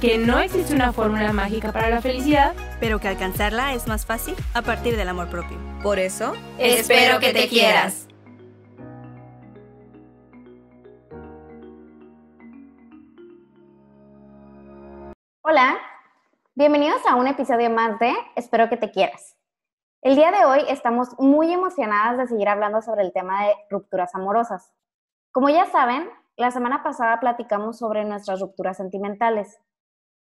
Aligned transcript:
que 0.00 0.18
no 0.18 0.38
existe 0.40 0.74
una 0.74 0.92
fórmula 0.92 1.32
mágica 1.32 1.72
para 1.72 1.88
la 1.88 2.02
felicidad. 2.02 2.54
pero 2.80 2.98
que 2.98 3.08
alcanzarla 3.08 3.72
es 3.72 3.86
más 3.86 4.04
fácil 4.04 4.34
a 4.54 4.62
partir 4.62 4.96
del 4.96 5.08
amor 5.08 5.30
propio. 5.30 5.58
Por 5.82 5.98
eso, 5.98 6.34
Espero 6.58 7.18
que 7.18 7.32
te 7.32 7.48
quieras. 7.48 8.06
Hola, 15.42 15.78
bienvenidos 16.54 17.00
a 17.08 17.14
un 17.14 17.28
episodio 17.28 17.70
más 17.70 17.98
de 17.98 18.12
Espero 18.34 18.68
que 18.68 18.76
te 18.76 18.90
quieras. 18.90 19.36
El 20.02 20.16
día 20.16 20.30
de 20.30 20.44
hoy 20.44 20.60
estamos 20.68 21.18
muy 21.18 21.52
emocionadas 21.52 22.18
de 22.18 22.26
seguir 22.26 22.48
hablando 22.48 22.82
sobre 22.82 23.02
el 23.02 23.12
tema 23.12 23.46
de 23.46 23.54
rupturas 23.70 24.14
amorosas. 24.14 24.72
Como 25.32 25.48
ya 25.48 25.66
saben, 25.66 26.10
la 26.36 26.50
semana 26.50 26.82
pasada 26.82 27.18
platicamos 27.20 27.78
sobre 27.78 28.04
nuestras 28.04 28.40
rupturas 28.40 28.76
sentimentales. 28.76 29.58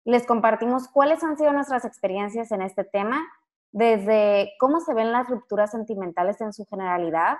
Les 0.05 0.25
compartimos 0.25 0.87
cuáles 0.87 1.23
han 1.23 1.37
sido 1.37 1.53
nuestras 1.53 1.85
experiencias 1.85 2.51
en 2.51 2.61
este 2.61 2.83
tema, 2.83 3.27
desde 3.71 4.53
cómo 4.59 4.79
se 4.79 4.93
ven 4.93 5.11
las 5.11 5.27
rupturas 5.27 5.71
sentimentales 5.71 6.41
en 6.41 6.53
su 6.53 6.65
generalidad, 6.65 7.37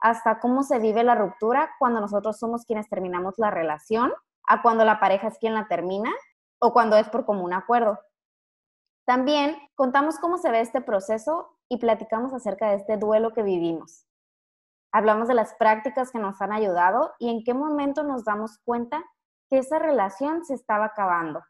hasta 0.00 0.38
cómo 0.38 0.62
se 0.62 0.78
vive 0.78 1.02
la 1.02 1.14
ruptura 1.14 1.70
cuando 1.78 2.00
nosotros 2.00 2.38
somos 2.38 2.64
quienes 2.64 2.88
terminamos 2.88 3.34
la 3.38 3.50
relación, 3.50 4.12
a 4.46 4.62
cuando 4.62 4.84
la 4.84 5.00
pareja 5.00 5.28
es 5.28 5.38
quien 5.38 5.54
la 5.54 5.68
termina 5.68 6.10
o 6.58 6.72
cuando 6.72 6.96
es 6.96 7.08
por 7.08 7.26
común 7.26 7.52
acuerdo. 7.52 7.98
También 9.06 9.56
contamos 9.74 10.18
cómo 10.18 10.38
se 10.38 10.50
ve 10.50 10.60
este 10.60 10.80
proceso 10.80 11.56
y 11.68 11.78
platicamos 11.78 12.32
acerca 12.32 12.70
de 12.70 12.76
este 12.76 12.96
duelo 12.96 13.32
que 13.32 13.42
vivimos. 13.42 14.06
Hablamos 14.92 15.28
de 15.28 15.34
las 15.34 15.54
prácticas 15.54 16.10
que 16.10 16.18
nos 16.18 16.40
han 16.40 16.52
ayudado 16.52 17.12
y 17.18 17.30
en 17.30 17.44
qué 17.44 17.52
momento 17.52 18.02
nos 18.02 18.24
damos 18.24 18.58
cuenta 18.64 19.04
que 19.50 19.58
esa 19.58 19.78
relación 19.78 20.44
se 20.44 20.54
estaba 20.54 20.86
acabando. 20.86 21.42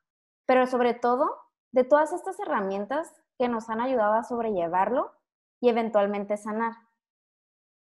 Pero 0.48 0.66
sobre 0.66 0.94
todo, 0.94 1.30
de 1.72 1.84
todas 1.84 2.14
estas 2.14 2.40
herramientas 2.40 3.12
que 3.38 3.48
nos 3.48 3.68
han 3.68 3.82
ayudado 3.82 4.14
a 4.14 4.24
sobrellevarlo 4.24 5.12
y 5.60 5.68
eventualmente 5.68 6.38
sanar. 6.38 6.72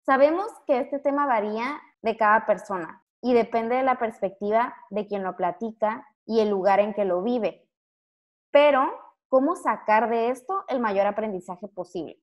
Sabemos 0.07 0.47
que 0.67 0.81
este 0.81 0.99
tema 0.99 1.27
varía 1.27 1.79
de 2.01 2.17
cada 2.17 2.47
persona 2.47 3.05
y 3.21 3.35
depende 3.35 3.77
de 3.77 3.83
la 3.83 3.99
perspectiva 3.99 4.75
de 4.89 5.07
quien 5.07 5.23
lo 5.23 5.37
platica 5.37 6.09
y 6.25 6.41
el 6.41 6.49
lugar 6.49 6.81
en 6.81 6.95
que 6.95 7.05
lo 7.05 7.23
vive. 7.23 7.69
Pero, 8.51 8.87
¿cómo 9.29 9.57
sacar 9.57 10.09
de 10.09 10.31
esto 10.31 10.65
el 10.69 10.81
mayor 10.81 11.07
aprendizaje 11.07 11.69
posible? 11.69 12.19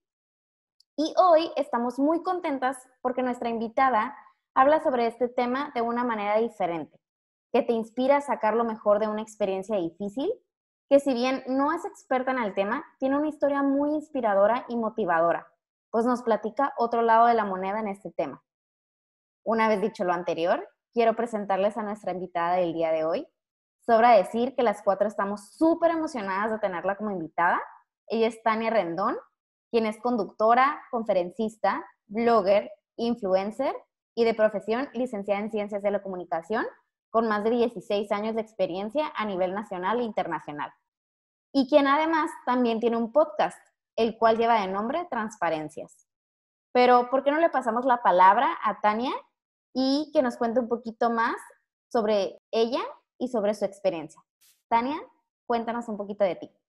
Y 0.98 1.14
hoy 1.18 1.52
estamos 1.56 2.00
muy 2.00 2.24
contentas 2.24 2.78
porque 3.02 3.22
nuestra 3.22 3.50
invitada 3.50 4.18
habla 4.56 4.82
sobre 4.82 5.06
este 5.06 5.28
tema 5.28 5.72
de 5.76 5.82
una 5.82 6.04
manera 6.04 6.38
diferente, 6.38 7.00
que 7.52 7.62
te 7.62 7.74
inspira 7.74 8.18
a 8.18 8.22
sacar 8.22 8.56
lo 8.56 8.64
mejor 8.64 9.00
de 9.00 9.08
una 9.08 9.22
experiencia 9.22 9.78
difícil, 9.78 10.32
que 10.90 11.00
si 11.00 11.14
bien 11.14 11.44
no 11.48 11.72
es 11.72 11.86
experta 11.86 12.32
en 12.32 12.40
el 12.40 12.54
tema, 12.54 12.84
tiene 13.00 13.18
una 13.18 13.30
historia 13.30 13.64
muy 13.64 13.96
inspiradora 13.96 14.66
y 14.68 14.76
motivadora, 14.76 15.48
pues 15.90 16.06
nos 16.06 16.22
platica 16.22 16.74
otro 16.78 17.02
lado 17.02 17.28
de 17.28 17.34
la 17.34 17.46
moneda 17.46 17.80
en 17.80 17.88
este 17.88 18.12
tema. 18.12 18.44
Una 19.44 19.68
vez 19.68 19.82
dicho 19.82 20.04
lo 20.04 20.14
anterior, 20.14 20.68
quiero 20.94 21.16
presentarles 21.16 21.78
a 21.78 21.84
nuestra 21.84 22.12
invitada 22.12 22.56
del 22.56 22.74
día 22.74 22.92
de 22.92 23.06
hoy. 23.06 23.28
Sobra 23.86 24.12
decir 24.12 24.56
que 24.56 24.64
las 24.64 24.84
cuatro 24.84 25.08
estamos 25.08 25.54
súper 25.54 25.92
emocionadas 25.92 26.52
de 26.52 26.60
tenerla 26.60 26.96
como 26.96 27.12
invitada. 27.12 27.60
Ella 28.08 28.28
es 28.28 28.44
Tania 28.44 28.70
Rendón, 28.70 29.18
quien 29.72 29.86
es 29.86 30.00
conductora, 30.00 30.82
conferencista, 30.92 31.84
blogger, 32.08 32.70
influencer 32.98 33.74
y 34.14 34.26
de 34.26 34.34
profesión 34.34 34.90
licenciada 34.94 35.40
en 35.40 35.52
Ciencias 35.52 35.82
de 35.82 35.92
la 35.92 36.04
Comunicación, 36.04 36.66
con 37.12 37.28
más 37.28 37.44
de 37.44 37.52
16 37.52 38.12
años 38.12 38.36
de 38.36 38.42
experiencia 38.42 39.12
a 39.16 39.26
nivel 39.26 39.54
nacional 39.54 40.00
e 40.00 40.04
internacional. 40.04 40.74
Y 41.54 41.70
quien 41.70 41.88
además 41.88 42.32
también 42.46 42.80
tiene 42.80 42.98
un 42.98 43.12
podcast, 43.12 43.60
el 43.98 44.18
cual 44.18 44.38
lleva 44.38 44.62
de 44.62 44.68
nombre 44.68 45.06
Transparencias. 45.10 46.08
Pero, 46.72 47.10
¿por 47.10 47.24
qué 47.24 47.32
no 47.32 47.40
le 47.40 47.50
pasamos 47.50 47.86
la 47.86 48.02
palabra 48.02 48.58
a 48.64 48.80
Tania 48.80 49.12
y 49.74 50.10
que 50.14 50.22
nos 50.22 50.38
cuente 50.38 50.62
un 50.62 50.70
poquito 50.70 51.10
más 51.10 51.36
sobre 51.92 52.42
ella 52.52 52.82
y 53.18 53.28
sobre 53.28 53.54
su 53.54 53.66
experiencia? 53.66 54.24
Tania, 54.70 54.98
cuéntanos 55.46 55.90
un 55.90 55.98
poquito 55.98 56.24
de 56.24 56.38
ti. 56.38 56.61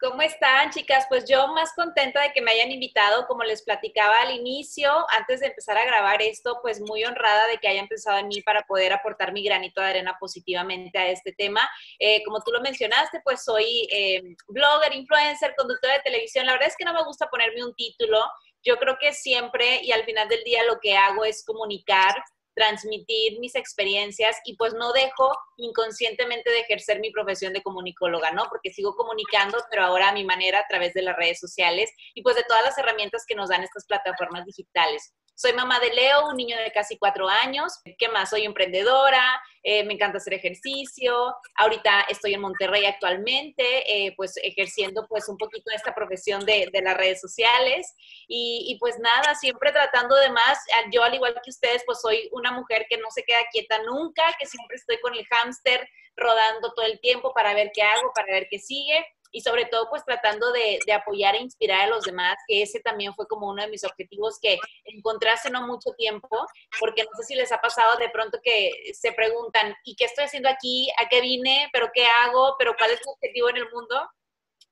¿Cómo 0.00 0.22
están, 0.22 0.70
chicas? 0.70 1.06
Pues 1.08 1.24
yo 1.28 1.46
más 1.54 1.72
contenta 1.72 2.20
de 2.20 2.32
que 2.32 2.42
me 2.42 2.50
hayan 2.50 2.72
invitado, 2.72 3.26
como 3.28 3.44
les 3.44 3.62
platicaba 3.62 4.22
al 4.22 4.34
inicio, 4.34 4.90
antes 5.12 5.38
de 5.38 5.46
empezar 5.46 5.78
a 5.78 5.84
grabar 5.84 6.20
esto, 6.20 6.58
pues 6.62 6.80
muy 6.80 7.04
honrada 7.04 7.46
de 7.46 7.58
que 7.58 7.68
hayan 7.68 7.86
pensado 7.86 8.18
en 8.18 8.26
mí 8.26 8.42
para 8.42 8.62
poder 8.62 8.92
aportar 8.92 9.32
mi 9.32 9.44
granito 9.44 9.80
de 9.80 9.86
arena 9.86 10.16
positivamente 10.18 10.98
a 10.98 11.08
este 11.08 11.32
tema. 11.32 11.60
Eh, 12.00 12.24
como 12.24 12.40
tú 12.42 12.50
lo 12.50 12.60
mencionaste, 12.60 13.20
pues 13.24 13.44
soy 13.44 13.86
eh, 13.90 14.20
blogger, 14.48 14.94
influencer, 14.94 15.54
conductora 15.56 15.94
de 15.94 16.00
televisión. 16.00 16.44
La 16.44 16.52
verdad 16.52 16.68
es 16.68 16.76
que 16.76 16.84
no 16.84 16.92
me 16.92 17.04
gusta 17.04 17.28
ponerme 17.28 17.64
un 17.64 17.74
título. 17.74 18.20
Yo 18.64 18.76
creo 18.78 18.98
que 19.00 19.12
siempre 19.12 19.80
y 19.82 19.92
al 19.92 20.04
final 20.04 20.28
del 20.28 20.42
día 20.42 20.64
lo 20.64 20.80
que 20.80 20.96
hago 20.96 21.24
es 21.24 21.44
comunicar 21.44 22.14
transmitir 22.54 23.38
mis 23.40 23.54
experiencias 23.54 24.36
y 24.44 24.56
pues 24.56 24.74
no 24.74 24.92
dejo 24.92 25.36
inconscientemente 25.56 26.50
de 26.50 26.60
ejercer 26.60 27.00
mi 27.00 27.10
profesión 27.10 27.52
de 27.52 27.62
comunicóloga, 27.62 28.30
¿no? 28.32 28.44
Porque 28.48 28.72
sigo 28.72 28.94
comunicando, 28.94 29.58
pero 29.70 29.84
ahora 29.84 30.10
a 30.10 30.14
mi 30.14 30.24
manera 30.24 30.60
a 30.60 30.66
través 30.68 30.94
de 30.94 31.02
las 31.02 31.16
redes 31.16 31.40
sociales 31.40 31.90
y 32.14 32.22
pues 32.22 32.36
de 32.36 32.44
todas 32.44 32.64
las 32.64 32.78
herramientas 32.78 33.24
que 33.26 33.34
nos 33.34 33.48
dan 33.48 33.62
estas 33.62 33.86
plataformas 33.86 34.44
digitales. 34.44 35.14
Soy 35.36 35.52
mamá 35.52 35.80
de 35.80 35.92
Leo, 35.92 36.28
un 36.28 36.36
niño 36.36 36.56
de 36.56 36.70
casi 36.70 36.96
cuatro 36.96 37.28
años. 37.28 37.80
¿Qué 37.98 38.08
más? 38.08 38.30
Soy 38.30 38.44
emprendedora, 38.44 39.42
eh, 39.64 39.82
me 39.82 39.94
encanta 39.94 40.18
hacer 40.18 40.34
ejercicio. 40.34 41.34
Ahorita 41.56 42.02
estoy 42.08 42.34
en 42.34 42.40
Monterrey 42.40 42.84
actualmente, 42.84 43.64
eh, 43.92 44.14
pues 44.16 44.36
ejerciendo 44.42 45.06
pues 45.08 45.28
un 45.28 45.36
poquito 45.36 45.72
esta 45.72 45.92
profesión 45.92 46.46
de, 46.46 46.68
de 46.72 46.82
las 46.82 46.96
redes 46.96 47.20
sociales. 47.20 47.94
Y, 48.28 48.66
y, 48.68 48.78
pues 48.78 48.96
nada, 49.00 49.34
siempre 49.34 49.72
tratando 49.72 50.14
de 50.14 50.30
más. 50.30 50.58
Yo 50.92 51.02
al 51.02 51.14
igual 51.14 51.34
que 51.42 51.50
ustedes, 51.50 51.82
pues 51.84 52.00
soy 52.00 52.28
una 52.32 52.52
mujer 52.52 52.86
que 52.88 52.98
no 52.98 53.10
se 53.10 53.24
queda 53.24 53.38
quieta 53.50 53.82
nunca, 53.82 54.22
que 54.38 54.46
siempre 54.46 54.76
estoy 54.76 55.00
con 55.00 55.14
el 55.14 55.26
hámster 55.26 55.88
rodando 56.16 56.72
todo 56.74 56.86
el 56.86 57.00
tiempo 57.00 57.32
para 57.34 57.54
ver 57.54 57.72
qué 57.74 57.82
hago, 57.82 58.12
para 58.14 58.32
ver 58.32 58.46
qué 58.48 58.60
sigue 58.60 59.04
y 59.34 59.40
sobre 59.40 59.64
todo 59.66 59.90
pues 59.90 60.04
tratando 60.04 60.52
de, 60.52 60.78
apoyar 60.94 61.34
e 61.34 61.40
inspirar 61.40 61.80
a 61.80 61.86
los 61.88 62.04
demás, 62.04 62.36
que 62.46 62.62
ese 62.62 62.78
también 62.78 63.12
fue 63.14 63.26
como 63.26 63.50
uno 63.50 63.62
de 63.62 63.68
mis 63.68 63.82
objetivos 63.82 64.38
que 64.40 64.58
encontré 64.84 65.30
hace 65.30 65.50
no 65.50 65.66
mucho 65.66 65.90
tiempo, 65.98 66.46
porque 66.78 67.02
no 67.02 67.10
sé 67.16 67.24
si 67.24 67.34
les 67.34 67.50
ha 67.50 67.58
pasado 67.58 67.98
de 67.98 68.08
pronto 68.10 68.38
que 68.42 68.70
se 68.94 69.12
preguntan, 69.12 69.74
¿y 69.84 69.96
qué 69.96 70.04
estoy 70.04 70.26
haciendo 70.26 70.48
aquí? 70.48 70.88
¿A 70.98 71.08
qué 71.08 71.20
vine? 71.20 71.68
¿Pero 71.72 71.90
qué 71.92 72.06
hago? 72.06 72.54
¿Pero 72.60 72.76
cuál 72.78 72.92
es 72.92 73.00
mi 73.04 73.12
objetivo 73.12 73.50
en 73.50 73.56
el 73.56 73.70
mundo? 73.72 74.08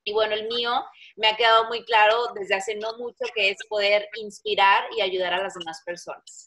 Y 0.04 0.12
bueno, 0.12 0.34
el 0.34 0.46
mío 0.46 0.72
me 1.16 1.26
ha 1.26 1.36
quedado 1.36 1.66
muy 1.66 1.84
claro 1.84 2.28
desde 2.34 2.54
hace 2.54 2.76
no 2.76 2.96
mucho 2.98 3.24
que 3.34 3.50
es 3.50 3.58
poder 3.68 4.08
inspirar 4.14 4.84
y 4.96 5.00
ayudar 5.00 5.34
a 5.34 5.42
las 5.42 5.54
demás 5.54 5.82
personas. 5.84 6.46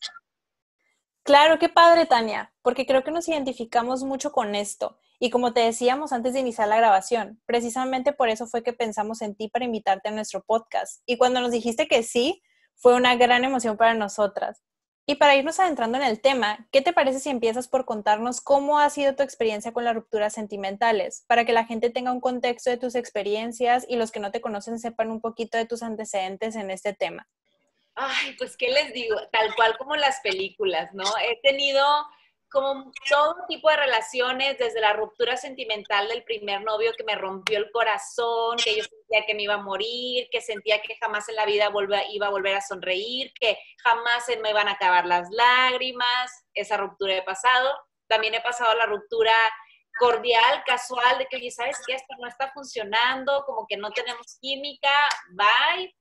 Claro, 1.24 1.60
qué 1.60 1.68
padre, 1.68 2.06
Tania, 2.06 2.54
porque 2.62 2.86
creo 2.86 3.04
que 3.04 3.12
nos 3.12 3.28
identificamos 3.28 4.04
mucho 4.04 4.32
con 4.32 4.56
esto. 4.56 5.00
Y 5.20 5.30
como 5.30 5.54
te 5.54 5.62
decíamos 5.62 6.12
antes 6.12 6.34
de 6.34 6.40
iniciar 6.40 6.68
la 6.68 6.78
grabación, 6.78 7.42
precisamente 7.46 8.14
por 8.14 8.30
eso 8.30 8.48
fue 8.48 8.64
que 8.64 8.74
pensamos 8.74 9.22
en 9.22 9.36
ti 9.36 9.48
para 9.48 9.66
invitarte 9.66 10.10
a 10.10 10.12
nuestro 10.12 10.44
podcast. 10.44 11.02
Y 11.06 11.18
cuando 11.18 11.40
nos 11.40 11.52
dijiste 11.52 11.88
que 11.88 12.04
sí, 12.04 12.42
fue 12.76 12.96
una 12.96 13.16
gran 13.16 13.44
emoción 13.44 13.78
para 13.78 13.94
nosotras. 13.94 14.62
Y 15.08 15.16
para 15.16 15.36
irnos 15.36 15.60
adentrando 15.60 16.00
en 16.00 16.04
el 16.04 16.20
tema, 16.20 16.68
¿qué 16.72 16.82
te 16.82 16.92
parece 16.92 17.20
si 17.20 17.30
empiezas 17.30 17.68
por 17.68 17.86
contarnos 17.86 18.42
cómo 18.42 18.80
ha 18.80 18.90
sido 18.90 19.16
tu 19.16 19.22
experiencia 19.22 19.72
con 19.72 19.84
las 19.84 19.94
rupturas 19.94 20.34
sentimentales? 20.34 21.26
Para 21.28 21.46
que 21.46 21.54
la 21.54 21.66
gente 21.66 21.92
tenga 21.92 22.12
un 22.12 22.20
contexto 22.20 22.72
de 22.72 22.78
tus 22.78 22.96
experiencias 22.96 23.86
y 23.88 23.98
los 23.98 24.12
que 24.12 24.20
no 24.20 24.32
te 24.32 24.42
conocen 24.42 24.80
sepan 24.80 25.12
un 25.12 25.22
poquito 25.22 25.60
de 25.60 25.68
tus 25.68 25.84
antecedentes 25.84 26.56
en 26.56 26.72
este 26.72 26.94
tema. 26.94 27.28
Ay, 27.94 28.36
pues, 28.40 28.58
¿qué 28.58 28.70
les 28.70 28.94
digo? 28.94 29.16
Tal 29.32 29.56
cual 29.56 29.78
como 29.78 29.96
las 29.96 30.20
películas, 30.22 30.90
¿no? 30.94 31.06
He 31.22 31.40
tenido 31.42 31.86
como 32.56 32.90
todo 33.10 33.36
tipo 33.50 33.70
de 33.70 33.76
relaciones, 33.76 34.58
desde 34.58 34.80
la 34.80 34.94
ruptura 34.94 35.36
sentimental 35.36 36.08
del 36.08 36.24
primer 36.24 36.62
novio 36.62 36.94
que 36.98 37.04
me 37.04 37.16
rompió 37.16 37.58
el 37.58 37.70
corazón, 37.70 38.56
que 38.64 38.78
yo 38.78 38.84
sentía 38.84 39.26
que 39.28 39.36
me 39.36 39.44
iba 39.44 39.56
a 39.56 39.62
morir, 39.62 40.30
que 40.32 40.40
sentía 40.40 40.82
que 40.82 40.96
jamás 40.96 41.28
en 41.28 41.36
la 41.36 41.46
vida 41.46 41.70
iba 42.12 42.28
a 42.28 42.30
volver 42.30 42.56
a 42.56 42.62
sonreír, 42.62 43.34
que 43.38 43.58
jamás 43.84 44.26
se 44.26 44.38
me 44.38 44.52
iban 44.52 44.70
a 44.70 44.72
acabar 44.72 45.06
las 45.06 45.30
lágrimas, 45.32 46.46
esa 46.54 46.78
ruptura 46.78 47.18
he 47.18 47.24
pasado. 47.24 47.78
También 48.08 48.34
he 48.34 48.42
pasado 48.42 48.74
la 48.76 48.86
ruptura 48.86 49.34
cordial, 50.00 50.64
casual, 50.66 51.18
de 51.18 51.26
que, 51.26 51.36
oye, 51.36 51.52
¿sabes 51.52 51.78
qué? 51.86 51.96
Esto 51.96 52.16
no 52.20 52.28
está 52.30 52.54
funcionando, 52.54 53.44
como 53.46 53.68
que 53.68 53.76
no 53.76 53.92
tenemos 53.92 54.38
química, 54.40 55.10
bye. 55.32 55.94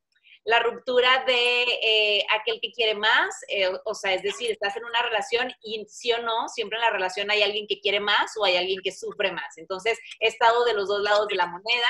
La 0.44 0.60
ruptura 0.60 1.24
de 1.26 1.62
eh, 1.62 2.26
aquel 2.38 2.60
que 2.60 2.70
quiere 2.70 2.94
más, 2.94 3.34
eh, 3.48 3.70
o 3.84 3.94
sea, 3.94 4.12
es 4.12 4.22
decir, 4.22 4.50
estás 4.50 4.76
en 4.76 4.84
una 4.84 5.02
relación 5.02 5.50
y 5.62 5.84
sí 5.88 6.12
o 6.12 6.22
no, 6.22 6.48
siempre 6.48 6.76
en 6.76 6.82
la 6.82 6.90
relación 6.90 7.30
hay 7.30 7.42
alguien 7.42 7.66
que 7.66 7.80
quiere 7.80 8.00
más 8.00 8.36
o 8.36 8.44
hay 8.44 8.56
alguien 8.56 8.80
que 8.82 8.92
sufre 8.92 9.32
más. 9.32 9.56
Entonces, 9.56 9.98
he 10.20 10.28
estado 10.28 10.64
de 10.64 10.74
los 10.74 10.88
dos 10.88 11.00
lados 11.00 11.28
de 11.28 11.36
la 11.36 11.46
moneda 11.46 11.86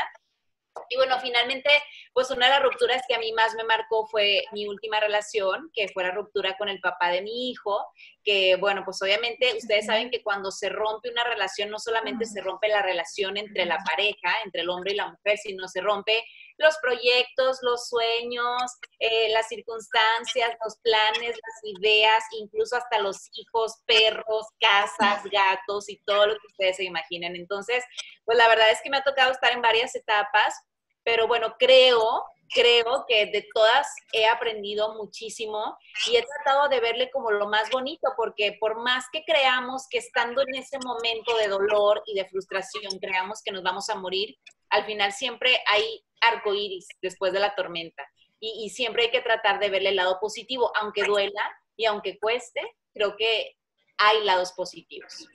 y 0.88 0.96
bueno, 0.96 1.18
finalmente, 1.20 1.70
pues 2.12 2.30
una 2.30 2.46
de 2.46 2.52
las 2.52 2.62
rupturas 2.62 3.02
que 3.08 3.14
a 3.14 3.18
mí 3.18 3.32
más 3.32 3.54
me 3.54 3.64
marcó 3.64 4.06
fue 4.06 4.44
mi 4.52 4.66
última 4.66 5.00
relación, 5.00 5.70
que 5.72 5.88
fue 5.88 6.02
la 6.02 6.10
ruptura 6.10 6.56
con 6.56 6.68
el 6.68 6.80
papá 6.80 7.10
de 7.10 7.22
mi 7.22 7.50
hijo, 7.50 7.84
que 8.22 8.56
bueno, 8.56 8.82
pues 8.84 9.00
obviamente 9.02 9.54
ustedes 9.56 9.86
saben 9.86 10.10
que 10.10 10.22
cuando 10.22 10.50
se 10.50 10.68
rompe 10.68 11.10
una 11.10 11.24
relación, 11.24 11.70
no 11.70 11.78
solamente 11.78 12.26
se 12.26 12.40
rompe 12.40 12.68
la 12.68 12.82
relación 12.82 13.36
entre 13.36 13.64
la 13.66 13.78
pareja, 13.78 14.42
entre 14.44 14.62
el 14.62 14.68
hombre 14.68 14.92
y 14.92 14.96
la 14.96 15.08
mujer, 15.08 15.38
sino 15.38 15.68
se 15.68 15.80
rompe 15.80 16.24
los 16.56 16.76
proyectos, 16.78 17.58
los 17.62 17.88
sueños, 17.88 18.62
eh, 18.98 19.28
las 19.30 19.48
circunstancias, 19.48 20.56
los 20.64 20.76
planes, 20.78 21.36
las 21.36 21.78
ideas, 21.78 22.24
incluso 22.38 22.76
hasta 22.76 22.98
los 23.00 23.28
hijos, 23.34 23.74
perros, 23.86 24.46
casas, 24.60 25.22
gatos 25.24 25.88
y 25.88 25.96
todo 26.04 26.26
lo 26.26 26.34
que 26.34 26.46
ustedes 26.46 26.76
se 26.76 26.84
imaginen. 26.84 27.36
Entonces, 27.36 27.84
pues 28.24 28.38
la 28.38 28.48
verdad 28.48 28.70
es 28.70 28.80
que 28.82 28.90
me 28.90 28.98
ha 28.98 29.02
tocado 29.02 29.32
estar 29.32 29.52
en 29.52 29.62
varias 29.62 29.94
etapas, 29.94 30.54
pero 31.02 31.26
bueno, 31.26 31.56
creo, 31.58 32.24
creo 32.52 33.04
que 33.06 33.26
de 33.26 33.46
todas 33.54 33.86
he 34.12 34.26
aprendido 34.26 34.94
muchísimo 34.94 35.76
y 36.10 36.16
he 36.16 36.22
tratado 36.22 36.68
de 36.68 36.80
verle 36.80 37.10
como 37.10 37.30
lo 37.30 37.48
más 37.48 37.70
bonito, 37.70 38.08
porque 38.16 38.56
por 38.60 38.82
más 38.82 39.04
que 39.12 39.24
creamos 39.24 39.86
que 39.88 39.98
estando 39.98 40.42
en 40.42 40.54
ese 40.56 40.78
momento 40.84 41.36
de 41.36 41.48
dolor 41.48 42.02
y 42.06 42.14
de 42.14 42.28
frustración, 42.28 42.98
creamos 43.00 43.42
que 43.44 43.52
nos 43.52 43.62
vamos 43.62 43.88
a 43.90 43.96
morir, 43.96 44.36
al 44.70 44.84
final 44.84 45.12
siempre 45.12 45.58
hay 45.66 46.04
arco 46.20 46.54
iris 46.54 46.86
después 47.00 47.32
de 47.32 47.40
la 47.40 47.54
tormenta. 47.54 48.04
Y, 48.40 48.64
y, 48.64 48.70
siempre 48.70 49.04
hay 49.04 49.10
que 49.10 49.22
tratar 49.22 49.58
de 49.58 49.70
verle 49.70 49.90
el 49.90 49.96
lado 49.96 50.18
positivo, 50.20 50.70
aunque 50.76 51.04
duela 51.04 51.40
y 51.76 51.86
aunque 51.86 52.18
cueste, 52.18 52.60
creo 52.92 53.16
que 53.16 53.56
hay 53.96 54.22
lados 54.24 54.52
positivos. 54.52 55.26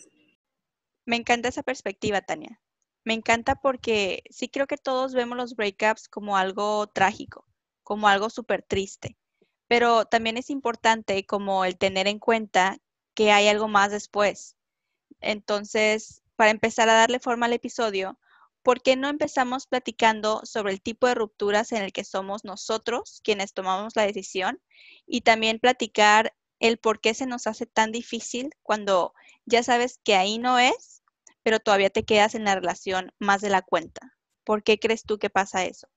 Me 1.05 1.15
encanta 1.15 1.49
esa 1.49 1.63
perspectiva, 1.63 2.21
Tania. 2.21 2.61
Me 3.09 3.15
encanta 3.15 3.55
porque 3.55 4.21
sí 4.29 4.49
creo 4.49 4.67
que 4.67 4.77
todos 4.77 5.15
vemos 5.15 5.35
los 5.35 5.55
breakups 5.55 6.07
como 6.07 6.37
algo 6.37 6.85
trágico, 6.85 7.43
como 7.81 8.07
algo 8.07 8.29
súper 8.29 8.61
triste, 8.61 9.17
pero 9.67 10.05
también 10.05 10.37
es 10.37 10.51
importante 10.51 11.25
como 11.25 11.65
el 11.65 11.75
tener 11.75 12.07
en 12.07 12.19
cuenta 12.19 12.77
que 13.15 13.31
hay 13.31 13.47
algo 13.47 13.67
más 13.67 13.89
después. 13.89 14.57
Entonces, 15.21 16.21
para 16.35 16.51
empezar 16.51 16.87
a 16.87 16.93
darle 16.93 17.19
forma 17.19 17.47
al 17.47 17.53
episodio, 17.53 18.19
¿por 18.61 18.83
qué 18.83 18.95
no 18.95 19.09
empezamos 19.09 19.65
platicando 19.65 20.41
sobre 20.43 20.71
el 20.73 20.79
tipo 20.79 21.07
de 21.07 21.15
rupturas 21.15 21.71
en 21.71 21.81
el 21.81 21.91
que 21.91 22.03
somos 22.03 22.45
nosotros 22.45 23.21
quienes 23.23 23.53
tomamos 23.53 23.95
la 23.95 24.05
decisión 24.05 24.61
y 25.07 25.21
también 25.21 25.57
platicar 25.57 26.35
el 26.59 26.77
por 26.77 27.01
qué 27.01 27.15
se 27.15 27.25
nos 27.25 27.47
hace 27.47 27.65
tan 27.65 27.91
difícil 27.91 28.51
cuando 28.61 29.15
ya 29.45 29.63
sabes 29.63 29.99
que 30.03 30.13
ahí 30.13 30.37
no 30.37 30.59
es, 30.59 30.98
pero 31.43 31.59
todavía 31.59 31.89
te 31.89 32.03
quedas 32.03 32.35
en 32.35 32.43
la 32.43 32.55
relación 32.55 33.11
más 33.19 33.41
de 33.41 33.49
la 33.49 33.61
cuenta? 33.61 34.17
¿Por 34.43 34.63
qué 34.63 34.79
crees 34.79 35.03
tú 35.03 35.19
que 35.19 35.29
pasa 35.29 35.65
eso? 35.65 35.87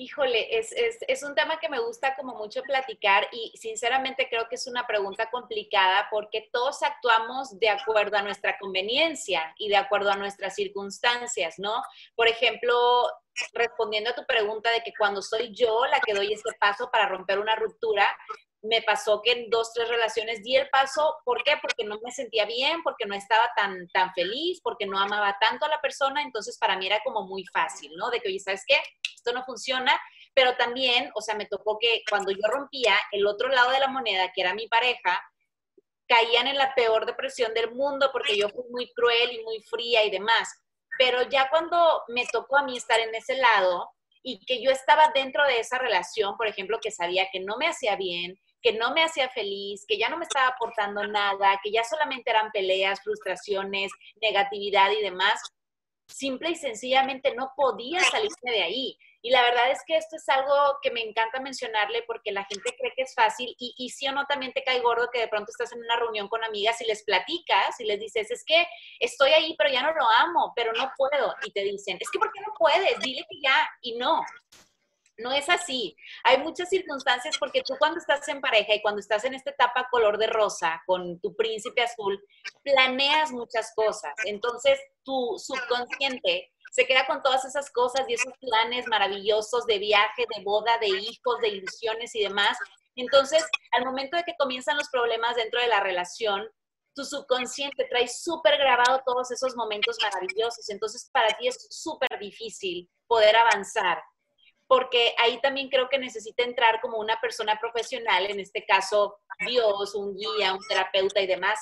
Híjole, 0.00 0.56
es, 0.56 0.70
es, 0.70 0.98
es, 1.08 1.24
un 1.24 1.34
tema 1.34 1.58
que 1.58 1.68
me 1.68 1.80
gusta 1.80 2.14
como 2.14 2.36
mucho 2.36 2.62
platicar 2.62 3.26
y 3.32 3.52
sinceramente 3.56 4.28
creo 4.30 4.48
que 4.48 4.54
es 4.54 4.68
una 4.68 4.86
pregunta 4.86 5.28
complicada 5.28 6.06
porque 6.08 6.48
todos 6.52 6.84
actuamos 6.84 7.58
de 7.58 7.68
acuerdo 7.68 8.16
a 8.16 8.22
nuestra 8.22 8.56
conveniencia 8.58 9.52
y 9.58 9.68
de 9.68 9.76
acuerdo 9.76 10.12
a 10.12 10.16
nuestras 10.16 10.54
circunstancias, 10.54 11.56
¿no? 11.58 11.82
Por 12.14 12.28
ejemplo, 12.28 13.08
respondiendo 13.52 14.10
a 14.10 14.14
tu 14.14 14.24
pregunta 14.24 14.70
de 14.70 14.82
que 14.82 14.92
cuando 14.96 15.20
soy 15.20 15.52
yo 15.52 15.84
la 15.86 15.98
que 15.98 16.14
doy 16.14 16.32
ese 16.32 16.52
paso 16.60 16.92
para 16.92 17.08
romper 17.08 17.40
una 17.40 17.56
ruptura, 17.56 18.06
me 18.62 18.82
pasó 18.82 19.22
que 19.22 19.32
en 19.32 19.50
dos, 19.50 19.72
tres 19.72 19.88
relaciones 19.88 20.42
di 20.42 20.56
el 20.56 20.68
paso, 20.68 21.16
¿por 21.24 21.42
qué? 21.44 21.56
Porque 21.62 21.84
no 21.84 21.98
me 22.02 22.10
sentía 22.10 22.44
bien, 22.44 22.82
porque 22.82 23.06
no 23.06 23.14
estaba 23.14 23.50
tan, 23.56 23.88
tan 23.88 24.12
feliz, 24.14 24.60
porque 24.62 24.86
no 24.86 24.98
amaba 24.98 25.36
tanto 25.40 25.66
a 25.66 25.68
la 25.68 25.80
persona, 25.80 26.22
entonces 26.22 26.58
para 26.58 26.76
mí 26.76 26.86
era 26.86 27.00
como 27.04 27.26
muy 27.26 27.44
fácil, 27.46 27.92
¿no? 27.96 28.10
De 28.10 28.20
que, 28.20 28.28
oye, 28.28 28.40
¿sabes 28.40 28.64
qué? 28.66 28.76
Esto 29.14 29.32
no 29.32 29.44
funciona, 29.44 29.98
pero 30.34 30.56
también, 30.56 31.10
o 31.14 31.20
sea, 31.20 31.36
me 31.36 31.46
tocó 31.46 31.78
que 31.78 32.02
cuando 32.08 32.32
yo 32.32 32.46
rompía, 32.48 32.94
el 33.12 33.26
otro 33.26 33.48
lado 33.48 33.70
de 33.70 33.80
la 33.80 33.88
moneda, 33.88 34.32
que 34.34 34.40
era 34.40 34.54
mi 34.54 34.66
pareja, 34.68 35.22
caían 36.08 36.46
en 36.46 36.56
la 36.56 36.74
peor 36.74 37.06
depresión 37.06 37.52
del 37.54 37.72
mundo 37.72 38.10
porque 38.12 38.36
yo 38.36 38.48
fui 38.48 38.64
muy 38.70 38.90
cruel 38.94 39.32
y 39.32 39.44
muy 39.44 39.62
fría 39.62 40.04
y 40.04 40.10
demás. 40.10 40.48
Pero 40.98 41.22
ya 41.28 41.48
cuando 41.50 42.02
me 42.08 42.26
tocó 42.26 42.56
a 42.56 42.64
mí 42.64 42.76
estar 42.76 42.98
en 42.98 43.14
ese 43.14 43.36
lado 43.36 43.90
y 44.22 44.44
que 44.44 44.62
yo 44.62 44.70
estaba 44.70 45.12
dentro 45.14 45.44
de 45.44 45.60
esa 45.60 45.78
relación, 45.78 46.36
por 46.36 46.48
ejemplo, 46.48 46.80
que 46.82 46.90
sabía 46.90 47.28
que 47.30 47.40
no 47.40 47.56
me 47.56 47.68
hacía 47.68 47.94
bien, 47.94 48.38
que 48.62 48.72
no 48.72 48.92
me 48.92 49.04
hacía 49.04 49.28
feliz, 49.28 49.84
que 49.86 49.98
ya 49.98 50.08
no 50.08 50.16
me 50.16 50.24
estaba 50.24 50.48
aportando 50.48 51.06
nada, 51.06 51.60
que 51.62 51.70
ya 51.70 51.84
solamente 51.84 52.30
eran 52.30 52.50
peleas, 52.52 53.02
frustraciones, 53.02 53.92
negatividad 54.20 54.90
y 54.92 55.02
demás, 55.02 55.40
simple 56.08 56.50
y 56.50 56.56
sencillamente 56.56 57.34
no 57.34 57.52
podía 57.56 58.00
salirme 58.00 58.50
de 58.50 58.62
ahí. 58.62 58.98
Y 59.20 59.30
la 59.30 59.42
verdad 59.42 59.70
es 59.70 59.80
que 59.86 59.96
esto 59.96 60.16
es 60.16 60.28
algo 60.28 60.78
que 60.80 60.90
me 60.90 61.02
encanta 61.02 61.40
mencionarle 61.40 62.04
porque 62.06 62.30
la 62.30 62.44
gente 62.44 62.74
cree 62.78 62.92
que 62.96 63.02
es 63.02 63.14
fácil 63.14 63.54
y, 63.58 63.74
y 63.76 63.90
sí 63.90 64.06
o 64.06 64.12
no 64.12 64.24
también 64.26 64.52
te 64.52 64.62
cae 64.62 64.80
gordo 64.80 65.10
que 65.12 65.20
de 65.20 65.28
pronto 65.28 65.50
estás 65.50 65.72
en 65.72 65.80
una 65.80 65.96
reunión 65.96 66.28
con 66.28 66.44
amigas 66.44 66.80
y 66.80 66.86
les 66.86 67.02
platicas 67.02 67.78
y 67.80 67.84
les 67.84 67.98
dices, 67.98 68.30
es 68.30 68.44
que 68.44 68.66
estoy 69.00 69.30
ahí 69.32 69.54
pero 69.58 69.70
ya 69.70 69.82
no 69.82 69.92
lo 69.92 70.08
amo, 70.20 70.52
pero 70.54 70.72
no 70.72 70.90
puedo. 70.96 71.34
Y 71.44 71.50
te 71.50 71.62
dicen, 71.62 71.98
es 72.00 72.10
que 72.10 72.18
¿por 72.18 72.32
qué 72.32 72.40
no 72.40 72.54
puedes? 72.56 72.98
Dile 73.00 73.24
que 73.28 73.40
ya. 73.42 73.68
Y 73.82 73.96
no, 73.96 74.22
no 75.18 75.32
es 75.32 75.48
así. 75.48 75.96
Hay 76.24 76.38
muchas 76.38 76.68
circunstancias 76.68 77.36
porque 77.38 77.62
tú 77.62 77.74
cuando 77.78 77.98
estás 77.98 78.26
en 78.28 78.40
pareja 78.40 78.74
y 78.74 78.82
cuando 78.82 79.00
estás 79.00 79.24
en 79.24 79.34
esta 79.34 79.50
etapa 79.50 79.88
color 79.90 80.18
de 80.18 80.28
rosa 80.28 80.82
con 80.86 81.20
tu 81.20 81.34
príncipe 81.36 81.82
azul, 81.82 82.22
planeas 82.62 83.32
muchas 83.32 83.72
cosas. 83.74 84.14
Entonces 84.24 84.78
tu 85.02 85.36
subconsciente 85.38 86.52
se 86.70 86.86
queda 86.86 87.06
con 87.06 87.22
todas 87.22 87.44
esas 87.44 87.70
cosas 87.70 88.08
y 88.08 88.14
esos 88.14 88.32
planes 88.38 88.86
maravillosos 88.86 89.66
de 89.66 89.78
viaje, 89.78 90.24
de 90.36 90.44
boda, 90.44 90.78
de 90.78 90.88
hijos, 90.88 91.40
de 91.40 91.48
ilusiones 91.48 92.14
y 92.14 92.22
demás. 92.22 92.56
Entonces, 92.94 93.44
al 93.72 93.84
momento 93.84 94.16
de 94.16 94.24
que 94.24 94.36
comienzan 94.38 94.76
los 94.76 94.88
problemas 94.88 95.36
dentro 95.36 95.60
de 95.60 95.68
la 95.68 95.80
relación, 95.80 96.46
tu 96.94 97.04
subconsciente 97.04 97.86
trae 97.88 98.08
súper 98.08 98.58
grabado 98.58 99.00
todos 99.06 99.30
esos 99.30 99.56
momentos 99.56 99.96
maravillosos. 100.02 100.68
Entonces, 100.68 101.08
para 101.12 101.28
ti 101.38 101.48
es 101.48 101.66
súper 101.70 102.18
difícil 102.18 102.90
poder 103.06 103.36
avanzar 103.36 104.02
porque 104.68 105.14
ahí 105.18 105.40
también 105.40 105.70
creo 105.70 105.88
que 105.88 105.98
necesita 105.98 106.44
entrar 106.44 106.80
como 106.80 106.98
una 106.98 107.18
persona 107.20 107.58
profesional, 107.58 108.26
en 108.26 108.38
este 108.38 108.64
caso 108.66 109.18
Dios, 109.46 109.94
un 109.94 110.14
guía, 110.14 110.52
un 110.52 110.60
terapeuta 110.68 111.20
y 111.20 111.26
demás, 111.26 111.58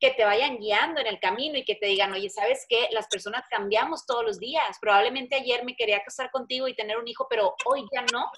que 0.00 0.10
te 0.10 0.24
vayan 0.24 0.58
guiando 0.58 1.00
en 1.00 1.06
el 1.06 1.20
camino 1.20 1.58
y 1.58 1.64
que 1.64 1.76
te 1.76 1.86
digan, 1.86 2.12
oye, 2.12 2.28
¿sabes 2.28 2.66
qué? 2.68 2.88
Las 2.90 3.06
personas 3.06 3.44
cambiamos 3.50 4.06
todos 4.06 4.24
los 4.24 4.40
días. 4.40 4.78
Probablemente 4.80 5.36
ayer 5.36 5.62
me 5.64 5.76
quería 5.76 6.02
casar 6.02 6.30
contigo 6.30 6.66
y 6.66 6.74
tener 6.74 6.96
un 6.96 7.06
hijo, 7.06 7.26
pero 7.28 7.54
hoy 7.66 7.86
ya 7.92 8.02
no. 8.10 8.30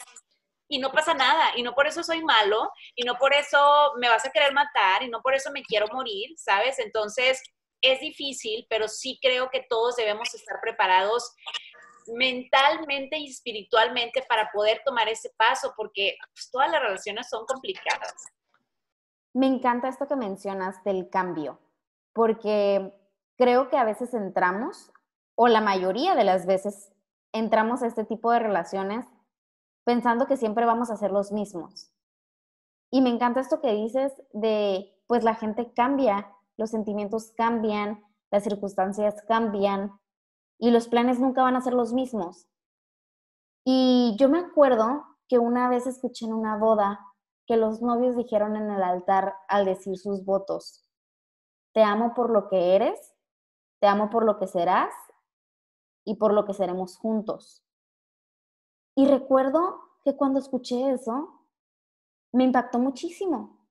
Y 0.68 0.78
no 0.78 0.90
pasa 0.90 1.14
nada. 1.14 1.52
Y 1.54 1.62
no 1.62 1.72
por 1.72 1.86
eso 1.86 2.02
soy 2.02 2.20
malo. 2.24 2.68
Y 2.96 3.04
no 3.04 3.16
por 3.16 3.32
eso 3.32 3.92
me 3.98 4.08
vas 4.08 4.26
a 4.26 4.30
querer 4.30 4.52
matar. 4.52 5.04
Y 5.04 5.08
no 5.08 5.22
por 5.22 5.34
eso 5.34 5.52
me 5.52 5.62
quiero 5.62 5.86
morir, 5.92 6.30
¿sabes? 6.36 6.80
Entonces, 6.80 7.40
es 7.80 8.00
difícil, 8.00 8.66
pero 8.68 8.88
sí 8.88 9.20
creo 9.22 9.48
que 9.50 9.64
todos 9.68 9.94
debemos 9.94 10.34
estar 10.34 10.56
preparados 10.60 11.32
mentalmente 12.08 13.18
y 13.18 13.28
espiritualmente 13.28 14.24
para 14.28 14.50
poder 14.52 14.80
tomar 14.84 15.08
ese 15.08 15.30
paso, 15.36 15.72
porque 15.76 16.16
pues, 16.34 16.50
todas 16.50 16.70
las 16.70 16.80
relaciones 16.80 17.28
son 17.28 17.44
complicadas. 17.46 18.14
Me 19.34 19.46
encanta 19.46 19.88
esto 19.88 20.06
que 20.06 20.16
mencionas 20.16 20.82
del 20.84 21.08
cambio, 21.08 21.58
porque 22.12 22.92
creo 23.36 23.68
que 23.68 23.76
a 23.76 23.84
veces 23.84 24.14
entramos, 24.14 24.92
o 25.34 25.48
la 25.48 25.60
mayoría 25.60 26.14
de 26.14 26.24
las 26.24 26.46
veces 26.46 26.92
entramos 27.32 27.82
a 27.82 27.86
este 27.86 28.04
tipo 28.04 28.30
de 28.30 28.40
relaciones 28.40 29.06
pensando 29.84 30.26
que 30.26 30.36
siempre 30.36 30.66
vamos 30.66 30.90
a 30.90 30.96
ser 30.96 31.10
los 31.10 31.32
mismos. 31.32 31.92
Y 32.90 33.00
me 33.00 33.08
encanta 33.08 33.40
esto 33.40 33.60
que 33.60 33.72
dices 33.72 34.12
de, 34.32 34.94
pues 35.06 35.24
la 35.24 35.34
gente 35.34 35.72
cambia, 35.72 36.30
los 36.56 36.70
sentimientos 36.70 37.32
cambian, 37.36 38.04
las 38.30 38.44
circunstancias 38.44 39.22
cambian, 39.26 39.92
y 40.58 40.70
los 40.70 40.88
planes 40.88 41.18
nunca 41.18 41.42
van 41.42 41.56
a 41.56 41.60
ser 41.60 41.74
los 41.74 41.92
mismos. 41.92 42.46
Y 43.64 44.16
yo 44.18 44.28
me 44.28 44.38
acuerdo 44.38 45.04
que 45.28 45.38
una 45.38 45.68
vez 45.68 45.86
escuché 45.86 46.26
en 46.26 46.32
una 46.32 46.56
boda 46.56 47.00
que 47.46 47.56
los 47.56 47.82
novios 47.82 48.16
dijeron 48.16 48.56
en 48.56 48.70
el 48.70 48.82
altar 48.82 49.34
al 49.48 49.64
decir 49.64 49.96
sus 49.98 50.24
votos, 50.24 50.88
te 51.72 51.82
amo 51.82 52.14
por 52.14 52.30
lo 52.30 52.48
que 52.48 52.76
eres, 52.76 53.14
te 53.80 53.86
amo 53.86 54.10
por 54.10 54.24
lo 54.24 54.38
que 54.38 54.46
serás 54.46 54.94
y 56.04 56.16
por 56.16 56.32
lo 56.32 56.44
que 56.44 56.54
seremos 56.54 56.96
juntos. 56.96 57.64
Y 58.94 59.06
recuerdo 59.06 59.80
que 60.04 60.16
cuando 60.16 60.38
escuché 60.38 60.92
eso, 60.92 61.40
me 62.32 62.44
impactó 62.44 62.78
muchísimo 62.78 63.66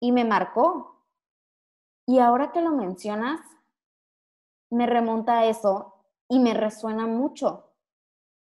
y 0.00 0.12
me 0.12 0.24
marcó. 0.24 1.04
Y 2.06 2.18
ahora 2.18 2.52
que 2.52 2.62
lo 2.62 2.72
mencionas, 2.72 3.40
me 4.70 4.86
remonta 4.86 5.38
a 5.38 5.46
eso 5.46 5.95
y 6.28 6.38
me 6.38 6.54
resuena 6.54 7.06
mucho, 7.06 7.72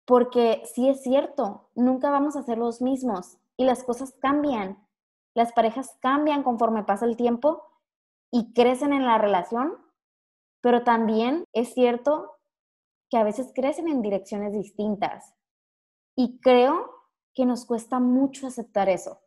porque 0.06 0.62
sí 0.64 0.88
es 0.88 1.02
cierto, 1.02 1.70
nunca 1.74 2.10
vamos 2.10 2.36
a 2.36 2.42
ser 2.42 2.58
los 2.58 2.80
mismos 2.80 3.38
y 3.56 3.64
las 3.64 3.84
cosas 3.84 4.14
cambian. 4.20 4.86
Las 5.34 5.52
parejas 5.52 5.96
cambian 6.00 6.42
conforme 6.42 6.84
pasa 6.84 7.04
el 7.04 7.16
tiempo 7.16 7.62
y 8.30 8.52
crecen 8.52 8.92
en 8.92 9.04
la 9.04 9.18
relación, 9.18 9.74
pero 10.60 10.84
también 10.84 11.44
es 11.52 11.74
cierto 11.74 12.38
que 13.10 13.18
a 13.18 13.24
veces 13.24 13.52
crecen 13.54 13.88
en 13.88 14.02
direcciones 14.02 14.52
distintas. 14.52 15.34
Y 16.16 16.40
creo 16.40 16.90
que 17.34 17.44
nos 17.44 17.66
cuesta 17.66 18.00
mucho 18.00 18.46
aceptar 18.46 18.88
eso. 18.88 19.20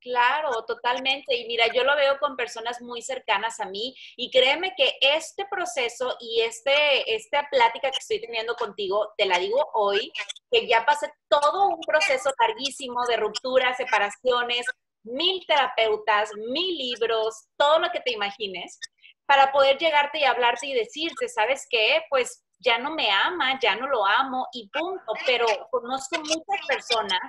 Claro, 0.00 0.64
totalmente. 0.66 1.36
Y 1.36 1.46
mira, 1.46 1.66
yo 1.74 1.84
lo 1.84 1.94
veo 1.94 2.18
con 2.18 2.36
personas 2.36 2.80
muy 2.80 3.02
cercanas 3.02 3.60
a 3.60 3.66
mí 3.66 3.94
y 4.16 4.30
créeme 4.30 4.72
que 4.76 4.94
este 5.00 5.44
proceso 5.50 6.16
y 6.20 6.40
este, 6.40 7.14
esta 7.14 7.46
plática 7.50 7.90
que 7.90 7.98
estoy 7.98 8.20
teniendo 8.20 8.54
contigo, 8.56 9.12
te 9.18 9.26
la 9.26 9.38
digo 9.38 9.58
hoy, 9.74 10.10
que 10.50 10.66
ya 10.66 10.86
pasé 10.86 11.12
todo 11.28 11.68
un 11.68 11.80
proceso 11.82 12.30
larguísimo 12.40 13.04
de 13.06 13.18
rupturas, 13.18 13.76
separaciones, 13.76 14.64
mil 15.02 15.44
terapeutas, 15.46 16.30
mil 16.34 16.78
libros, 16.78 17.48
todo 17.58 17.78
lo 17.78 17.90
que 17.90 18.00
te 18.00 18.12
imagines, 18.12 18.78
para 19.26 19.52
poder 19.52 19.78
llegarte 19.78 20.18
y 20.18 20.24
hablarte 20.24 20.66
y 20.66 20.74
decirte, 20.74 21.28
¿sabes 21.28 21.66
qué? 21.70 22.02
Pues 22.08 22.42
ya 22.58 22.78
no 22.78 22.94
me 22.94 23.10
ama, 23.10 23.58
ya 23.60 23.76
no 23.76 23.86
lo 23.86 24.04
amo 24.06 24.46
y 24.52 24.68
punto. 24.70 25.12
Pero 25.26 25.46
conozco 25.70 26.18
muchas 26.18 26.66
personas 26.66 27.20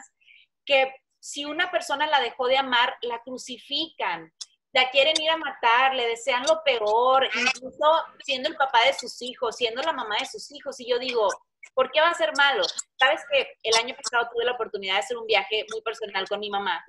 que 0.65 0.93
si 1.21 1.45
una 1.45 1.69
persona 1.69 2.07
la 2.07 2.19
dejó 2.19 2.47
de 2.47 2.57
amar, 2.57 2.97
la 3.03 3.21
crucifican, 3.21 4.33
la 4.73 4.89
quieren 4.89 5.19
ir 5.21 5.29
a 5.29 5.37
matar, 5.37 5.93
le 5.93 6.07
desean 6.07 6.43
lo 6.47 6.63
peor, 6.63 7.29
incluso 7.33 8.05
siendo 8.23 8.49
el 8.49 8.55
papá 8.55 8.79
de 8.85 8.93
sus 8.93 9.21
hijos, 9.21 9.55
siendo 9.55 9.81
la 9.83 9.93
mamá 9.93 10.15
de 10.19 10.25
sus 10.25 10.51
hijos. 10.51 10.79
Y 10.79 10.89
yo 10.89 10.97
digo, 10.97 11.29
¿por 11.75 11.91
qué 11.91 12.01
va 12.01 12.09
a 12.09 12.15
ser 12.15 12.31
malo? 12.35 12.63
Sabes 12.99 13.21
que 13.31 13.47
el 13.63 13.75
año 13.75 13.95
pasado 13.95 14.29
tuve 14.33 14.45
la 14.45 14.53
oportunidad 14.53 14.95
de 14.95 14.99
hacer 15.01 15.17
un 15.17 15.27
viaje 15.27 15.65
muy 15.71 15.81
personal 15.81 16.27
con 16.27 16.39
mi 16.39 16.49
mamá. 16.49 16.83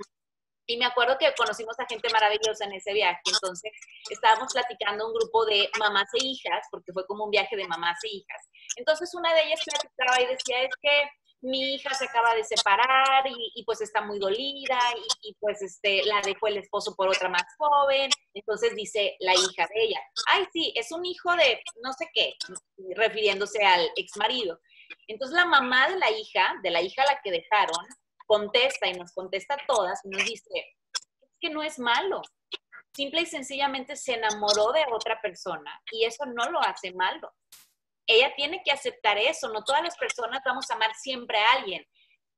Y 0.66 0.78
me 0.78 0.86
acuerdo 0.86 1.18
que 1.18 1.34
conocimos 1.34 1.78
a 1.80 1.86
gente 1.86 2.08
maravillosa 2.10 2.64
en 2.64 2.72
ese 2.72 2.94
viaje. 2.94 3.20
Entonces, 3.26 3.72
estábamos 4.08 4.52
platicando 4.52 5.08
un 5.08 5.12
grupo 5.12 5.44
de 5.44 5.68
mamás 5.78 6.08
e 6.14 6.24
hijas, 6.24 6.66
porque 6.70 6.92
fue 6.92 7.04
como 7.06 7.24
un 7.24 7.30
viaje 7.30 7.56
de 7.56 7.66
mamás 7.66 7.98
e 8.04 8.16
hijas. 8.16 8.48
Entonces, 8.76 9.12
una 9.14 9.34
de 9.34 9.42
ellas 9.42 9.60
platicaba 9.64 10.22
y 10.22 10.26
decía, 10.26 10.62
es 10.62 10.74
que 10.80 11.10
mi 11.42 11.74
hija 11.74 11.92
se 11.92 12.04
acaba 12.04 12.34
de 12.34 12.44
separar 12.44 13.24
y, 13.26 13.64
pues 13.64 13.80
está 13.80 14.00
muy 14.00 14.18
dolida 14.18 14.78
y, 15.22 15.34
pues 15.40 15.60
este, 15.60 16.04
la 16.04 16.20
dejó 16.22 16.46
el 16.46 16.56
esposo 16.56 16.94
por 16.94 17.08
otra 17.08 17.28
más 17.28 17.44
joven. 17.58 18.10
Entonces 18.32 18.74
dice 18.74 19.16
la 19.20 19.34
hija 19.34 19.66
de 19.74 19.82
ella, 19.82 20.00
ay 20.28 20.46
sí, 20.52 20.72
es 20.76 20.92
un 20.92 21.04
hijo 21.04 21.34
de 21.34 21.60
no 21.82 21.92
sé 21.92 22.08
qué, 22.14 22.34
refiriéndose 22.94 23.64
al 23.64 23.90
ex 23.96 24.16
marido. 24.16 24.60
Entonces 25.08 25.36
la 25.36 25.46
mamá 25.46 25.88
de 25.88 25.98
la 25.98 26.10
hija, 26.10 26.54
de 26.62 26.70
la 26.70 26.80
hija 26.80 27.02
a 27.02 27.12
la 27.12 27.20
que 27.22 27.32
dejaron, 27.32 27.86
contesta 28.26 28.86
y 28.88 28.94
nos 28.94 29.12
contesta 29.12 29.54
a 29.54 29.66
todas 29.66 30.00
y 30.04 30.10
nos 30.10 30.24
dice, 30.24 30.48
que 31.40 31.50
no 31.50 31.62
es 31.62 31.78
malo. 31.78 32.22
Simple 32.94 33.22
y 33.22 33.26
sencillamente 33.26 33.96
se 33.96 34.14
enamoró 34.14 34.70
de 34.72 34.84
otra 34.92 35.20
persona 35.20 35.80
y 35.90 36.04
eso 36.04 36.24
no 36.26 36.50
lo 36.50 36.60
hace 36.60 36.92
malo 36.92 37.32
ella 38.06 38.32
tiene 38.36 38.62
que 38.64 38.72
aceptar 38.72 39.18
eso, 39.18 39.48
no 39.48 39.64
todas 39.64 39.82
las 39.82 39.96
personas 39.96 40.42
vamos 40.44 40.70
a 40.70 40.74
amar 40.74 40.94
siempre 40.94 41.38
a 41.38 41.52
alguien. 41.52 41.86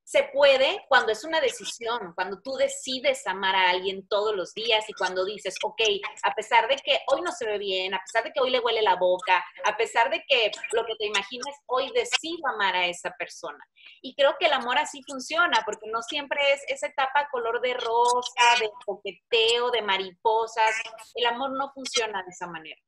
Se 0.07 0.25
puede 0.35 0.85
cuando 0.89 1.13
es 1.13 1.25
una 1.25 1.41
decisión, 1.41 2.13
cuando 2.15 2.39
tú 2.43 2.57
decides 2.57 3.27
amar 3.27 3.57
a 3.57 3.71
alguien 3.71 4.07
todos 4.07 4.37
los 4.37 4.53
días 4.53 4.85
y 4.87 4.93
cuando 4.93 5.25
dices, 5.25 5.55
ok, 5.63 5.81
a 6.25 6.35
pesar 6.35 6.69
de 6.69 6.77
que 6.77 6.99
hoy 7.07 7.23
no 7.23 7.33
se 7.33 7.47
ve 7.47 7.57
bien, 7.57 7.95
a 7.95 8.01
pesar 8.01 8.23
de 8.23 8.31
que 8.31 8.41
hoy 8.41 8.51
le 8.51 8.61
huele 8.61 8.83
la 8.83 8.97
boca, 8.97 9.43
a 9.65 9.77
pesar 9.79 10.11
de 10.11 10.23
que 10.29 10.51
lo 10.73 10.85
que 10.85 10.95
te 10.97 11.07
imagines, 11.07 11.57
hoy 11.65 11.91
decido 11.95 12.47
amar 12.49 12.77
a 12.77 12.87
esa 12.87 13.13
persona. 13.13 13.65
Y 14.03 14.15
creo 14.15 14.37
que 14.39 14.45
el 14.45 14.53
amor 14.53 14.77
así 14.77 15.01
funciona, 15.09 15.63
porque 15.65 15.87
no 15.91 16.03
siempre 16.03 16.53
es 16.53 16.63
esa 16.69 16.89
etapa 16.89 17.27
color 17.33 17.63
de 17.63 17.73
rosa, 17.73 18.61
de 18.61 18.71
coqueteo, 18.85 19.71
de 19.71 19.81
mariposas. 19.81 20.83
El 21.15 21.25
amor 21.25 21.53
no 21.57 21.73
funciona 21.73 22.23
de 22.23 22.31
esa 22.31 22.47
manera. 22.47 22.81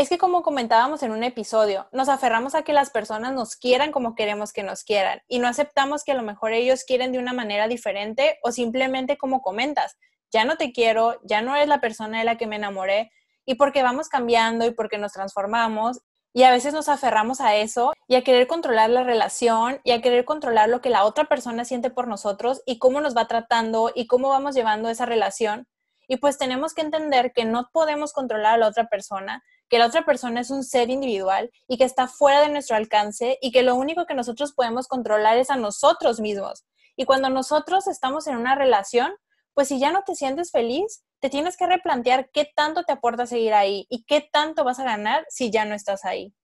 Es 0.00 0.08
que 0.08 0.16
como 0.16 0.42
comentábamos 0.42 1.02
en 1.02 1.12
un 1.12 1.22
episodio, 1.24 1.86
nos 1.92 2.08
aferramos 2.08 2.54
a 2.54 2.62
que 2.62 2.72
las 2.72 2.88
personas 2.88 3.34
nos 3.34 3.54
quieran 3.54 3.92
como 3.92 4.14
queremos 4.14 4.50
que 4.50 4.62
nos 4.62 4.82
quieran 4.82 5.20
y 5.28 5.40
no 5.40 5.46
aceptamos 5.46 6.04
que 6.04 6.12
a 6.12 6.14
lo 6.14 6.22
mejor 6.22 6.54
ellos 6.54 6.84
quieren 6.84 7.12
de 7.12 7.18
una 7.18 7.34
manera 7.34 7.68
diferente 7.68 8.38
o 8.42 8.50
simplemente 8.50 9.18
como 9.18 9.42
comentas, 9.42 9.98
ya 10.32 10.46
no 10.46 10.56
te 10.56 10.72
quiero, 10.72 11.20
ya 11.24 11.42
no 11.42 11.54
eres 11.54 11.68
la 11.68 11.82
persona 11.82 12.18
de 12.18 12.24
la 12.24 12.38
que 12.38 12.46
me 12.46 12.56
enamoré 12.56 13.12
y 13.44 13.56
porque 13.56 13.82
vamos 13.82 14.08
cambiando 14.08 14.64
y 14.64 14.70
porque 14.70 14.96
nos 14.96 15.12
transformamos 15.12 16.00
y 16.32 16.44
a 16.44 16.50
veces 16.50 16.72
nos 16.72 16.88
aferramos 16.88 17.42
a 17.42 17.56
eso 17.56 17.92
y 18.08 18.14
a 18.14 18.24
querer 18.24 18.46
controlar 18.46 18.88
la 18.88 19.04
relación 19.04 19.82
y 19.84 19.90
a 19.90 20.00
querer 20.00 20.24
controlar 20.24 20.70
lo 20.70 20.80
que 20.80 20.88
la 20.88 21.04
otra 21.04 21.26
persona 21.26 21.66
siente 21.66 21.90
por 21.90 22.08
nosotros 22.08 22.62
y 22.64 22.78
cómo 22.78 23.02
nos 23.02 23.14
va 23.14 23.28
tratando 23.28 23.92
y 23.94 24.06
cómo 24.06 24.30
vamos 24.30 24.54
llevando 24.54 24.88
esa 24.88 25.04
relación. 25.04 25.68
Y 26.08 26.16
pues 26.16 26.38
tenemos 26.38 26.72
que 26.72 26.80
entender 26.80 27.32
que 27.34 27.44
no 27.44 27.68
podemos 27.70 28.14
controlar 28.14 28.54
a 28.54 28.56
la 28.56 28.68
otra 28.68 28.86
persona, 28.86 29.44
que 29.70 29.78
la 29.78 29.86
otra 29.86 30.04
persona 30.04 30.40
es 30.40 30.50
un 30.50 30.64
ser 30.64 30.90
individual 30.90 31.50
y 31.68 31.78
que 31.78 31.84
está 31.84 32.08
fuera 32.08 32.40
de 32.40 32.50
nuestro 32.50 32.76
alcance 32.76 33.38
y 33.40 33.52
que 33.52 33.62
lo 33.62 33.76
único 33.76 34.04
que 34.04 34.14
nosotros 34.14 34.52
podemos 34.52 34.88
controlar 34.88 35.38
es 35.38 35.48
a 35.48 35.56
nosotros 35.56 36.20
mismos. 36.20 36.66
Y 36.96 37.04
cuando 37.06 37.30
nosotros 37.30 37.86
estamos 37.86 38.26
en 38.26 38.36
una 38.36 38.56
relación, 38.56 39.12
pues 39.54 39.68
si 39.68 39.78
ya 39.78 39.92
no 39.92 40.02
te 40.04 40.16
sientes 40.16 40.50
feliz, 40.50 41.04
te 41.20 41.30
tienes 41.30 41.56
que 41.56 41.66
replantear 41.66 42.30
qué 42.32 42.50
tanto 42.54 42.82
te 42.82 42.92
aporta 42.92 43.26
seguir 43.26 43.54
ahí 43.54 43.86
y 43.88 44.04
qué 44.04 44.28
tanto 44.32 44.64
vas 44.64 44.80
a 44.80 44.84
ganar 44.84 45.24
si 45.28 45.50
ya 45.50 45.64
no 45.64 45.74
estás 45.74 46.04
ahí. 46.04 46.34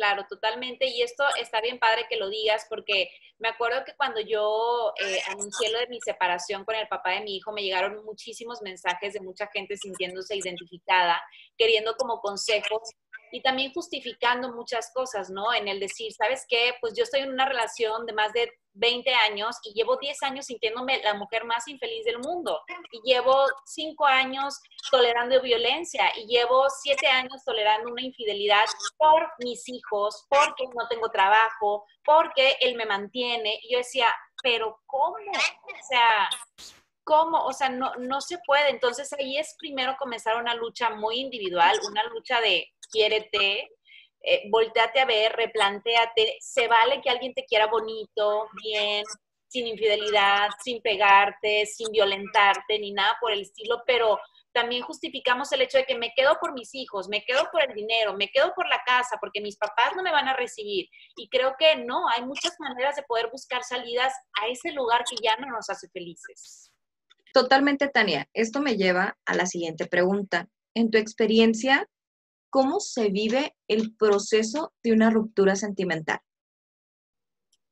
Claro. 0.00 0.24
Totalmente. 0.30 0.86
Y 0.86 1.02
esto 1.02 1.24
está 1.38 1.60
bien 1.60 1.78
padre 1.78 2.06
que 2.08 2.16
lo 2.16 2.30
digas 2.30 2.64
porque 2.70 3.10
me 3.38 3.48
acuerdo 3.48 3.84
que 3.84 3.92
cuando 3.94 4.18
yo 4.20 4.94
eh, 4.98 5.18
anuncié 5.28 5.70
lo 5.70 5.78
de 5.78 5.88
mi 5.88 6.00
separación 6.00 6.64
con 6.64 6.74
el 6.74 6.88
papá 6.88 7.10
de 7.10 7.20
mi 7.20 7.36
hijo, 7.36 7.52
me 7.52 7.62
llegaron 7.62 8.02
muchísimos 8.06 8.62
mensajes 8.62 9.12
de 9.12 9.20
mucha 9.20 9.46
gente 9.48 9.76
sintiéndose 9.76 10.36
identificada, 10.36 11.20
queriendo 11.58 11.94
como 11.96 12.20
consejos 12.20 12.80
y 13.32 13.42
también 13.42 13.72
justificando 13.72 14.52
muchas 14.52 14.90
cosas, 14.92 15.30
¿no? 15.30 15.52
En 15.52 15.68
el 15.68 15.80
decir, 15.80 16.12
¿sabes 16.12 16.44
qué? 16.48 16.74
Pues 16.80 16.94
yo 16.96 17.04
estoy 17.04 17.20
en 17.20 17.32
una 17.32 17.46
relación 17.46 18.06
de 18.06 18.12
más 18.12 18.32
de 18.32 18.52
20 18.74 19.12
años 19.14 19.56
y 19.64 19.72
llevo 19.74 19.96
10 19.96 20.22
años 20.22 20.46
sintiéndome 20.46 21.02
la 21.02 21.14
mujer 21.14 21.44
más 21.44 21.66
infeliz 21.68 22.04
del 22.04 22.18
mundo. 22.18 22.60
Y 22.92 23.00
llevo 23.02 23.46
5 23.64 24.06
años 24.06 24.60
tolerando 24.90 25.40
violencia 25.40 26.12
y 26.16 26.26
llevo 26.26 26.68
7 26.68 27.06
años 27.06 27.42
tolerando 27.44 27.90
una 27.90 28.02
infidelidad 28.02 28.64
por 28.96 29.28
mis 29.38 29.68
hijos, 29.68 30.26
porque 30.28 30.64
no 30.74 30.88
tengo 30.88 31.10
trabajo, 31.10 31.84
porque 32.04 32.56
él 32.60 32.76
me 32.76 32.86
mantiene. 32.86 33.58
Y 33.62 33.72
yo 33.72 33.78
decía, 33.78 34.14
pero 34.42 34.80
¿cómo? 34.86 35.16
O 35.16 35.86
sea, 35.88 36.28
¿cómo? 37.04 37.44
O 37.44 37.52
sea, 37.52 37.68
no, 37.68 37.94
no 37.96 38.20
se 38.20 38.38
puede. 38.46 38.70
Entonces 38.70 39.12
ahí 39.12 39.36
es 39.36 39.56
primero 39.58 39.96
comenzar 39.98 40.36
una 40.36 40.54
lucha 40.54 40.90
muy 40.90 41.18
individual, 41.18 41.78
una 41.88 42.04
lucha 42.04 42.40
de 42.40 42.68
quiérete, 42.90 43.70
eh, 44.22 44.42
volteate 44.50 45.00
a 45.00 45.06
ver, 45.06 45.32
replantéate. 45.32 46.36
Se 46.40 46.68
vale 46.68 47.00
que 47.00 47.10
alguien 47.10 47.34
te 47.34 47.44
quiera 47.44 47.66
bonito, 47.66 48.48
bien, 48.62 49.04
sin 49.48 49.66
infidelidad, 49.66 50.48
sin 50.62 50.80
pegarte, 50.80 51.66
sin 51.66 51.90
violentarte, 51.90 52.78
ni 52.78 52.92
nada 52.92 53.16
por 53.20 53.32
el 53.32 53.40
estilo, 53.40 53.82
pero 53.86 54.18
también 54.52 54.82
justificamos 54.82 55.50
el 55.52 55.62
hecho 55.62 55.78
de 55.78 55.86
que 55.86 55.96
me 55.96 56.12
quedo 56.14 56.36
por 56.40 56.52
mis 56.54 56.74
hijos, 56.74 57.08
me 57.08 57.24
quedo 57.24 57.48
por 57.52 57.62
el 57.62 57.74
dinero, 57.74 58.16
me 58.16 58.28
quedo 58.28 58.52
por 58.54 58.68
la 58.68 58.80
casa, 58.84 59.16
porque 59.20 59.40
mis 59.40 59.56
papás 59.56 59.92
no 59.96 60.02
me 60.02 60.10
van 60.10 60.28
a 60.28 60.36
recibir. 60.36 60.88
Y 61.16 61.28
creo 61.28 61.54
que 61.58 61.76
no, 61.76 62.08
hay 62.08 62.24
muchas 62.24 62.54
maneras 62.58 62.96
de 62.96 63.02
poder 63.04 63.30
buscar 63.30 63.62
salidas 63.62 64.12
a 64.40 64.48
ese 64.48 64.72
lugar 64.72 65.04
que 65.08 65.16
ya 65.22 65.36
no 65.36 65.48
nos 65.48 65.70
hace 65.70 65.88
felices. 65.88 66.72
Totalmente, 67.32 67.88
Tania. 67.88 68.28
Esto 68.32 68.60
me 68.60 68.76
lleva 68.76 69.16
a 69.24 69.34
la 69.34 69.46
siguiente 69.46 69.86
pregunta. 69.86 70.48
En 70.74 70.90
tu 70.90 70.98
experiencia, 70.98 71.88
¿cómo 72.50 72.80
se 72.80 73.08
vive 73.08 73.56
el 73.68 73.96
proceso 73.96 74.72
de 74.82 74.92
una 74.92 75.10
ruptura 75.10 75.56
sentimental? 75.56 76.20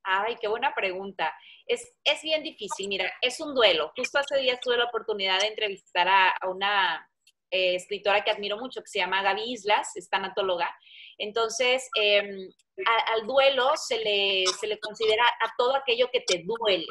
Ay, 0.03 0.37
qué 0.41 0.49
buena 0.49 0.75
pregunta. 0.75 1.35
Es, 1.67 1.93
es 2.03 2.23
bien 2.23 2.43
difícil, 2.43 2.89
mira, 2.89 3.13
es 3.21 3.41
un 3.41 3.55
duelo. 3.55 3.93
Justo 3.95 4.19
hace 4.19 4.39
días 4.39 4.59
tuve 4.61 4.79
la 4.79 4.87
oportunidad 4.87 5.41
de 5.41 5.49
entrevistar 5.49 6.09
a, 6.09 6.35
una 6.49 7.07
eh, 7.51 7.75
escritora 7.75 8.25
que 8.25 8.31
admiro 8.31 8.57
mucho, 8.57 8.81
que 8.81 8.89
se 8.89 9.01
llama 9.01 9.23
Gaby 9.23 9.53
Islas, 9.53 9.95
es 9.97 10.09
tanatóloga. 10.09 10.75
Entonces, 11.19 11.91
em, 12.01 12.49
al 12.87 13.27
duelo 13.27 13.73
se 13.77 13.99
le, 13.99 14.47
se 14.59 14.67
le 14.67 14.79
considera 14.79 15.27
a 15.27 15.53
todo 15.59 15.77
aquello 15.77 16.09
que 16.11 16.21
te 16.21 16.43
duele, 16.45 16.87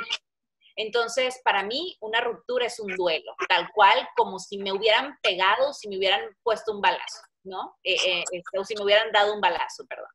entonces, 0.78 1.42
para 1.44 1.64
mí, 1.64 1.98
una 2.02 2.22
ruptura 2.22 2.68
es 2.68 2.80
un 2.80 2.96
duelo, 2.96 3.36
tal 3.50 3.68
cual 3.74 4.08
como 4.16 4.38
si 4.38 4.60
me 4.60 4.72
hubieran 4.72 5.18
pegado, 5.24 5.74
si 5.74 5.90
me 5.90 5.98
hubieran 5.98 6.22
puesto 6.44 6.72
un 6.72 6.82
balazo, 6.82 7.20
¿no? 7.48 7.78
Eh, 7.84 7.96
eh, 8.06 8.24
este, 8.32 8.60
o 8.60 8.64
si 8.64 8.76
me 8.76 8.84
hubieran 8.84 9.12
dado 9.12 9.34
un 9.34 9.42
balazo, 9.42 9.86
perdón. 9.88 10.10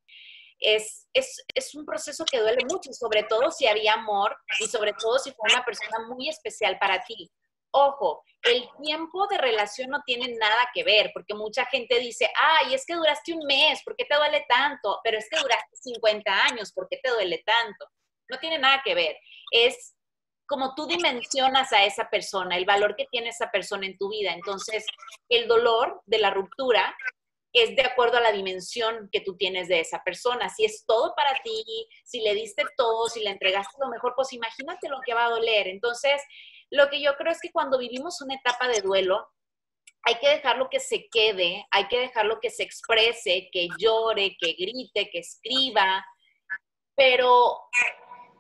Es, 0.58 1.08
es, 1.12 1.44
es, 1.54 1.74
un 1.74 1.84
proceso 1.84 2.24
que 2.24 2.38
duele 2.38 2.64
mucho, 2.70 2.92
sobre 2.92 3.24
todo 3.24 3.50
si 3.50 3.66
había 3.66 3.94
amor 3.94 4.36
y 4.60 4.68
sobre 4.68 4.92
todo 4.92 5.18
si 5.18 5.32
fue 5.32 5.52
una 5.52 5.64
persona 5.64 6.06
muy 6.06 6.28
especial 6.28 6.78
para 6.78 7.02
ti. 7.02 7.30
ojo, 7.72 8.22
el 8.42 8.68
tiempo 8.82 9.26
de 9.28 9.38
relación 9.38 9.90
no 9.90 10.02
tiene 10.04 10.28
nada 10.36 10.68
que 10.72 10.84
ver, 10.84 11.10
porque 11.14 11.34
mucha 11.34 11.64
gente 11.66 11.98
dice, 11.98 12.30
ay, 12.40 12.74
es 12.74 12.84
que 12.86 12.94
duraste 12.94 13.32
un 13.32 13.44
mes, 13.46 13.82
¿por 13.82 13.96
qué 13.96 14.04
te 14.04 14.14
duele 14.14 14.44
tanto? 14.48 15.00
Pero 15.02 15.18
es 15.18 15.28
que 15.28 15.40
duraste 15.40 15.76
50 15.76 16.44
años, 16.44 16.72
¿por 16.72 16.86
qué 16.88 16.98
te 17.02 17.10
duele 17.10 17.42
tanto? 17.44 17.86
No 18.28 18.38
tiene 18.38 18.58
nada 18.58 18.82
que 18.84 18.94
ver. 18.94 19.16
Es 19.50 19.94
como 20.52 20.74
tú 20.74 20.86
dimensionas 20.86 21.72
a 21.72 21.84
esa 21.84 22.10
persona, 22.10 22.56
el 22.56 22.66
valor 22.66 22.94
que 22.94 23.06
tiene 23.10 23.30
esa 23.30 23.50
persona 23.50 23.86
en 23.86 23.96
tu 23.96 24.10
vida. 24.10 24.32
Entonces, 24.32 24.84
el 25.30 25.48
dolor 25.48 26.02
de 26.04 26.18
la 26.18 26.30
ruptura 26.30 26.94
es 27.52 27.76
de 27.76 27.82
acuerdo 27.82 28.16
a 28.16 28.22
la 28.22 28.32
dimensión 28.32 29.08
que 29.12 29.20
tú 29.20 29.36
tienes 29.36 29.68
de 29.68 29.80
esa 29.80 30.02
persona. 30.02 30.48
Si 30.48 30.64
es 30.64 30.84
todo 30.86 31.14
para 31.14 31.34
ti, 31.42 31.86
si 32.04 32.20
le 32.20 32.34
diste 32.34 32.64
todo, 32.76 33.08
si 33.08 33.20
le 33.20 33.30
entregaste 33.30 33.76
lo 33.80 33.88
mejor, 33.88 34.14
pues 34.16 34.32
imagínate 34.32 34.88
lo 34.88 35.00
que 35.04 35.14
va 35.14 35.26
a 35.26 35.30
doler. 35.30 35.68
Entonces, 35.68 36.22
lo 36.70 36.88
que 36.88 37.02
yo 37.02 37.14
creo 37.16 37.32
es 37.32 37.40
que 37.40 37.52
cuando 37.52 37.78
vivimos 37.78 38.20
una 38.22 38.34
etapa 38.34 38.68
de 38.68 38.80
duelo, 38.80 39.28
hay 40.04 40.16
que 40.16 40.28
dejarlo 40.28 40.68
que 40.70 40.80
se 40.80 41.08
quede, 41.10 41.66
hay 41.70 41.86
que 41.88 41.98
dejarlo 41.98 42.40
que 42.40 42.50
se 42.50 42.62
exprese, 42.62 43.48
que 43.52 43.68
llore, 43.78 44.36
que 44.40 44.54
grite, 44.54 45.10
que 45.10 45.18
escriba, 45.18 46.04
pero 46.96 47.58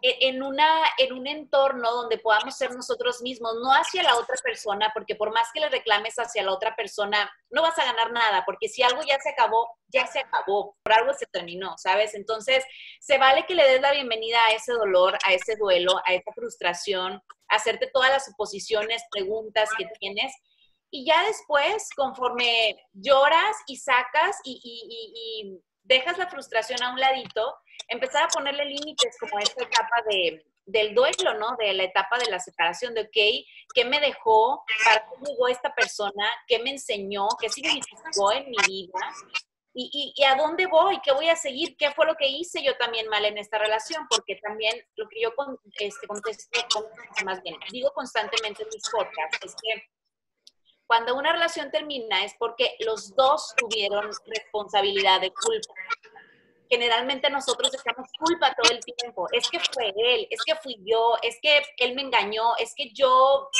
en, 0.02 0.42
una, 0.42 0.82
en 0.98 1.12
un 1.12 1.28
entorno 1.28 1.90
donde 1.92 2.18
podamos 2.18 2.56
ser 2.56 2.74
nosotros 2.74 3.22
mismos, 3.22 3.54
no 3.62 3.70
hacia 3.72 4.02
la 4.02 4.16
otra 4.16 4.34
persona, 4.42 4.90
porque 4.92 5.14
por 5.14 5.32
más 5.32 5.48
que 5.54 5.60
le 5.60 5.68
reclames 5.68 6.16
hacia 6.16 6.42
la 6.42 6.52
otra 6.52 6.74
persona, 6.74 7.30
no 7.50 7.62
vas 7.62 7.78
a 7.78 7.84
ganar 7.84 8.10
nada, 8.10 8.42
porque 8.44 8.68
si 8.68 8.82
algo 8.82 9.00
ya 9.06 9.18
se 9.20 9.30
acabó, 9.30 9.68
ya 9.88 10.06
se 10.08 10.18
acabó, 10.18 10.76
por 10.82 10.92
algo 10.92 11.14
se 11.14 11.26
terminó, 11.26 11.78
¿sabes? 11.78 12.14
Entonces, 12.14 12.64
se 13.00 13.16
vale 13.16 13.46
que 13.46 13.54
le 13.54 13.62
des 13.68 13.80
la 13.80 13.92
bienvenida 13.92 14.38
a 14.46 14.52
ese 14.52 14.72
dolor, 14.72 15.16
a 15.24 15.34
ese 15.34 15.54
duelo, 15.54 15.96
a 16.04 16.14
esa 16.14 16.32
frustración, 16.34 17.22
hacerte 17.48 17.88
todas 17.92 18.10
las 18.10 18.24
suposiciones, 18.24 19.04
preguntas 19.12 19.70
que 19.78 19.86
tienes. 20.00 20.34
Y 20.90 21.06
ya 21.06 21.24
después, 21.26 21.88
conforme 21.94 22.76
lloras 22.92 23.56
y 23.66 23.76
sacas 23.76 24.36
y 24.44 25.62
dejas 25.82 26.18
la 26.18 26.28
frustración 26.28 26.82
a 26.82 26.92
un 26.92 27.00
ladito, 27.00 27.56
empezar 27.88 28.24
a 28.24 28.28
ponerle 28.28 28.64
límites 28.64 29.16
como 29.18 29.38
esta 29.38 29.64
etapa 29.64 30.02
de, 30.08 30.44
del 30.66 30.94
duelo, 30.94 31.34
¿no? 31.38 31.56
De 31.58 31.72
la 31.72 31.84
etapa 31.84 32.18
de 32.18 32.30
la 32.30 32.38
separación, 32.38 32.94
de, 32.94 33.02
ok, 33.02 33.46
¿qué 33.74 33.84
me 33.84 34.00
dejó? 34.00 34.64
¿Para 34.84 35.06
qué 35.06 35.26
llegó 35.26 35.48
esta 35.48 35.74
persona? 35.74 36.26
¿Qué 36.46 36.58
me 36.60 36.70
enseñó? 36.70 37.28
¿Qué 37.40 37.48
significó 37.48 38.32
en 38.32 38.50
mi 38.50 38.56
vida? 38.66 38.98
¿Y, 39.74 40.12
y, 40.14 40.24
a 40.24 40.36
dónde 40.36 40.66
voy? 40.66 41.00
¿Qué 41.02 41.12
voy 41.12 41.30
a 41.30 41.36
seguir? 41.36 41.76
¿Qué 41.78 41.90
fue 41.92 42.04
lo 42.04 42.14
que 42.14 42.28
hice 42.28 42.62
yo 42.62 42.76
también 42.76 43.08
mal 43.08 43.24
en 43.24 43.38
esta 43.38 43.56
relación? 43.56 44.06
Porque 44.08 44.36
también 44.36 44.74
lo 44.96 45.08
que 45.08 45.22
yo 45.22 45.30
este, 45.78 46.06
contesto, 46.06 46.90
más 47.24 47.42
bien, 47.42 47.56
digo 47.70 47.90
constantemente 47.94 48.64
en 48.64 48.68
mis 48.68 48.88
podcasts, 48.90 49.38
es 49.42 49.54
que 49.54 49.82
cuando 50.92 51.16
una 51.16 51.32
relación 51.32 51.70
termina 51.70 52.22
es 52.22 52.34
porque 52.38 52.76
los 52.80 53.16
dos 53.16 53.54
tuvieron 53.56 54.10
responsabilidad 54.26 55.22
de 55.22 55.32
culpa 55.32 55.72
generalmente 56.68 57.28
nosotros 57.30 57.70
echamos 57.74 58.08
culpa 58.18 58.54
todo 58.54 58.70
el 58.74 58.80
tiempo. 58.82 59.26
Es 59.32 59.48
que 59.50 59.58
fue 59.60 59.92
él, 59.94 60.26
es 60.30 60.40
que 60.42 60.54
fui 60.56 60.78
yo, 60.82 61.16
es 61.22 61.38
que 61.42 61.62
él 61.78 61.94
me 61.94 62.00
engañó, 62.00 62.56
es 62.56 62.74
que 62.74 62.90
yo 62.94 63.50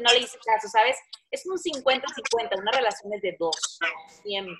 no, 0.00 0.12
le 0.12 0.18
hice 0.18 0.38
caso, 0.44 0.68
¿sabes? 0.68 0.98
Es 1.30 1.46
un 1.46 1.56
50-50, 1.56 2.58
una 2.58 2.72
relación 2.72 3.10
es 3.14 3.22
de 3.22 3.36
dos, 3.38 3.78
siempre, 4.22 4.54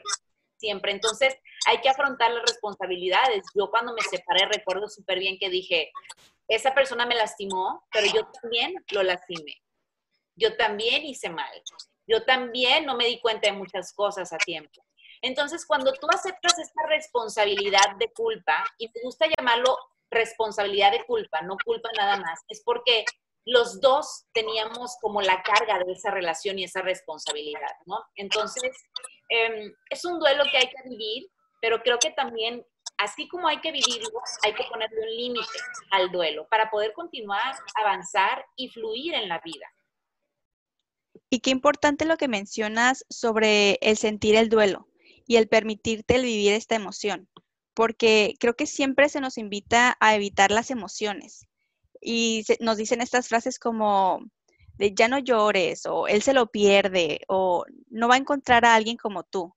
siempre. 0.57 0.93
Entonces 0.93 1.37
hay 1.67 1.83
que 1.83 1.91
afrontar 1.91 2.31
las 2.31 2.43
responsabilidades. 2.45 3.45
Yo 3.55 3.71
cuando 3.71 3.93
me 3.93 4.03
separé 4.03 4.47
recuerdo 4.47 4.89
súper 4.89 5.19
bien 5.19 5.39
que 5.39 5.51
dije, 5.51 5.93
esa 6.49 6.75
persona 6.75 7.05
me 7.05 7.15
lastimó, 7.15 7.87
pero 7.93 8.07
yo 8.07 8.27
también 8.41 8.75
lo 8.91 9.03
lastimé. 9.03 9.63
Yo 10.35 10.57
también 10.57 11.05
hice 11.05 11.29
mal. 11.29 11.63
Yo 12.13 12.25
también 12.25 12.85
no 12.85 12.95
me 12.95 13.07
di 13.07 13.19
cuenta 13.21 13.51
de 13.51 13.57
muchas 13.57 13.95
cosas 13.95 14.33
a 14.35 14.37
tiempo. 14.37 14.85
Entonces, 15.23 15.65
cuando 15.65 15.95
tú 15.95 16.07
aceptas 16.13 16.59
esta 16.59 16.87
responsabilidad 16.89 17.97
de 17.99 18.13
culpa, 18.13 18.65
y 18.77 18.89
me 18.89 19.01
gusta 19.03 19.27
llamarlo 19.27 19.79
responsabilidad 20.11 20.93
de 20.93 21.05
culpa, 21.07 21.41
no 21.41 21.57
culpa 21.65 21.89
nada 21.97 22.19
más, 22.19 22.41
es 22.49 22.63
porque 22.67 23.07
los 23.47 23.81
dos 23.81 24.27
teníamos 24.33 24.99
como 25.01 25.23
la 25.23 25.43
carga 25.43 25.79
de 25.79 25.93
esa 25.93 26.11
relación 26.11 26.59
y 26.59 26.65
esa 26.65 26.83
responsabilidad, 26.83 27.73
¿no? 27.87 28.05
Entonces, 28.17 28.73
em, 29.31 29.73
es 29.89 30.05
un 30.05 30.19
duelo 30.19 30.45
que 30.51 30.59
hay 30.59 30.69
que 30.69 30.89
vivir, 30.89 31.31
pero 31.63 31.83
creo 31.83 31.99
que 31.99 32.11
también, 32.11 32.67
así 32.99 33.27
como 33.27 33.49
hay 33.49 33.61
que 33.63 33.73
vivirlo, 33.73 34.21
hay 34.45 34.53
que 34.53 34.65
ponerle 34.65 35.01
un 35.01 35.17
límite 35.17 35.59
al 35.93 36.13
duelo 36.13 36.47
para 36.51 36.71
poder 36.71 36.93
continuar, 36.93 37.57
avanzar 37.75 38.45
y 38.55 38.69
fluir 38.69 39.15
en 39.15 39.31
la 39.31 39.41
vida. 39.43 39.67
Y 41.33 41.41
qué 41.41 41.49
importante 41.49 42.05
lo 42.05 42.19
que 42.19 42.29
mencionas 42.29 43.07
sobre 43.09 43.79
el 43.81 43.97
sentir 43.97 44.35
el 44.35 44.51
duelo 44.51 44.87
y 45.27 45.37
el 45.37 45.49
permitirte 45.49 46.17
el 46.17 46.25
vivir 46.25 46.53
esta 46.53 46.75
emoción, 46.75 47.27
porque 47.73 48.35
creo 48.39 48.55
que 48.55 48.67
siempre 48.67 49.09
se 49.09 49.23
nos 49.23 49.39
invita 49.39 49.97
a 49.99 50.15
evitar 50.15 50.51
las 50.51 50.71
emociones 50.71 51.47
y 52.03 52.45
nos 52.61 52.77
dicen 52.77 53.01
estas 53.01 53.29
frases 53.29 53.59
como 53.59 54.21
ya 54.79 55.09
no 55.09 55.21
llores 55.21 55.87
o 55.87 56.07
él 56.07 56.21
se 56.21 56.35
lo 56.35 56.49
pierde 56.49 57.23
o 57.29 57.65
no 57.89 58.09
va 58.09 58.17
a 58.17 58.19
encontrar 58.19 58.67
a 58.67 58.75
alguien 58.75 58.99
como 58.99 59.23
tú. 59.23 59.55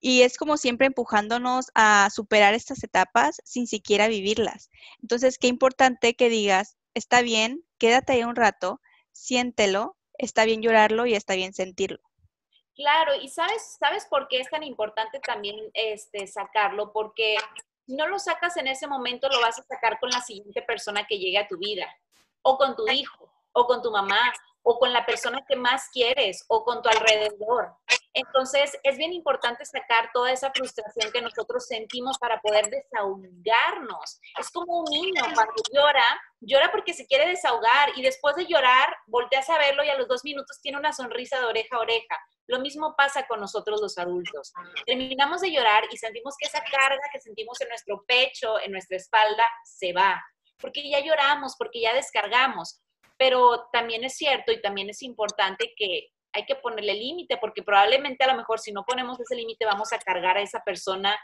Y 0.00 0.22
es 0.22 0.36
como 0.36 0.56
siempre 0.56 0.88
empujándonos 0.88 1.66
a 1.76 2.08
superar 2.12 2.54
estas 2.54 2.82
etapas 2.82 3.40
sin 3.44 3.68
siquiera 3.68 4.08
vivirlas. 4.08 4.68
Entonces, 5.00 5.38
qué 5.38 5.46
importante 5.46 6.16
que 6.16 6.28
digas, 6.28 6.76
está 6.92 7.22
bien, 7.22 7.64
quédate 7.78 8.14
ahí 8.14 8.24
un 8.24 8.34
rato, 8.34 8.80
siéntelo, 9.12 9.96
está 10.18 10.44
bien 10.44 10.62
llorarlo 10.62 11.06
y 11.06 11.14
está 11.14 11.34
bien 11.34 11.52
sentirlo. 11.52 11.98
Claro, 12.74 13.14
y 13.14 13.28
sabes, 13.28 13.76
¿sabes 13.78 14.06
por 14.06 14.26
qué 14.28 14.40
es 14.40 14.50
tan 14.50 14.62
importante 14.62 15.20
también 15.20 15.56
este, 15.74 16.26
sacarlo? 16.26 16.92
Porque 16.92 17.36
si 17.86 17.94
no 17.94 18.08
lo 18.08 18.18
sacas 18.18 18.56
en 18.56 18.66
ese 18.66 18.86
momento, 18.86 19.28
lo 19.28 19.40
vas 19.40 19.58
a 19.58 19.62
sacar 19.62 20.00
con 20.00 20.10
la 20.10 20.20
siguiente 20.20 20.62
persona 20.62 21.06
que 21.06 21.18
llegue 21.18 21.38
a 21.38 21.46
tu 21.46 21.56
vida, 21.58 21.86
o 22.42 22.58
con 22.58 22.74
tu 22.74 22.88
hijo, 22.88 23.32
o 23.54 23.66
con 23.66 23.80
tu 23.82 23.90
mamá, 23.90 24.32
o 24.62 24.78
con 24.78 24.92
la 24.92 25.04
persona 25.04 25.44
que 25.46 25.56
más 25.56 25.88
quieres, 25.90 26.44
o 26.48 26.64
con 26.64 26.82
tu 26.82 26.88
alrededor. 26.88 27.74
Entonces, 28.14 28.78
es 28.84 28.96
bien 28.96 29.12
importante 29.12 29.64
sacar 29.64 30.10
toda 30.12 30.30
esa 30.30 30.52
frustración 30.52 31.10
que 31.12 31.20
nosotros 31.20 31.66
sentimos 31.66 32.16
para 32.18 32.40
poder 32.40 32.70
desahogarnos. 32.70 34.20
Es 34.38 34.50
como 34.50 34.80
un 34.80 34.84
niño 34.84 35.22
cuando 35.34 35.52
llora, 35.72 36.22
llora 36.40 36.70
porque 36.70 36.94
se 36.94 37.06
quiere 37.06 37.28
desahogar 37.28 37.90
y 37.96 38.02
después 38.02 38.36
de 38.36 38.46
llorar, 38.46 38.96
volteas 39.06 39.50
a 39.50 39.58
verlo 39.58 39.82
y 39.82 39.90
a 39.90 39.98
los 39.98 40.06
dos 40.06 40.24
minutos 40.24 40.60
tiene 40.62 40.78
una 40.78 40.92
sonrisa 40.92 41.40
de 41.40 41.46
oreja 41.46 41.76
a 41.76 41.80
oreja. 41.80 42.18
Lo 42.46 42.60
mismo 42.60 42.94
pasa 42.96 43.26
con 43.26 43.40
nosotros 43.40 43.80
los 43.80 43.98
adultos. 43.98 44.52
Terminamos 44.86 45.40
de 45.40 45.50
llorar 45.50 45.84
y 45.90 45.96
sentimos 45.96 46.36
que 46.38 46.46
esa 46.46 46.62
carga 46.62 47.02
que 47.12 47.20
sentimos 47.20 47.60
en 47.60 47.68
nuestro 47.68 48.04
pecho, 48.06 48.60
en 48.60 48.70
nuestra 48.70 48.96
espalda, 48.96 49.46
se 49.64 49.92
va, 49.92 50.22
porque 50.60 50.88
ya 50.88 51.00
lloramos, 51.00 51.56
porque 51.58 51.80
ya 51.80 51.94
descargamos. 51.94 52.80
Pero 53.16 53.68
también 53.72 54.04
es 54.04 54.16
cierto 54.16 54.52
y 54.52 54.60
también 54.60 54.90
es 54.90 55.02
importante 55.02 55.72
que 55.76 56.08
hay 56.32 56.44
que 56.46 56.56
ponerle 56.56 56.94
límite, 56.94 57.36
porque 57.40 57.62
probablemente 57.62 58.24
a 58.24 58.26
lo 58.26 58.36
mejor 58.36 58.58
si 58.58 58.72
no 58.72 58.84
ponemos 58.84 59.18
ese 59.20 59.36
límite 59.36 59.64
vamos 59.64 59.92
a 59.92 59.98
cargar 59.98 60.36
a 60.36 60.42
esa 60.42 60.60
persona 60.64 61.16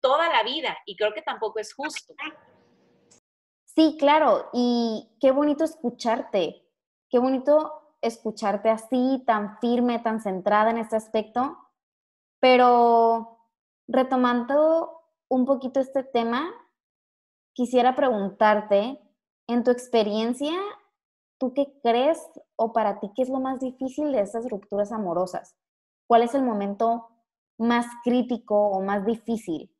toda 0.00 0.28
la 0.28 0.42
vida 0.44 0.76
y 0.86 0.96
creo 0.96 1.12
que 1.12 1.22
tampoco 1.22 1.58
es 1.58 1.74
justo. 1.74 2.14
Sí, 3.64 3.96
claro, 3.98 4.50
y 4.52 5.16
qué 5.20 5.32
bonito 5.32 5.64
escucharte, 5.64 6.64
qué 7.10 7.18
bonito 7.18 7.96
escucharte 8.00 8.68
así, 8.68 9.24
tan 9.26 9.58
firme, 9.58 9.98
tan 9.98 10.20
centrada 10.20 10.70
en 10.70 10.78
este 10.78 10.94
aspecto, 10.94 11.58
pero 12.38 13.48
retomando 13.88 15.02
un 15.28 15.44
poquito 15.46 15.80
este 15.80 16.04
tema, 16.04 16.52
quisiera 17.54 17.96
preguntarte, 17.96 19.00
en 19.48 19.64
tu 19.64 19.70
experiencia, 19.70 20.52
¿tú 21.38 21.54
qué 21.54 21.72
crees 21.82 22.18
o 22.56 22.72
para 22.72 23.00
ti 23.00 23.10
qué 23.16 23.22
es 23.22 23.28
lo 23.28 23.40
más 23.40 23.60
difícil 23.60 24.12
de 24.12 24.20
estas 24.20 24.48
rupturas 24.48 24.92
amorosas? 24.92 25.56
¿Cuál 26.06 26.22
es 26.22 26.34
el 26.34 26.42
momento 26.42 27.08
más 27.58 27.86
crítico 28.04 28.68
o 28.68 28.82
más 28.82 29.04
difícil? 29.04 29.73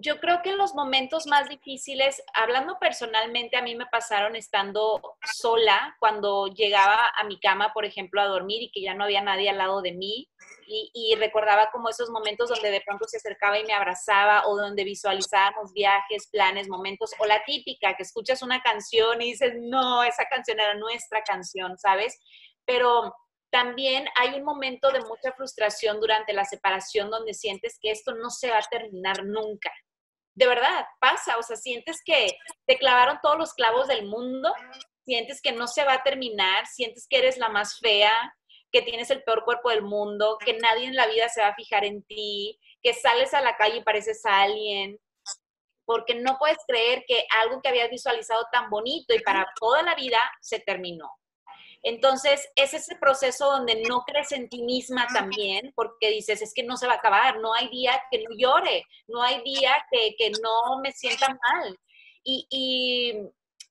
Yo 0.00 0.20
creo 0.20 0.42
que 0.42 0.50
en 0.50 0.58
los 0.58 0.74
momentos 0.74 1.26
más 1.26 1.48
difíciles, 1.48 2.22
hablando 2.34 2.78
personalmente, 2.78 3.56
a 3.56 3.62
mí 3.62 3.74
me 3.74 3.86
pasaron 3.86 4.36
estando 4.36 5.00
sola 5.34 5.96
cuando 5.98 6.46
llegaba 6.48 7.10
a 7.16 7.24
mi 7.24 7.38
cama, 7.38 7.72
por 7.72 7.84
ejemplo, 7.84 8.20
a 8.20 8.26
dormir 8.26 8.62
y 8.62 8.70
que 8.70 8.82
ya 8.82 8.94
no 8.94 9.04
había 9.04 9.22
nadie 9.22 9.50
al 9.50 9.58
lado 9.58 9.82
de 9.82 9.92
mí. 9.92 10.28
Y, 10.68 11.14
recordaba 11.18 11.70
como 11.70 11.88
esos 11.88 12.10
momentos 12.10 12.48
donde 12.48 12.70
de 12.70 12.80
pronto 12.80 13.06
se 13.06 13.18
acercaba 13.18 13.58
y 13.58 13.64
me 13.64 13.72
abrazaba 13.72 14.46
o 14.48 14.56
donde 14.56 14.82
visualizábamos 14.82 15.72
viajes, 15.72 16.28
planes, 16.30 16.68
momentos. 16.68 17.12
O 17.18 17.26
la 17.26 17.44
típica, 17.44 17.96
que 17.96 18.02
escuchas 18.02 18.42
una 18.42 18.60
canción 18.62 19.22
y 19.22 19.32
dices, 19.32 19.54
no, 19.56 20.02
esa 20.02 20.24
canción 20.26 20.58
era 20.58 20.74
nuestra 20.74 21.22
canción, 21.22 21.78
¿sabes? 21.78 22.18
Pero 22.64 23.14
también 23.50 24.06
hay 24.16 24.38
un 24.38 24.44
momento 24.44 24.90
de 24.90 25.00
mucha 25.00 25.32
frustración 25.32 26.00
durante 26.00 26.32
la 26.32 26.44
separación 26.44 27.10
donde 27.10 27.32
sientes 27.32 27.78
que 27.80 27.90
esto 27.90 28.14
no 28.14 28.30
se 28.30 28.50
va 28.50 28.58
a 28.58 28.62
terminar 28.62 29.24
nunca, 29.24 29.72
de 30.36 30.46
verdad, 30.46 30.86
pasa, 31.00 31.36
o 31.38 31.42
sea, 31.42 31.56
sientes 31.56 32.00
que 32.04 32.38
te 32.66 32.78
clavaron 32.78 33.18
todos 33.22 33.36
los 33.36 33.54
clavos 33.54 33.88
del 33.88 34.06
mundo 34.06 34.52
sientes 35.06 35.40
que 35.40 35.52
no 35.52 35.68
se 35.68 35.84
va 35.84 35.94
a 35.94 36.02
terminar, 36.02 36.66
sientes 36.66 37.06
que 37.08 37.18
eres 37.18 37.38
la 37.38 37.48
más 37.48 37.78
fea, 37.78 38.12
que 38.72 38.82
tienes 38.82 39.08
el 39.10 39.22
peor 39.22 39.44
cuerpo 39.44 39.70
del 39.70 39.82
mundo, 39.82 40.36
que 40.44 40.58
nadie 40.58 40.86
en 40.86 40.96
la 40.96 41.06
vida 41.06 41.28
se 41.28 41.40
va 41.40 41.48
a 41.48 41.54
fijar 41.54 41.84
en 41.84 42.02
ti, 42.02 42.58
que 42.82 42.92
sales 42.92 43.32
a 43.32 43.40
la 43.40 43.56
calle 43.56 43.76
y 43.78 43.84
pareces 43.84 44.26
a 44.26 44.42
alguien, 44.42 44.98
porque 45.84 46.16
no 46.16 46.36
puedes 46.38 46.58
creer 46.66 47.04
que 47.06 47.24
algo 47.40 47.62
que 47.62 47.68
habías 47.68 47.88
visualizado 47.88 48.44
tan 48.50 48.68
bonito 48.68 49.14
y 49.14 49.20
para 49.20 49.46
toda 49.60 49.82
la 49.82 49.94
vida 49.94 50.18
se 50.40 50.58
terminó. 50.58 51.08
Entonces, 51.88 52.48
es 52.56 52.74
ese 52.74 52.96
proceso 52.96 53.46
donde 53.48 53.80
no 53.88 54.02
crees 54.04 54.32
en 54.32 54.48
ti 54.48 54.60
misma 54.62 55.06
también, 55.06 55.72
porque 55.76 56.10
dices, 56.10 56.42
es 56.42 56.52
que 56.52 56.64
no 56.64 56.76
se 56.76 56.88
va 56.88 56.94
a 56.94 56.96
acabar, 56.96 57.38
no 57.38 57.54
hay 57.54 57.68
día 57.68 57.92
que 58.10 58.24
no 58.24 58.30
llore, 58.36 58.82
no 59.06 59.22
hay 59.22 59.40
día 59.42 59.72
que, 59.88 60.16
que 60.18 60.32
no 60.42 60.80
me 60.82 60.90
sienta 60.90 61.28
mal. 61.28 61.78
Y, 62.24 62.44
y 62.50 63.14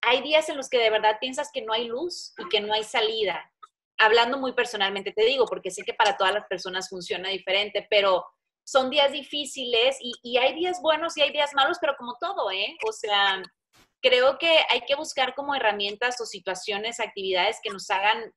hay 0.01 0.21
días 0.21 0.47
en 0.47 0.56
los 0.56 0.69
que 0.69 0.78
de 0.78 0.91
verdad 0.91 1.17
piensas 1.19 1.49
que 1.54 1.62
no 1.62 1.73
hay 1.73 1.89
luz 1.89 2.34
y 2.38 2.47
que 2.47 2.62
no 2.62 2.73
hay 2.73 2.86
salida. 2.86 3.51
Hablando 3.97 4.38
muy 4.38 4.54
personalmente 4.54 5.12
te 5.12 5.25
digo, 5.25 5.45
porque 5.45 5.69
sé 5.69 5.84
que 5.84 5.93
para 5.93 6.15
todas 6.15 6.34
las 6.34 6.47
personas 6.47 6.88
funciona 6.88 7.28
diferente, 7.28 7.86
pero 7.89 8.25
son 8.63 8.89
días 8.89 9.12
difíciles 9.12 9.97
y, 9.99 10.13
y, 10.23 10.38
hay 10.38 10.54
días 10.56 10.82
buenos 10.82 11.17
y 11.17 11.21
hay 11.21 11.34
días 11.34 11.54
malos, 11.54 11.80
pero 11.82 11.97
como 11.97 12.15
todo, 12.17 12.49
¿eh? 12.49 12.78
O 12.88 12.93
sea, 12.93 13.43
creo 14.05 14.37
que 14.37 14.59
hay 14.69 14.81
que 14.87 14.95
buscar 14.95 15.33
como 15.33 15.55
herramientas 15.55 16.21
o 16.21 16.25
situaciones, 16.25 16.99
actividades 16.99 17.57
que 17.63 17.71
nos 17.71 17.89
hagan 17.89 18.31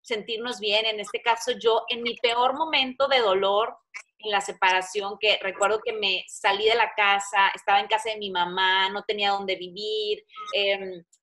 sentirnos 0.00 0.60
bien. 0.60 0.86
En 0.86 1.00
este 1.00 1.20
caso, 1.20 1.52
yo 1.60 1.82
en 1.88 2.02
mi 2.02 2.14
peor 2.16 2.54
momento 2.54 3.08
de 3.08 3.18
dolor, 3.18 3.76
en 4.20 4.30
la 4.30 4.40
separación, 4.40 5.16
que 5.18 5.38
recuerdo 5.42 5.80
que 5.84 5.92
me 5.92 6.24
salí 6.28 6.66
de 6.66 6.76
la 6.76 6.92
casa, 6.94 7.50
estaba 7.54 7.80
en 7.80 7.88
casa 7.88 8.10
de 8.10 8.18
mi 8.18 8.30
mamá, 8.30 8.90
no 8.90 9.02
tenía 9.02 9.30
dónde 9.30 9.56
vivir, 9.56 10.24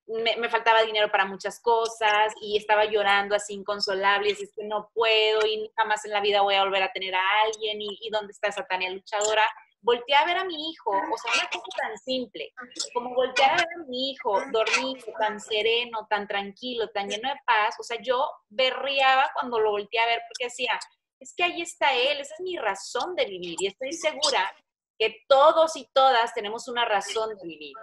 me, 0.08 0.36
me, 0.38 0.49
faltaba 0.49 0.84
dinero 0.84 1.10
para 1.10 1.25
muchas 1.25 1.60
cosas 1.62 2.34
y 2.41 2.58
estaba 2.58 2.86
llorando 2.86 3.36
así 3.36 3.53
inconsolable, 3.53 4.29
y 4.29 4.34
es 4.34 4.51
que 4.55 4.65
no 4.65 4.91
puedo 4.93 5.45
y 5.47 5.71
jamás 5.75 6.05
en 6.05 6.12
la 6.12 6.21
vida 6.21 6.41
voy 6.41 6.55
a 6.55 6.63
volver 6.63 6.84
a 6.84 6.91
tener 6.91 7.15
a 7.15 7.23
alguien 7.45 7.81
y, 7.81 7.97
y 8.01 8.10
dónde 8.12 8.31
está 8.31 8.49
esa 8.49 8.67
Tania 8.67 8.91
luchadora. 8.91 9.43
Volteé 9.86 10.15
a 10.15 10.26
ver 10.26 10.38
a 10.38 10.45
mi 10.45 10.71
hijo, 10.71 10.89
o 10.89 11.17
sea, 11.17 11.32
una 11.34 11.48
cosa 11.48 11.67
tan 11.78 11.95
simple, 12.00 12.52
como 12.91 13.13
voltear 13.13 13.52
a 13.52 13.58
ver 13.58 13.67
a 13.82 13.88
mi 13.88 14.10
hijo 14.10 14.41
dormido, 14.52 15.06
tan 15.19 15.39
sereno, 15.39 16.08
tan 16.10 16.28
tranquilo, 16.28 16.89
tan 16.89 17.08
lleno 17.08 17.30
de 17.30 17.36
paz, 17.45 17.76
o 17.80 17.84
sea, 17.84 18.02
yo 18.02 18.28
berriaba 18.50 19.30
cuando 19.36 19.60
lo 19.60 19.69
volteé 19.69 20.00
a 20.00 20.08
ver 20.08 20.21
porque 20.28 20.45
decía, 20.45 20.80
es 21.19 21.36
que 21.38 21.43
ahí 21.43 21.62
está 21.62 21.93
él, 21.93 22.19
esa 22.19 22.34
es 22.34 22.41
mi 22.41 22.58
razón 22.58 23.15
de 23.15 23.26
vivir 23.26 23.58
y 23.60 23.67
estoy 23.67 23.93
segura 23.93 24.52
que 24.98 25.24
todos 25.28 25.76
y 25.76 25.88
todas 25.93 26.34
tenemos 26.34 26.67
una 26.67 26.86
razón 26.86 27.38
de 27.38 27.48
vivir. 27.48 27.76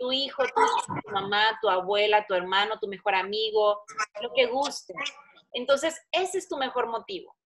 Tu 0.00 0.10
hijo, 0.10 0.42
tu, 0.42 1.00
tu 1.04 1.10
mamá, 1.12 1.56
tu 1.62 1.68
abuela, 1.68 2.26
tu 2.26 2.34
hermano, 2.34 2.80
tu 2.80 2.88
mejor 2.88 3.14
amigo, 3.14 3.84
lo 4.20 4.32
que 4.32 4.46
guste. 4.46 4.92
Entonces, 5.52 6.00
ese 6.10 6.38
es 6.38 6.48
tu 6.48 6.56
mejor 6.56 6.88
motivo. 6.88 7.36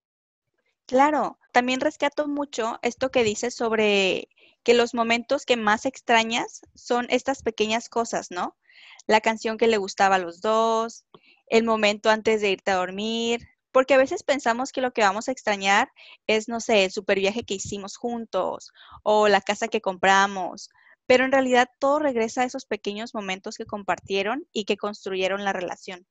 Claro, 0.89 1.37
también 1.51 1.81
rescato 1.81 2.27
mucho 2.27 2.79
esto 2.81 3.11
que 3.11 3.23
dices 3.23 3.53
sobre 3.53 4.27
que 4.63 4.73
los 4.73 4.95
momentos 4.95 5.45
que 5.45 5.55
más 5.55 5.85
extrañas 5.85 6.61
son 6.73 7.05
estas 7.11 7.43
pequeñas 7.43 7.89
cosas, 7.89 8.31
¿no? 8.31 8.57
La 9.05 9.21
canción 9.21 9.59
que 9.59 9.67
le 9.67 9.77
gustaba 9.77 10.15
a 10.15 10.17
los 10.19 10.41
dos, 10.41 11.05
el 11.45 11.63
momento 11.63 12.09
antes 12.09 12.41
de 12.41 12.49
irte 12.49 12.71
a 12.71 12.77
dormir, 12.77 13.47
porque 13.71 13.93
a 13.93 13.99
veces 13.99 14.23
pensamos 14.23 14.71
que 14.71 14.81
lo 14.81 14.91
que 14.91 15.03
vamos 15.03 15.29
a 15.29 15.31
extrañar 15.31 15.91
es, 16.25 16.49
no 16.49 16.59
sé, 16.59 16.85
el 16.85 16.91
super 16.91 17.19
viaje 17.19 17.43
que 17.43 17.53
hicimos 17.53 17.95
juntos 17.95 18.71
o 19.03 19.27
la 19.27 19.41
casa 19.41 19.67
que 19.67 19.81
compramos, 19.81 20.71
pero 21.05 21.23
en 21.23 21.31
realidad 21.31 21.69
todo 21.77 21.99
regresa 21.99 22.41
a 22.41 22.45
esos 22.45 22.65
pequeños 22.65 23.13
momentos 23.13 23.57
que 23.57 23.67
compartieron 23.67 24.47
y 24.51 24.65
que 24.65 24.77
construyeron 24.77 25.45
la 25.45 25.53
relación. 25.53 26.07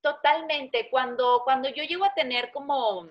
Totalmente. 0.00 0.90
Cuando, 0.90 1.42
cuando 1.44 1.68
yo 1.68 1.84
llego 1.84 2.04
a 2.04 2.14
tener 2.14 2.50
como 2.50 3.08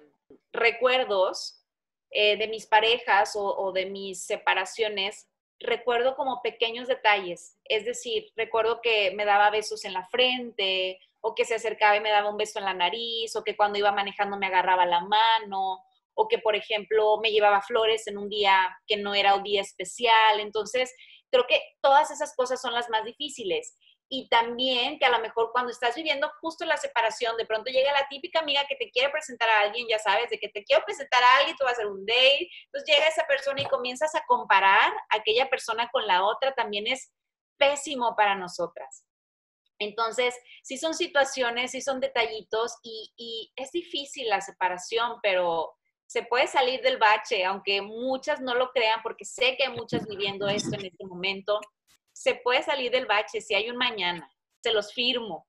recuerdos 0.51 1.63
eh, 2.11 2.37
de 2.37 2.47
mis 2.47 2.65
parejas 2.65 3.35
o, 3.35 3.43
o 3.43 3.71
de 3.71 3.85
mis 3.85 4.25
separaciones, 4.25 5.27
recuerdo 5.59 6.15
como 6.15 6.41
pequeños 6.41 6.87
detalles. 6.87 7.57
Es 7.65 7.85
decir, 7.85 8.31
recuerdo 8.35 8.81
que 8.81 9.11
me 9.11 9.25
daba 9.25 9.49
besos 9.49 9.85
en 9.85 9.93
la 9.93 10.07
frente 10.07 10.99
o 11.21 11.35
que 11.35 11.45
se 11.45 11.55
acercaba 11.55 11.97
y 11.97 12.01
me 12.01 12.11
daba 12.11 12.29
un 12.29 12.37
beso 12.37 12.59
en 12.59 12.65
la 12.65 12.73
nariz, 12.73 13.35
o 13.35 13.43
que 13.43 13.57
cuando 13.57 13.77
iba 13.77 13.91
manejando 13.91 14.37
me 14.37 14.47
agarraba 14.47 14.85
la 14.85 15.01
mano, 15.01 15.83
o 16.13 16.27
que, 16.27 16.37
por 16.39 16.55
ejemplo, 16.55 17.17
me 17.21 17.31
llevaba 17.31 17.61
flores 17.61 18.07
en 18.07 18.17
un 18.17 18.29
día 18.29 18.77
que 18.87 18.97
no 18.97 19.13
era 19.13 19.35
un 19.35 19.43
día 19.43 19.61
especial. 19.61 20.39
Entonces, 20.39 20.93
creo 21.29 21.45
que 21.47 21.61
todas 21.81 22.11
esas 22.11 22.35
cosas 22.35 22.61
son 22.61 22.73
las 22.73 22.89
más 22.89 23.05
difíciles. 23.05 23.77
Y 24.11 24.27
también 24.27 24.97
que 24.97 25.05
a 25.05 25.11
lo 25.11 25.19
mejor 25.19 25.51
cuando 25.51 25.71
estás 25.71 25.95
viviendo 25.95 26.31
justo 26.41 26.65
la 26.65 26.77
separación, 26.77 27.37
de 27.37 27.45
pronto 27.45 27.69
llega 27.71 27.91
la 27.93 28.07
típica 28.09 28.39
amiga 28.39 28.65
que 28.67 28.75
te 28.75 28.89
quiere 28.89 29.09
presentar 29.09 29.47
a 29.49 29.61
alguien, 29.61 29.87
ya 29.87 29.99
sabes, 29.99 30.29
de 30.31 30.39
que 30.39 30.49
te 30.49 30.63
quiero 30.63 30.83
presentar 30.83 31.21
a 31.21 31.37
alguien, 31.37 31.55
tú 31.55 31.63
vas 31.63 31.73
a 31.73 31.81
hacer 31.81 31.87
un 31.87 32.05
date, 32.05 32.49
entonces 32.65 32.95
llega 32.95 33.07
esa 33.07 33.27
persona 33.27 33.61
y 33.61 33.65
comienzas 33.65 34.15
a 34.15 34.25
comparar 34.25 34.91
aquella 35.09 35.49
persona 35.49 35.89
con 35.91 36.07
la 36.07 36.25
otra, 36.25 36.53
también 36.55 36.87
es 36.87 37.13
pésimo 37.57 38.15
para 38.15 38.35
nosotras. 38.35 39.05
Entonces, 39.79 40.35
sí 40.61 40.77
son 40.77 40.93
situaciones, 40.93 41.71
sí 41.71 41.81
son 41.81 41.99
detallitos 41.99 42.77
y, 42.83 43.51
es 43.55 43.71
difícil 43.71 44.27
la 44.27 44.41
separación, 44.41 45.19
pero 45.23 45.73
se 46.05 46.23
puede 46.23 46.47
salir 46.47 46.81
del 46.81 46.97
bache, 46.97 47.45
aunque 47.45 47.81
muchas 47.81 48.41
no 48.41 48.55
lo 48.55 48.71
crean, 48.71 49.01
porque 49.01 49.25
sé 49.25 49.55
que 49.55 49.65
hay 49.65 49.73
muchas 49.73 50.07
viviendo 50.07 50.47
esto 50.47 50.75
en 50.75 50.85
este 50.85 51.05
momento. 51.05 51.59
Se 52.19 52.35
puede 52.35 52.63
salir 52.63 52.91
del 52.91 53.05
bache 53.05 53.39
si 53.39 53.55
hay 53.55 53.69
un 53.69 53.77
mañana, 53.77 54.29
se 54.61 54.73
los 54.73 54.93
firmo. 54.93 55.47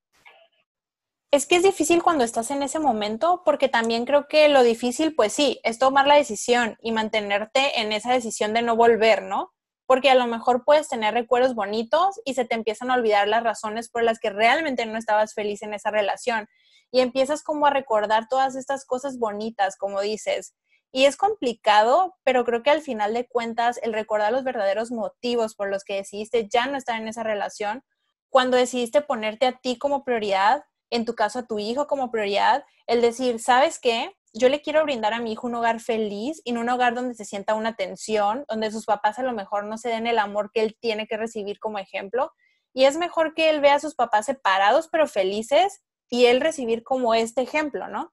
Es 1.33 1.47
que 1.47 1.57
es 1.57 1.65
difícil 1.65 2.03
cuando 2.03 2.23
estás 2.23 2.51
en 2.53 2.63
ese 2.63 2.79
momento, 2.79 3.43
porque 3.45 3.69
también 3.69 4.05
creo 4.05 4.29
que 4.29 4.49
lo 4.49 4.63
difícil, 4.63 5.15
pues 5.15 5.33
sí, 5.33 5.61
es 5.65 5.79
tomar 5.79 6.07
la 6.07 6.15
decisión 6.15 6.77
y 6.81 6.93
mantenerte 6.93 7.81
en 7.81 7.93
esa 7.93 8.13
decisión 8.13 8.53
de 8.53 8.63
no 8.63 8.77
volver, 8.77 9.23
¿no? 9.23 9.53
porque 9.91 10.09
a 10.09 10.15
lo 10.15 10.29
mejor 10.29 10.63
puedes 10.65 10.89
tener 10.89 11.15
recuerdos 11.15 11.57
bonitos 11.57 12.21
y 12.25 12.35
se 12.35 12.45
te 12.45 12.55
empiezan 12.55 12.93
a 12.93 12.95
olvidar 12.95 13.27
las 13.27 13.43
razones 13.43 13.89
por 13.89 14.05
las 14.05 14.21
que 14.21 14.31
realmente 14.31 14.87
no 14.87 14.97
estabas 14.97 15.35
feliz 15.35 15.63
en 15.63 15.75
esa 15.75 15.91
relación. 15.91 16.47
Y 16.93 17.01
empiezas 17.01 17.43
como 17.43 17.67
a 17.67 17.71
recordar 17.71 18.29
todas 18.29 18.55
estas 18.55 18.85
cosas 18.87 19.19
bonitas, 19.19 19.77
como 19.77 20.01
dices. 20.01 20.55
Y 20.92 21.05
es 21.05 21.16
complicado, 21.16 22.16
pero 22.24 22.44
creo 22.44 22.62
que 22.62 22.70
al 22.70 22.83
final 22.83 23.14
de 23.14 23.29
cuentas 23.29 23.79
el 23.83 23.92
recordar 23.92 24.33
los 24.33 24.44
verdaderos 24.44 24.90
motivos 24.90 25.55
por 25.55 25.70
los 25.70 25.85
que 25.85 25.96
decidiste 25.96 26.48
ya 26.48 26.66
no 26.66 26.76
estar 26.76 27.00
en 27.00 27.09
esa 27.09 27.22
relación, 27.22 27.85
cuando 28.29 28.57
decidiste 28.57 29.00
ponerte 29.00 29.46
a 29.46 29.59
ti 29.59 29.79
como 29.79 30.05
prioridad, 30.05 30.64
en 30.90 31.05
tu 31.05 31.14
caso 31.14 31.40
a 31.40 31.46
tu 31.46 31.59
hijo 31.59 31.87
como 31.87 32.11
prioridad, 32.11 32.64
el 32.87 33.00
decir, 33.00 33.40
¿sabes 33.40 33.79
qué? 33.79 34.12
yo 34.33 34.48
le 34.48 34.62
quiero 34.62 34.85
brindar 34.85 35.12
a 35.12 35.20
mi 35.20 35.33
hijo 35.33 35.46
un 35.46 35.57
hogar 35.57 35.81
feliz 35.81 36.40
y 36.44 36.53
no 36.53 36.61
un 36.61 36.68
hogar 36.68 36.94
donde 36.94 37.14
se 37.14 37.24
sienta 37.24 37.55
una 37.55 37.74
tensión, 37.74 38.44
donde 38.48 38.70
sus 38.70 38.87
papás 38.87 39.18
a 39.18 39.22
lo 39.22 39.33
mejor 39.33 39.64
no 39.64 39.76
se 39.76 39.88
den 39.88 40.07
el 40.07 40.18
amor 40.18 40.50
que 40.53 40.62
él 40.62 40.76
tiene 40.81 41.07
que 41.07 41.16
recibir 41.16 41.59
como 41.59 41.79
ejemplo. 41.79 42.33
Y 42.72 42.85
es 42.85 42.96
mejor 42.96 43.35
que 43.35 43.50
él 43.50 43.61
vea 43.61 43.74
a 43.74 43.81
sus 43.81 43.94
papás 43.94 44.26
separados 44.26 44.88
pero 44.88 45.09
felices 45.09 45.83
y 46.09 46.26
él 46.26 46.40
recibir 46.40 46.85
como 46.85 47.14
este 47.14 47.42
ejemplo, 47.42 47.88
¿no? 47.88 48.12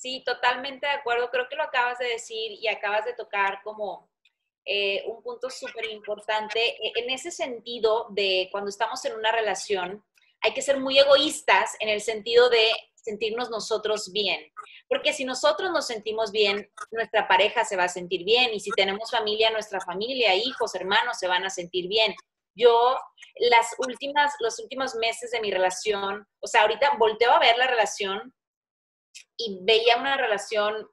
Sí, 0.00 0.22
totalmente 0.24 0.86
de 0.86 0.94
acuerdo. 0.94 1.28
Creo 1.30 1.46
que 1.46 1.56
lo 1.56 1.62
acabas 1.62 1.98
de 1.98 2.06
decir 2.06 2.52
y 2.52 2.68
acabas 2.68 3.04
de 3.04 3.12
tocar 3.12 3.60
como 3.62 4.10
eh, 4.64 5.04
un 5.06 5.22
punto 5.22 5.50
súper 5.50 5.90
importante. 5.90 6.58
E, 6.58 6.92
en 7.02 7.10
ese 7.10 7.30
sentido 7.30 8.06
de 8.08 8.48
cuando 8.50 8.70
estamos 8.70 9.04
en 9.04 9.14
una 9.14 9.30
relación, 9.30 10.02
hay 10.40 10.54
que 10.54 10.62
ser 10.62 10.80
muy 10.80 10.98
egoístas 10.98 11.76
en 11.80 11.90
el 11.90 12.00
sentido 12.00 12.48
de 12.48 12.66
sentirnos 12.94 13.50
nosotros 13.50 14.10
bien. 14.10 14.40
Porque 14.88 15.12
si 15.12 15.26
nosotros 15.26 15.70
nos 15.70 15.86
sentimos 15.88 16.32
bien, 16.32 16.72
nuestra 16.92 17.28
pareja 17.28 17.66
se 17.66 17.76
va 17.76 17.84
a 17.84 17.88
sentir 17.88 18.24
bien. 18.24 18.54
Y 18.54 18.60
si 18.60 18.70
tenemos 18.70 19.10
familia, 19.10 19.50
nuestra 19.50 19.82
familia, 19.82 20.34
hijos, 20.34 20.74
hermanos 20.74 21.18
se 21.18 21.28
van 21.28 21.44
a 21.44 21.50
sentir 21.50 21.88
bien. 21.88 22.14
Yo, 22.54 22.98
las 23.50 23.74
últimas, 23.76 24.32
los 24.40 24.58
últimos 24.60 24.94
meses 24.94 25.30
de 25.30 25.42
mi 25.42 25.50
relación, 25.50 26.26
o 26.40 26.46
sea, 26.46 26.62
ahorita 26.62 26.92
volteo 26.98 27.32
a 27.32 27.38
ver 27.38 27.58
la 27.58 27.66
relación 27.66 28.34
y 29.40 29.58
veía 29.62 29.96
una 29.96 30.16
relación 30.16 30.88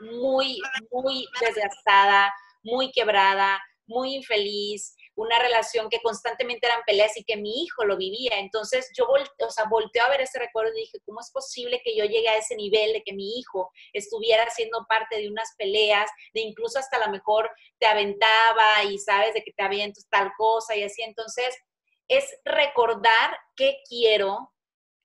muy, 0.00 0.60
muy 0.90 1.26
desgastada, 1.40 2.32
muy 2.62 2.90
quebrada, 2.92 3.60
muy 3.86 4.14
infeliz, 4.14 4.94
una 5.16 5.38
relación 5.38 5.90
que 5.90 6.00
constantemente 6.00 6.66
eran 6.66 6.82
peleas 6.86 7.16
y 7.16 7.24
que 7.24 7.36
mi 7.36 7.62
hijo 7.62 7.84
lo 7.84 7.96
vivía. 7.96 8.38
Entonces 8.38 8.90
yo 8.96 9.06
volteo, 9.06 9.48
o 9.48 9.50
sea, 9.50 9.66
volteo 9.66 10.04
a 10.04 10.08
ver 10.08 10.22
ese 10.22 10.38
recuerdo 10.38 10.72
y 10.74 10.82
dije, 10.82 10.98
¿cómo 11.04 11.20
es 11.20 11.30
posible 11.30 11.82
que 11.84 11.94
yo 11.94 12.04
llegue 12.04 12.28
a 12.28 12.38
ese 12.38 12.56
nivel 12.56 12.92
de 12.92 13.02
que 13.02 13.12
mi 13.12 13.38
hijo 13.38 13.70
estuviera 13.92 14.48
siendo 14.50 14.86
parte 14.88 15.18
de 15.18 15.28
unas 15.28 15.54
peleas, 15.58 16.10
de 16.32 16.40
incluso 16.40 16.78
hasta 16.78 16.96
a 16.96 17.06
lo 17.06 17.12
mejor 17.12 17.50
te 17.78 17.86
aventaba 17.86 18.84
y 18.88 18.98
sabes 18.98 19.34
de 19.34 19.42
que 19.42 19.52
te 19.52 19.62
avientas 19.62 20.06
tal 20.08 20.32
cosa 20.38 20.76
y 20.76 20.84
así? 20.84 21.02
Entonces 21.02 21.54
es 22.08 22.24
recordar 22.44 23.36
qué 23.56 23.78
quiero, 23.88 24.52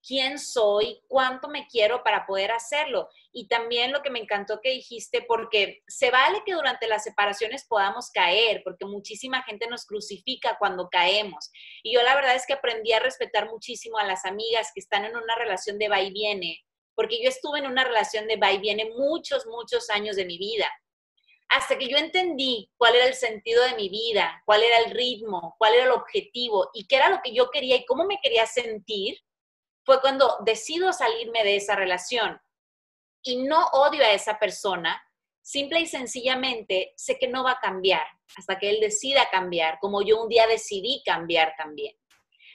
quién 0.05 0.37
soy, 0.37 1.01
cuánto 1.07 1.47
me 1.47 1.67
quiero 1.67 2.03
para 2.03 2.25
poder 2.25 2.51
hacerlo. 2.51 3.09
Y 3.31 3.47
también 3.47 3.91
lo 3.91 4.01
que 4.01 4.09
me 4.09 4.19
encantó 4.19 4.61
que 4.61 4.69
dijiste, 4.69 5.23
porque 5.27 5.81
se 5.87 6.11
vale 6.11 6.43
que 6.45 6.53
durante 6.53 6.87
las 6.87 7.03
separaciones 7.03 7.65
podamos 7.65 8.11
caer, 8.11 8.61
porque 8.63 8.85
muchísima 8.85 9.43
gente 9.43 9.67
nos 9.67 9.85
crucifica 9.85 10.57
cuando 10.59 10.89
caemos. 10.89 11.51
Y 11.83 11.93
yo 11.93 12.03
la 12.03 12.15
verdad 12.15 12.35
es 12.35 12.45
que 12.45 12.53
aprendí 12.53 12.93
a 12.93 12.99
respetar 12.99 13.49
muchísimo 13.49 13.97
a 13.97 14.05
las 14.05 14.25
amigas 14.25 14.71
que 14.73 14.79
están 14.79 15.05
en 15.05 15.15
una 15.15 15.35
relación 15.35 15.79
de 15.79 15.89
va 15.89 16.01
y 16.01 16.11
viene, 16.11 16.63
porque 16.93 17.21
yo 17.21 17.29
estuve 17.29 17.59
en 17.59 17.67
una 17.67 17.83
relación 17.83 18.27
de 18.27 18.37
va 18.37 18.51
y 18.51 18.59
viene 18.59 18.91
muchos, 18.95 19.45
muchos 19.47 19.89
años 19.89 20.15
de 20.15 20.25
mi 20.25 20.37
vida. 20.37 20.71
Hasta 21.49 21.77
que 21.77 21.87
yo 21.87 21.97
entendí 21.97 22.71
cuál 22.77 22.95
era 22.95 23.05
el 23.05 23.13
sentido 23.13 23.63
de 23.63 23.75
mi 23.75 23.89
vida, 23.89 24.41
cuál 24.45 24.63
era 24.63 24.77
el 24.79 24.91
ritmo, 24.91 25.55
cuál 25.59 25.75
era 25.75 25.85
el 25.85 25.91
objetivo 25.91 26.69
y 26.73 26.87
qué 26.87 26.95
era 26.95 27.09
lo 27.09 27.21
que 27.23 27.33
yo 27.33 27.49
quería 27.51 27.75
y 27.75 27.85
cómo 27.85 28.05
me 28.05 28.19
quería 28.21 28.47
sentir, 28.47 29.19
fue 29.85 30.01
cuando 30.01 30.37
decido 30.43 30.91
salirme 30.91 31.43
de 31.43 31.57
esa 31.57 31.75
relación 31.75 32.41
y 33.23 33.43
no 33.43 33.65
odio 33.67 34.03
a 34.03 34.11
esa 34.11 34.39
persona, 34.39 35.01
simple 35.41 35.79
y 35.79 35.85
sencillamente 35.85 36.93
sé 36.95 37.17
que 37.17 37.27
no 37.27 37.43
va 37.43 37.51
a 37.51 37.59
cambiar 37.59 38.05
hasta 38.37 38.57
que 38.57 38.69
él 38.69 38.79
decida 38.81 39.29
cambiar, 39.29 39.77
como 39.79 40.01
yo 40.01 40.21
un 40.21 40.29
día 40.29 40.47
decidí 40.47 41.01
cambiar 41.05 41.53
también. 41.57 41.95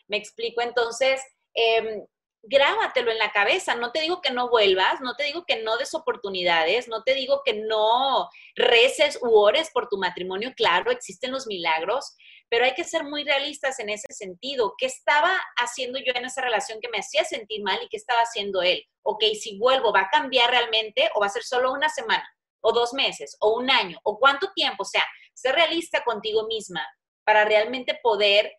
Me 0.09 0.17
explico 0.17 0.61
entonces, 0.61 1.23
eh, 1.55 2.05
grábatelo 2.43 3.11
en 3.11 3.19
la 3.19 3.33
cabeza. 3.33 3.75
No 3.75 3.93
te 3.93 4.01
digo 4.01 4.21
que 4.21 4.31
no 4.31 4.49
vuelvas, 4.49 5.01
no 5.01 5.15
te 5.15 5.25
digo 5.25 5.45
que 5.45 5.63
no 5.63 5.77
des 5.77 5.95
oportunidades, 5.95 6.89
no 6.89 7.03
te 7.03 7.15
digo 7.15 7.43
que 7.45 7.55
no 7.55 8.29
reces 8.55 9.19
u 9.23 9.37
ores 9.37 9.71
por 9.73 9.89
tu 9.89 9.99
matrimonio. 9.99 10.53
Claro, 10.57 10.91
existen 10.91 11.33
los 11.33 11.47
milagros, 11.47 12.17
pero 12.51 12.65
hay 12.65 12.75
que 12.75 12.85
ser 12.85 13.05
muy 13.05 13.25
realistas 13.25 13.79
en 13.79 13.89
ese 13.89 14.13
sentido. 14.13 14.75
¿Qué 14.77 14.87
estaba 14.87 15.31
haciendo 15.57 16.01
yo 16.01 16.13
en 16.15 16.25
esa 16.25 16.43
relación 16.43 16.81
que 16.81 16.89
me 16.89 16.99
hacía 16.99 17.25
sentir 17.25 17.63
mal 17.63 17.79
y 17.83 17.89
qué 17.89 17.97
estaba 17.97 18.21
haciendo 18.21 18.61
él? 18.61 18.85
Ok, 19.03 19.23
si 19.41 19.57
vuelvo, 19.57 19.93
¿va 19.93 20.03
a 20.03 20.11
cambiar 20.11 20.51
realmente 20.51 21.09
o 21.15 21.21
va 21.21 21.27
a 21.27 21.31
ser 21.31 21.45
solo 21.45 21.73
una 21.73 21.89
semana 21.89 22.29
o 22.61 22.73
dos 22.73 22.93
meses 22.93 23.37
o 23.41 23.55
un 23.57 23.71
año 23.71 23.99
o 24.03 24.19
cuánto 24.19 24.53
tiempo? 24.53 24.83
O 24.83 24.87
sea, 24.87 25.05
ser 25.33 25.55
realista 25.55 26.03
contigo 26.03 26.47
misma 26.49 26.85
para 27.25 27.45
realmente 27.45 27.99
poder 28.03 28.53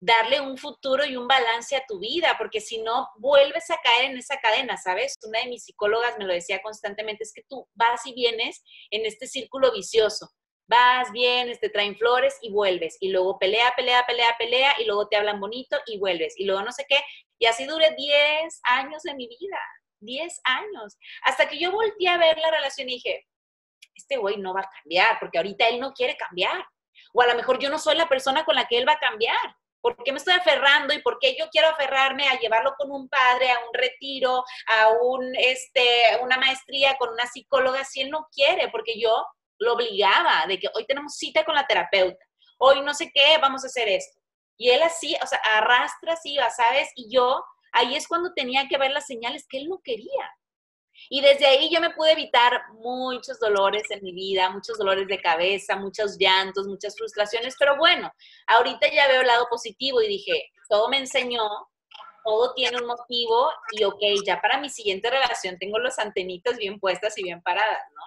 darle 0.00 0.40
un 0.40 0.58
futuro 0.58 1.04
y 1.06 1.16
un 1.16 1.26
balance 1.26 1.74
a 1.74 1.84
tu 1.88 1.98
vida, 1.98 2.36
porque 2.38 2.60
si 2.60 2.82
no, 2.82 3.08
vuelves 3.16 3.70
a 3.70 3.78
caer 3.82 4.10
en 4.10 4.18
esa 4.18 4.38
cadena, 4.40 4.76
¿sabes? 4.76 5.14
Una 5.26 5.40
de 5.40 5.48
mis 5.48 5.64
psicólogas 5.64 6.16
me 6.18 6.26
lo 6.26 6.34
decía 6.34 6.60
constantemente, 6.62 7.24
es 7.24 7.32
que 7.32 7.42
tú 7.48 7.66
vas 7.74 8.06
y 8.06 8.12
vienes 8.12 8.62
en 8.90 9.06
este 9.06 9.26
círculo 9.26 9.72
vicioso. 9.72 10.30
Vas, 10.68 11.10
vienes, 11.12 11.58
te 11.60 11.70
traen 11.70 11.96
flores 11.96 12.36
y 12.42 12.52
vuelves. 12.52 12.96
Y 13.00 13.10
luego 13.10 13.38
pelea, 13.38 13.72
pelea, 13.74 14.04
pelea, 14.06 14.36
pelea, 14.38 14.74
y 14.78 14.84
luego 14.84 15.08
te 15.08 15.16
hablan 15.16 15.40
bonito 15.40 15.78
y 15.86 15.98
vuelves. 15.98 16.38
Y 16.38 16.44
luego 16.44 16.62
no 16.62 16.72
sé 16.72 16.84
qué. 16.88 16.98
Y 17.38 17.46
así 17.46 17.64
duré 17.64 17.94
10 17.96 18.60
años 18.64 19.02
de 19.02 19.14
mi 19.14 19.28
vida. 19.28 19.58
10 20.00 20.40
años. 20.44 20.96
Hasta 21.22 21.48
que 21.48 21.58
yo 21.58 21.72
volteé 21.72 22.08
a 22.08 22.18
ver 22.18 22.38
la 22.38 22.50
relación 22.50 22.88
y 22.88 22.94
dije, 22.94 23.26
este 23.94 24.16
güey 24.16 24.36
no 24.36 24.54
va 24.54 24.60
a 24.60 24.70
cambiar, 24.70 25.18
porque 25.18 25.38
ahorita 25.38 25.68
él 25.68 25.80
no 25.80 25.92
quiere 25.92 26.16
cambiar. 26.16 26.64
O 27.12 27.22
a 27.22 27.26
lo 27.26 27.34
mejor 27.34 27.58
yo 27.58 27.70
no 27.70 27.78
soy 27.78 27.96
la 27.96 28.08
persona 28.08 28.44
con 28.44 28.54
la 28.54 28.66
que 28.66 28.78
él 28.78 28.88
va 28.88 28.92
a 28.92 28.98
cambiar. 28.98 29.56
¿Por 29.80 30.02
qué 30.02 30.12
me 30.12 30.18
estoy 30.18 30.34
aferrando 30.34 30.92
y 30.92 31.00
por 31.02 31.18
qué 31.18 31.36
yo 31.38 31.48
quiero 31.50 31.68
aferrarme 31.68 32.28
a 32.28 32.38
llevarlo 32.38 32.74
con 32.76 32.90
un 32.90 33.08
padre, 33.08 33.50
a 33.50 33.58
un 33.60 33.72
retiro, 33.72 34.44
a 34.66 34.88
un, 35.00 35.34
este, 35.36 36.18
una 36.20 36.36
maestría 36.36 36.96
con 36.98 37.10
una 37.10 37.26
psicóloga 37.26 37.84
si 37.84 38.00
él 38.00 38.10
no 38.10 38.26
quiere? 38.32 38.68
Porque 38.70 39.00
yo 39.00 39.24
lo 39.58 39.74
obligaba 39.74 40.46
de 40.46 40.58
que 40.58 40.68
hoy 40.74 40.86
tenemos 40.86 41.16
cita 41.16 41.44
con 41.44 41.54
la 41.54 41.66
terapeuta, 41.66 42.24
hoy 42.58 42.80
no 42.82 42.94
sé 42.94 43.10
qué, 43.14 43.38
vamos 43.40 43.64
a 43.64 43.68
hacer 43.68 43.88
esto. 43.88 44.20
Y 44.56 44.70
él 44.70 44.82
así, 44.82 45.16
o 45.22 45.26
sea, 45.26 45.38
arrastra 45.38 46.14
así, 46.14 46.36
¿sabes? 46.56 46.90
Y 46.96 47.14
yo, 47.14 47.44
ahí 47.72 47.94
es 47.94 48.08
cuando 48.08 48.32
tenía 48.34 48.66
que 48.68 48.78
ver 48.78 48.90
las 48.90 49.06
señales 49.06 49.46
que 49.48 49.58
él 49.58 49.68
no 49.68 49.80
quería. 49.84 50.32
Y 51.10 51.20
desde 51.20 51.46
ahí 51.46 51.70
yo 51.72 51.80
me 51.80 51.90
pude 51.90 52.12
evitar 52.12 52.60
muchos 52.72 53.38
dolores 53.38 53.84
en 53.90 54.02
mi 54.02 54.12
vida, 54.12 54.50
muchos 54.50 54.76
dolores 54.78 55.06
de 55.06 55.20
cabeza, 55.20 55.76
muchos 55.76 56.18
llantos, 56.18 56.66
muchas 56.66 56.96
frustraciones, 56.96 57.54
pero 57.58 57.76
bueno, 57.76 58.12
ahorita 58.48 58.92
ya 58.92 59.06
veo 59.06 59.20
el 59.20 59.26
lado 59.26 59.46
positivo 59.48 60.02
y 60.02 60.08
dije, 60.08 60.50
todo 60.68 60.88
me 60.88 60.98
enseñó, 60.98 61.48
todo 62.24 62.52
tiene 62.54 62.78
un 62.78 62.86
motivo 62.86 63.50
y 63.72 63.84
ok, 63.84 64.00
ya 64.26 64.40
para 64.40 64.60
mi 64.60 64.68
siguiente 64.68 65.08
relación 65.08 65.58
tengo 65.58 65.78
los 65.78 65.98
antenitas 65.98 66.58
bien 66.58 66.78
puestas 66.80 67.16
y 67.16 67.22
bien 67.22 67.40
paradas, 67.42 67.82
¿no? 67.94 68.02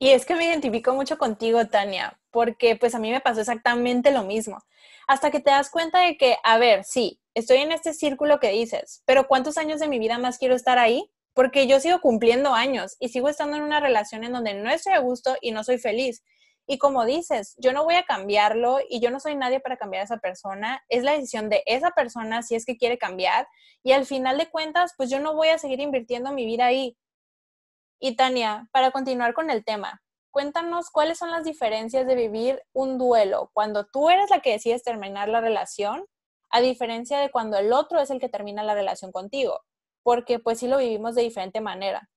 Y 0.00 0.10
es 0.10 0.26
que 0.26 0.34
me 0.34 0.46
identifico 0.46 0.92
mucho 0.94 1.16
contigo, 1.16 1.64
Tania, 1.68 2.18
porque 2.32 2.74
pues 2.74 2.96
a 2.96 2.98
mí 2.98 3.12
me 3.12 3.20
pasó 3.20 3.38
exactamente 3.38 4.10
lo 4.10 4.24
mismo. 4.24 4.58
Hasta 5.06 5.30
que 5.30 5.38
te 5.38 5.50
das 5.50 5.70
cuenta 5.70 6.00
de 6.00 6.16
que, 6.16 6.38
a 6.42 6.58
ver, 6.58 6.82
sí, 6.82 7.20
estoy 7.34 7.58
en 7.58 7.70
este 7.70 7.94
círculo 7.94 8.40
que 8.40 8.50
dices, 8.50 9.04
pero 9.04 9.28
¿cuántos 9.28 9.58
años 9.58 9.78
de 9.78 9.86
mi 9.86 10.00
vida 10.00 10.18
más 10.18 10.38
quiero 10.38 10.56
estar 10.56 10.80
ahí? 10.80 11.08
porque 11.34 11.66
yo 11.66 11.80
sigo 11.80 12.00
cumpliendo 12.00 12.54
años 12.54 12.96
y 12.98 13.08
sigo 13.08 13.28
estando 13.28 13.56
en 13.56 13.62
una 13.62 13.80
relación 13.80 14.24
en 14.24 14.32
donde 14.32 14.54
no 14.54 14.70
estoy 14.70 14.92
a 14.94 14.98
gusto 14.98 15.36
y 15.40 15.52
no 15.52 15.64
soy 15.64 15.78
feliz. 15.78 16.22
Y 16.66 16.78
como 16.78 17.04
dices, 17.04 17.54
yo 17.58 17.72
no 17.72 17.84
voy 17.84 17.96
a 17.96 18.04
cambiarlo 18.04 18.78
y 18.88 19.00
yo 19.00 19.10
no 19.10 19.18
soy 19.18 19.34
nadie 19.34 19.58
para 19.58 19.76
cambiar 19.76 20.02
a 20.02 20.04
esa 20.04 20.18
persona. 20.18 20.84
Es 20.88 21.02
la 21.02 21.12
decisión 21.12 21.48
de 21.48 21.62
esa 21.66 21.90
persona 21.90 22.42
si 22.42 22.54
es 22.54 22.64
que 22.64 22.76
quiere 22.76 22.96
cambiar. 22.98 23.48
Y 23.82 23.92
al 23.92 24.06
final 24.06 24.38
de 24.38 24.50
cuentas, 24.50 24.92
pues 24.96 25.10
yo 25.10 25.18
no 25.18 25.34
voy 25.34 25.48
a 25.48 25.58
seguir 25.58 25.80
invirtiendo 25.80 26.32
mi 26.32 26.44
vida 26.44 26.66
ahí. 26.66 26.96
Y 28.00 28.16
Tania, 28.16 28.68
para 28.72 28.90
continuar 28.90 29.34
con 29.34 29.50
el 29.50 29.64
tema, 29.64 30.02
cuéntanos 30.32 30.90
cuáles 30.90 31.18
son 31.18 31.30
las 31.30 31.44
diferencias 31.44 32.06
de 32.06 32.16
vivir 32.16 32.62
un 32.72 32.98
duelo 32.98 33.50
cuando 33.52 33.86
tú 33.86 34.10
eres 34.10 34.30
la 34.30 34.40
que 34.40 34.52
decides 34.52 34.82
terminar 34.82 35.28
la 35.28 35.40
relación, 35.40 36.04
a 36.50 36.60
diferencia 36.60 37.20
de 37.20 37.30
cuando 37.30 37.58
el 37.58 37.72
otro 37.72 38.00
es 38.00 38.10
el 38.10 38.18
que 38.18 38.28
termina 38.28 38.64
la 38.64 38.74
relación 38.74 39.12
contigo 39.12 39.60
porque 40.02 40.38
pues 40.38 40.58
sí 40.58 40.68
lo 40.68 40.78
vivimos 40.78 41.14
de 41.14 41.22
diferente 41.22 41.60
manera. 41.60 42.08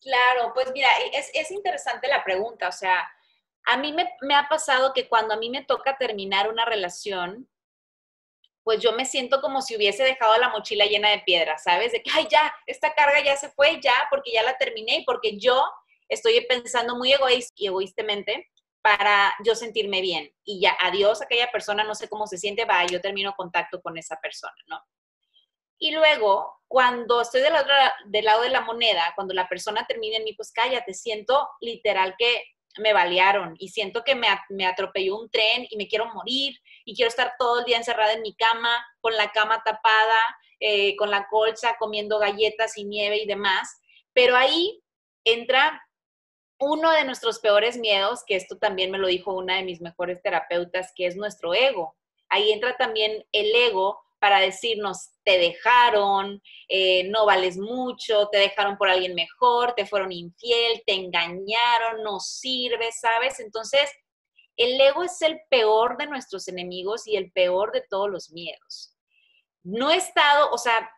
Claro, 0.00 0.52
pues 0.54 0.70
mira, 0.72 0.88
es, 1.12 1.30
es 1.32 1.50
interesante 1.50 2.08
la 2.08 2.24
pregunta, 2.24 2.68
o 2.68 2.72
sea, 2.72 3.08
a 3.64 3.76
mí 3.76 3.92
me, 3.92 4.12
me, 4.22 4.34
ha 4.34 4.48
pasado 4.48 4.92
que 4.92 5.08
cuando 5.08 5.34
a 5.34 5.36
mí 5.36 5.48
me 5.48 5.64
toca 5.64 5.96
terminar 5.96 6.50
una 6.50 6.64
relación, 6.64 7.48
pues 8.64 8.80
yo 8.80 8.92
me 8.92 9.04
siento 9.04 9.40
como 9.40 9.60
si 9.62 9.76
hubiese 9.76 10.04
dejado 10.04 10.36
la 10.38 10.48
mochila 10.48 10.86
llena 10.86 11.10
de 11.10 11.20
piedras, 11.20 11.64
¿sabes? 11.64 11.92
De 11.92 12.02
que, 12.02 12.10
ay, 12.14 12.26
ya, 12.30 12.54
esta 12.66 12.94
carga 12.94 13.22
ya 13.22 13.36
se 13.36 13.50
fue, 13.50 13.80
ya, 13.80 13.94
porque 14.10 14.32
ya 14.32 14.42
la 14.42 14.56
terminé 14.56 14.98
y 14.98 15.04
porque 15.04 15.38
yo 15.38 15.64
estoy 16.08 16.40
pensando 16.46 16.96
muy 16.96 17.12
egoísta 17.12 17.52
y 17.56 17.66
egoístamente 17.66 18.50
para 18.82 19.34
yo 19.44 19.54
sentirme 19.54 20.00
bien. 20.00 20.32
Y 20.44 20.60
ya, 20.60 20.76
adiós, 20.80 21.22
aquella 21.22 21.50
persona, 21.50 21.84
no 21.84 21.94
sé 21.94 22.08
cómo 22.08 22.26
se 22.26 22.38
siente, 22.38 22.64
va, 22.64 22.84
yo 22.86 23.00
termino 23.00 23.34
contacto 23.34 23.80
con 23.80 23.96
esa 23.96 24.16
persona, 24.20 24.54
¿no? 24.66 24.80
Y 25.78 25.90
luego, 25.90 26.60
cuando 26.68 27.20
estoy 27.22 27.40
del, 27.40 27.54
del 28.06 28.24
lado 28.24 28.42
de 28.42 28.50
la 28.50 28.60
moneda, 28.60 29.12
cuando 29.16 29.34
la 29.34 29.48
persona 29.48 29.84
termina 29.86 30.16
en 30.16 30.24
mí, 30.24 30.32
pues 30.34 30.52
cállate, 30.52 30.94
siento 30.94 31.48
literal 31.60 32.14
que 32.16 32.44
me 32.78 32.92
balearon 32.92 33.54
y 33.58 33.68
siento 33.68 34.02
que 34.04 34.14
me, 34.14 34.28
me, 34.48 34.66
atropelló 34.66 35.18
un 35.18 35.30
tren 35.30 35.66
y 35.70 35.76
me 35.76 35.88
quiero 35.88 36.06
morir 36.12 36.56
y 36.84 36.94
quiero 36.94 37.08
estar 37.08 37.34
todo 37.38 37.60
el 37.60 37.64
día 37.64 37.76
encerrada 37.76 38.12
en 38.12 38.22
mi 38.22 38.34
cama, 38.34 38.84
con 39.00 39.16
la 39.16 39.30
cama 39.30 39.62
tapada, 39.64 40.20
eh, 40.60 40.96
con 40.96 41.10
la 41.10 41.26
colcha, 41.28 41.76
comiendo 41.78 42.18
galletas 42.18 42.78
y 42.78 42.84
nieve 42.84 43.18
y 43.18 43.26
demás. 43.26 43.80
Pero 44.12 44.36
ahí 44.36 44.82
entra 45.24 45.82
uno 46.58 46.92
de 46.92 47.04
nuestros 47.04 47.40
peores 47.40 47.76
miedos, 47.76 48.22
que 48.26 48.36
esto 48.36 48.56
también 48.56 48.90
me 48.90 48.98
lo 48.98 49.08
dijo 49.08 49.34
una 49.34 49.56
de 49.56 49.64
mis 49.64 49.80
mejores 49.80 50.22
terapeutas, 50.22 50.92
que 50.94 51.06
es 51.06 51.16
nuestro 51.16 51.54
ego. 51.54 51.96
Ahí 52.28 52.52
entra 52.52 52.76
también 52.76 53.26
el 53.32 53.54
ego 53.54 54.00
para 54.22 54.38
decirnos, 54.38 55.10
te 55.24 55.36
dejaron, 55.36 56.40
eh, 56.68 57.08
no 57.08 57.26
vales 57.26 57.58
mucho, 57.58 58.28
te 58.30 58.38
dejaron 58.38 58.78
por 58.78 58.88
alguien 58.88 59.16
mejor, 59.16 59.74
te 59.74 59.84
fueron 59.84 60.12
infiel, 60.12 60.80
te 60.86 60.92
engañaron, 60.92 62.04
no 62.04 62.20
sirves, 62.20 63.00
¿sabes? 63.00 63.40
Entonces, 63.40 63.90
el 64.56 64.80
ego 64.80 65.02
es 65.02 65.20
el 65.22 65.40
peor 65.50 65.96
de 65.98 66.06
nuestros 66.06 66.46
enemigos 66.46 67.08
y 67.08 67.16
el 67.16 67.32
peor 67.32 67.72
de 67.72 67.82
todos 67.90 68.08
los 68.08 68.30
miedos. 68.30 68.96
No 69.64 69.90
he 69.90 69.96
estado, 69.96 70.52
o 70.52 70.58
sea, 70.58 70.88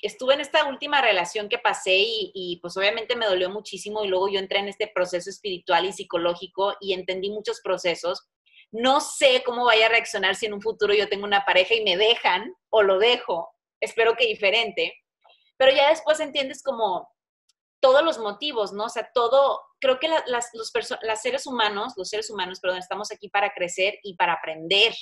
estuve 0.00 0.34
en 0.34 0.40
esta 0.40 0.66
última 0.66 1.02
relación 1.02 1.48
que 1.48 1.58
pasé 1.58 1.96
y, 1.96 2.30
y, 2.34 2.60
pues 2.60 2.76
obviamente 2.76 3.16
me 3.16 3.26
dolió 3.26 3.50
muchísimo 3.50 4.04
y 4.04 4.08
luego 4.08 4.28
yo 4.28 4.38
entré 4.38 4.60
en 4.60 4.68
este 4.68 4.86
proceso 4.94 5.28
espiritual 5.28 5.86
y 5.86 5.92
psicológico 5.92 6.76
y 6.80 6.92
entendí 6.92 7.30
muchos 7.30 7.60
procesos 7.62 8.28
no 8.74 9.00
sé 9.00 9.44
cómo 9.44 9.64
vaya 9.64 9.86
a 9.86 9.88
reaccionar 9.88 10.34
si 10.34 10.46
en 10.46 10.52
un 10.52 10.60
futuro 10.60 10.92
yo 10.92 11.08
tengo 11.08 11.24
una 11.24 11.44
pareja 11.44 11.74
y 11.74 11.84
me 11.84 11.96
dejan 11.96 12.52
o 12.70 12.82
lo 12.82 12.98
dejo. 12.98 13.48
Espero 13.80 14.16
que 14.16 14.26
diferente. 14.26 14.92
Pero 15.56 15.70
ya 15.70 15.90
después 15.90 16.18
entiendes 16.18 16.60
como 16.60 17.08
todos 17.80 18.02
los 18.02 18.18
motivos, 18.18 18.72
¿no? 18.72 18.86
O 18.86 18.88
sea, 18.88 19.08
todo, 19.14 19.60
creo 19.80 20.00
que 20.00 20.08
las, 20.08 20.50
los 20.52 20.72
seres 21.22 21.46
humanos, 21.46 21.92
los 21.96 22.08
seres 22.08 22.30
humanos, 22.30 22.58
perdón, 22.58 22.78
estamos 22.78 23.12
aquí 23.12 23.28
para 23.28 23.52
crecer 23.52 24.00
y 24.02 24.16
para 24.16 24.32
aprender. 24.32 24.92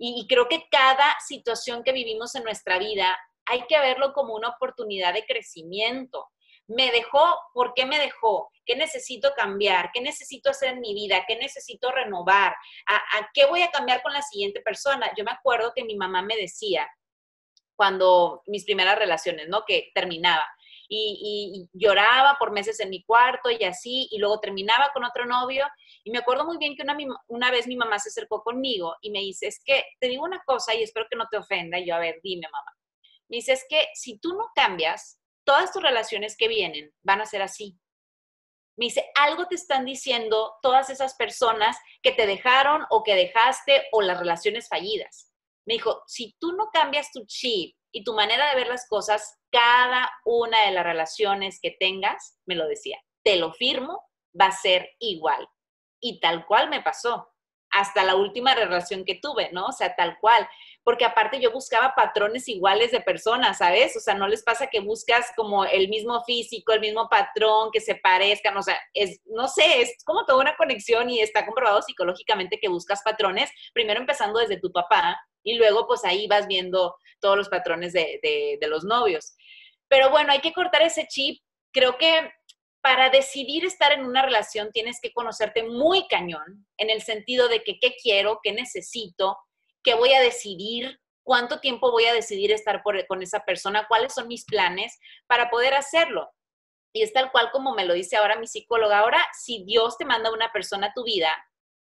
y 0.00 0.26
creo 0.28 0.48
que 0.48 0.68
cada 0.68 1.16
situación 1.24 1.84
que 1.84 1.92
vivimos 1.92 2.34
en 2.34 2.42
nuestra 2.42 2.78
vida 2.78 3.16
hay 3.46 3.64
que 3.66 3.78
verlo 3.78 4.12
como 4.12 4.34
una 4.34 4.48
oportunidad 4.48 5.14
de 5.14 5.24
crecimiento 5.24 6.28
me 6.68 6.90
dejó, 6.92 7.20
¿por 7.54 7.72
qué 7.74 7.86
me 7.86 7.98
dejó? 7.98 8.50
¿Qué 8.64 8.76
necesito 8.76 9.32
cambiar? 9.34 9.90
¿Qué 9.92 10.02
necesito 10.02 10.50
hacer 10.50 10.74
en 10.74 10.80
mi 10.80 10.94
vida? 10.94 11.24
¿Qué 11.26 11.36
necesito 11.36 11.90
renovar? 11.90 12.54
¿A, 12.86 13.30
qué 13.32 13.46
voy 13.46 13.62
a 13.62 13.70
cambiar 13.70 14.02
con 14.02 14.12
la 14.12 14.22
siguiente 14.22 14.60
persona? 14.60 15.10
Yo 15.16 15.24
me 15.24 15.30
acuerdo 15.30 15.72
que 15.74 15.84
mi 15.84 15.96
mamá 15.96 16.20
me 16.20 16.36
decía, 16.36 16.86
cuando 17.74 18.42
mis 18.46 18.64
primeras 18.64 18.98
relaciones, 18.98 19.48
¿no? 19.48 19.64
Que 19.66 19.90
terminaba. 19.94 20.46
Y, 20.90 21.68
lloraba 21.72 22.36
por 22.38 22.50
meses 22.50 22.80
en 22.80 22.90
mi 22.90 23.02
cuarto 23.02 23.50
y 23.50 23.62
así, 23.64 24.08
y 24.10 24.18
luego 24.18 24.40
terminaba 24.40 24.90
con 24.92 25.04
otro 25.04 25.24
novio. 25.24 25.66
Y 26.04 26.10
me 26.10 26.18
acuerdo 26.18 26.44
muy 26.44 26.58
bien 26.58 26.76
que 26.76 26.82
una, 27.28 27.50
vez 27.50 27.66
mi 27.66 27.76
mamá 27.76 27.98
se 27.98 28.10
acercó 28.10 28.42
conmigo 28.42 28.96
y 29.00 29.10
me 29.10 29.20
dice, 29.20 29.46
es 29.46 29.62
que 29.64 29.84
te 30.00 30.08
digo 30.08 30.24
una 30.24 30.42
cosa 30.44 30.74
y 30.74 30.82
espero 30.82 31.06
que 31.10 31.16
no 31.16 31.28
te 31.30 31.38
ofenda. 31.38 31.78
Yo, 31.78 31.94
a 31.94 31.98
ver, 31.98 32.20
dime, 32.22 32.46
mamá. 32.52 32.76
Me 33.28 33.36
dice, 33.36 33.52
es 33.52 33.64
que 33.68 33.86
si 33.94 34.18
tú 34.18 34.34
no 34.34 34.50
cambias, 34.54 35.17
todas 35.48 35.72
tus 35.72 35.82
relaciones 35.82 36.36
que 36.36 36.46
vienen 36.46 36.92
van 37.02 37.22
a 37.22 37.26
ser 37.26 37.40
así. 37.40 37.80
Me 38.76 38.84
dice, 38.84 39.10
algo 39.14 39.46
te 39.46 39.54
están 39.54 39.86
diciendo 39.86 40.52
todas 40.60 40.90
esas 40.90 41.14
personas 41.14 41.78
que 42.02 42.12
te 42.12 42.26
dejaron 42.26 42.84
o 42.90 43.02
que 43.02 43.14
dejaste 43.14 43.88
o 43.92 44.02
las 44.02 44.18
relaciones 44.18 44.68
fallidas. 44.68 45.32
Me 45.66 45.72
dijo, 45.72 46.02
si 46.06 46.36
tú 46.38 46.52
no 46.52 46.68
cambias 46.70 47.10
tu 47.12 47.24
chip 47.24 47.74
y 47.90 48.04
tu 48.04 48.12
manera 48.12 48.50
de 48.50 48.56
ver 48.56 48.66
las 48.66 48.86
cosas, 48.88 49.38
cada 49.50 50.12
una 50.26 50.66
de 50.66 50.72
las 50.72 50.84
relaciones 50.84 51.60
que 51.62 51.74
tengas, 51.80 52.38
me 52.44 52.54
lo 52.54 52.68
decía, 52.68 52.98
te 53.24 53.36
lo 53.36 53.54
firmo, 53.54 54.04
va 54.38 54.48
a 54.48 54.52
ser 54.52 54.90
igual. 54.98 55.48
Y 55.98 56.20
tal 56.20 56.44
cual 56.44 56.68
me 56.68 56.82
pasó, 56.82 57.32
hasta 57.70 58.04
la 58.04 58.16
última 58.16 58.54
relación 58.54 59.04
que 59.04 59.16
tuve, 59.16 59.50
¿no? 59.52 59.66
O 59.66 59.72
sea, 59.72 59.94
tal 59.94 60.18
cual 60.20 60.48
porque 60.88 61.04
aparte 61.04 61.38
yo 61.38 61.52
buscaba 61.52 61.94
patrones 61.94 62.48
iguales 62.48 62.92
de 62.92 63.02
personas, 63.02 63.58
¿sabes? 63.58 63.94
O 63.94 64.00
sea, 64.00 64.14
no 64.14 64.26
les 64.26 64.42
pasa 64.42 64.68
que 64.68 64.80
buscas 64.80 65.26
como 65.36 65.66
el 65.66 65.90
mismo 65.90 66.24
físico, 66.24 66.72
el 66.72 66.80
mismo 66.80 67.10
patrón, 67.10 67.68
que 67.70 67.82
se 67.82 67.96
parezcan, 67.96 68.56
o 68.56 68.62
sea, 68.62 68.78
es, 68.94 69.20
no 69.26 69.48
sé, 69.48 69.82
es 69.82 70.02
como 70.06 70.24
toda 70.24 70.40
una 70.40 70.56
conexión 70.56 71.10
y 71.10 71.20
está 71.20 71.44
comprobado 71.44 71.82
psicológicamente 71.82 72.58
que 72.58 72.68
buscas 72.68 73.02
patrones, 73.02 73.50
primero 73.74 74.00
empezando 74.00 74.40
desde 74.40 74.58
tu 74.58 74.72
papá 74.72 75.20
y 75.42 75.58
luego 75.58 75.86
pues 75.86 76.06
ahí 76.06 76.26
vas 76.26 76.46
viendo 76.46 76.96
todos 77.20 77.36
los 77.36 77.50
patrones 77.50 77.92
de, 77.92 78.18
de, 78.22 78.56
de 78.58 78.66
los 78.66 78.82
novios. 78.82 79.36
Pero 79.88 80.08
bueno, 80.08 80.32
hay 80.32 80.40
que 80.40 80.54
cortar 80.54 80.80
ese 80.80 81.06
chip. 81.06 81.42
Creo 81.70 81.98
que 81.98 82.32
para 82.80 83.10
decidir 83.10 83.64
estar 83.64 83.92
en 83.92 84.04
una 84.04 84.22
relación 84.22 84.70
tienes 84.72 85.00
que 85.00 85.12
conocerte 85.12 85.62
muy 85.64 86.06
cañón, 86.08 86.66
en 86.76 86.90
el 86.90 87.02
sentido 87.02 87.48
de 87.48 87.62
que 87.62 87.78
qué 87.80 87.96
quiero, 88.00 88.40
qué 88.42 88.52
necesito, 88.52 89.36
qué 89.82 89.94
voy 89.94 90.12
a 90.12 90.20
decidir, 90.20 91.00
cuánto 91.24 91.60
tiempo 91.60 91.90
voy 91.90 92.06
a 92.06 92.14
decidir 92.14 92.52
estar 92.52 92.82
con 92.82 93.22
esa 93.22 93.44
persona, 93.44 93.86
cuáles 93.88 94.14
son 94.14 94.28
mis 94.28 94.44
planes 94.44 94.98
para 95.26 95.50
poder 95.50 95.74
hacerlo. 95.74 96.30
Y 96.94 97.02
es 97.02 97.12
tal 97.12 97.30
cual 97.30 97.50
como 97.52 97.74
me 97.74 97.84
lo 97.84 97.94
dice 97.94 98.16
ahora 98.16 98.38
mi 98.38 98.46
psicóloga. 98.46 99.00
Ahora, 99.00 99.26
si 99.38 99.64
Dios 99.64 99.98
te 99.98 100.06
manda 100.06 100.32
una 100.32 100.50
persona 100.52 100.88
a 100.88 100.92
tu 100.94 101.04
vida, 101.04 101.30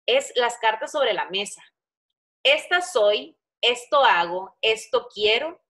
es 0.06 0.32
las 0.34 0.58
cartas 0.58 0.92
sobre 0.92 1.12
la 1.12 1.30
mesa. 1.30 1.62
Esta 2.44 2.80
soy, 2.80 3.36
esto 3.60 4.04
hago, 4.04 4.56
esto 4.62 5.08
quiero 5.12 5.60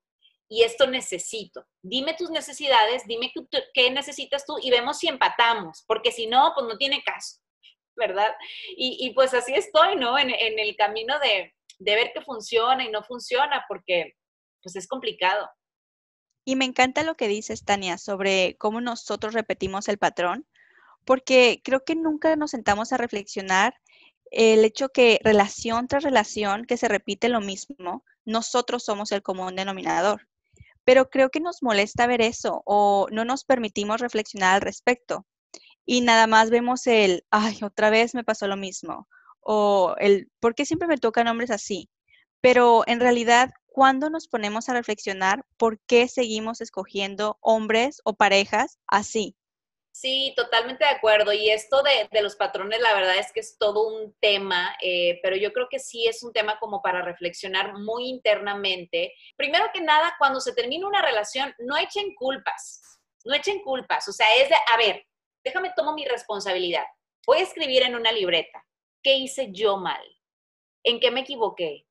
y 0.49 0.63
esto 0.63 0.87
necesito. 0.87 1.67
Dime 1.83 2.15
tus 2.15 2.31
necesidades, 2.31 3.05
dime 3.07 3.33
qué 3.75 3.91
necesitas 3.91 4.45
tú 4.47 4.57
y 4.63 4.71
vemos 4.71 4.99
si 4.99 5.09
empatamos, 5.09 5.85
porque 5.87 6.13
si 6.13 6.27
no, 6.27 6.53
pues 6.55 6.67
no 6.67 6.77
tiene 6.77 7.03
caso, 7.03 7.39
¿verdad? 7.97 8.35
Y, 8.77 9.13
pues 9.15 9.35
así 9.35 9.55
estoy, 9.55 9.97
¿no? 9.97 10.19
en 10.19 10.31
el 10.31 10.77
camino 10.77 11.19
de, 11.19 11.55
de 11.79 11.95
ver 11.95 12.13
qué 12.15 12.21
funciona 12.21 12.85
y 12.85 12.91
no 12.91 13.03
funciona, 13.03 13.65
porque 13.69 14.15
pues 14.63 14.77
es 14.77 14.87
complicado. 14.87 15.49
Y 16.45 16.57
me 16.57 16.65
encanta 16.65 17.03
lo 17.03 17.17
que 17.17 17.29
dices, 17.29 17.65
Tania, 17.65 17.99
sobre 17.99 18.57
cómo 18.59 18.81
nosotros 18.81 19.35
repetimos 19.35 19.89
el 19.89 19.99
patrón, 19.99 20.47
porque 21.05 21.61
creo 21.65 21.85
que 21.85 21.95
nunca 21.95 22.35
nos 22.37 22.53
sentamos 22.53 22.93
a 22.93 22.97
reflexionar 22.97 23.75
el 24.31 24.65
hecho 24.65 24.89
que 24.89 25.21
relación 25.23 25.87
tras 25.87 26.03
relación, 26.03 26.65
que 26.65 26.77
se 26.77 26.89
repite 26.89 27.29
lo 27.29 27.41
mismo, 27.41 28.05
nosotros 28.25 28.85
somos 28.85 29.13
el 29.13 29.23
común 29.23 29.55
denominador. 29.55 30.29
Pero 30.87 31.11
creo 31.11 31.31
que 31.31 31.41
nos 31.41 31.63
molesta 31.63 32.07
ver 32.07 32.23
eso 32.23 32.63
o 32.65 33.09
no 33.11 33.25
nos 33.27 33.45
permitimos 33.45 34.01
reflexionar 34.01 34.55
al 34.55 34.61
respecto. 34.63 35.27
Y 35.85 36.01
nada 36.01 36.27
más 36.27 36.51
vemos 36.51 36.87
el, 36.87 37.25
ay, 37.31 37.59
otra 37.63 37.91
vez 37.91 38.15
me 38.15 38.25
pasó 38.25 38.47
lo 38.49 38.57
mismo, 38.57 39.09
o 39.41 39.97
el 39.99 40.31
por 40.41 40.55
qué 40.55 40.65
siempre 40.65 40.89
me 40.89 40.99
tocan 40.99 41.29
hombres 41.29 41.51
así. 41.51 41.91
Pero 42.41 42.85
en 42.87 43.01
realidad, 43.01 43.51
cuando 43.67 44.11
nos 44.11 44.29
ponemos 44.29 44.69
a 44.69 44.75
reflexionar 44.75 45.45
por 45.57 45.81
qué 45.87 46.09
seguimos 46.09 46.61
escogiendo 46.61 47.39
hombres 47.41 48.01
o 48.05 48.15
parejas 48.15 48.79
así? 48.87 49.37
Sí, 49.99 50.35
totalmente 50.37 50.85
de 50.85 50.91
acuerdo. 50.91 51.33
Y 51.33 51.49
esto 51.49 51.83
de, 51.83 52.07
de, 52.13 52.21
los 52.21 52.37
patrones, 52.37 52.81
la 52.81 52.93
verdad 52.93 53.17
es 53.17 53.33
que 53.33 53.41
es 53.41 53.57
todo 53.57 53.89
un 53.89 54.15
tema, 54.21 54.77
eh, 54.83 55.19
pero 55.23 55.37
yo 55.37 55.55
creo 55.55 55.69
que 55.71 55.79
sí 55.79 56.07
es 56.07 56.23
un 56.23 56.35
tema 56.35 56.59
como 56.59 56.83
para 56.83 57.01
reflexionar 57.01 57.73
muy 57.79 58.07
internamente. 58.11 59.15
Primero 59.37 59.71
que 59.73 59.81
nada, 59.81 60.15
cuando 60.19 60.39
se 60.43 60.53
termina 60.53 60.87
una 60.87 61.01
relación, 61.01 61.55
no 61.61 61.79
echen 61.79 62.15
culpas, 62.15 62.83
no 63.25 63.35
echen 63.35 63.63
culpas. 63.63 64.07
O 64.07 64.13
sea, 64.13 64.27
es 64.37 64.51
de, 64.51 64.55
a 64.55 64.77
ver, 64.77 65.03
déjame 65.43 65.73
tomo 65.75 65.95
mi 65.95 66.05
responsabilidad. 66.05 66.85
Voy 67.27 67.39
a 67.39 67.45
escribir 67.45 67.83
en 67.83 67.95
una 67.95 68.13
libreta. 68.13 68.63
¿Qué 69.03 69.15
hice 69.15 69.51
yo 69.51 69.79
mal? 69.79 70.05
¿En 70.85 71.01
qué 71.01 71.11
me 71.11 71.21
equivoqué? 71.21 71.86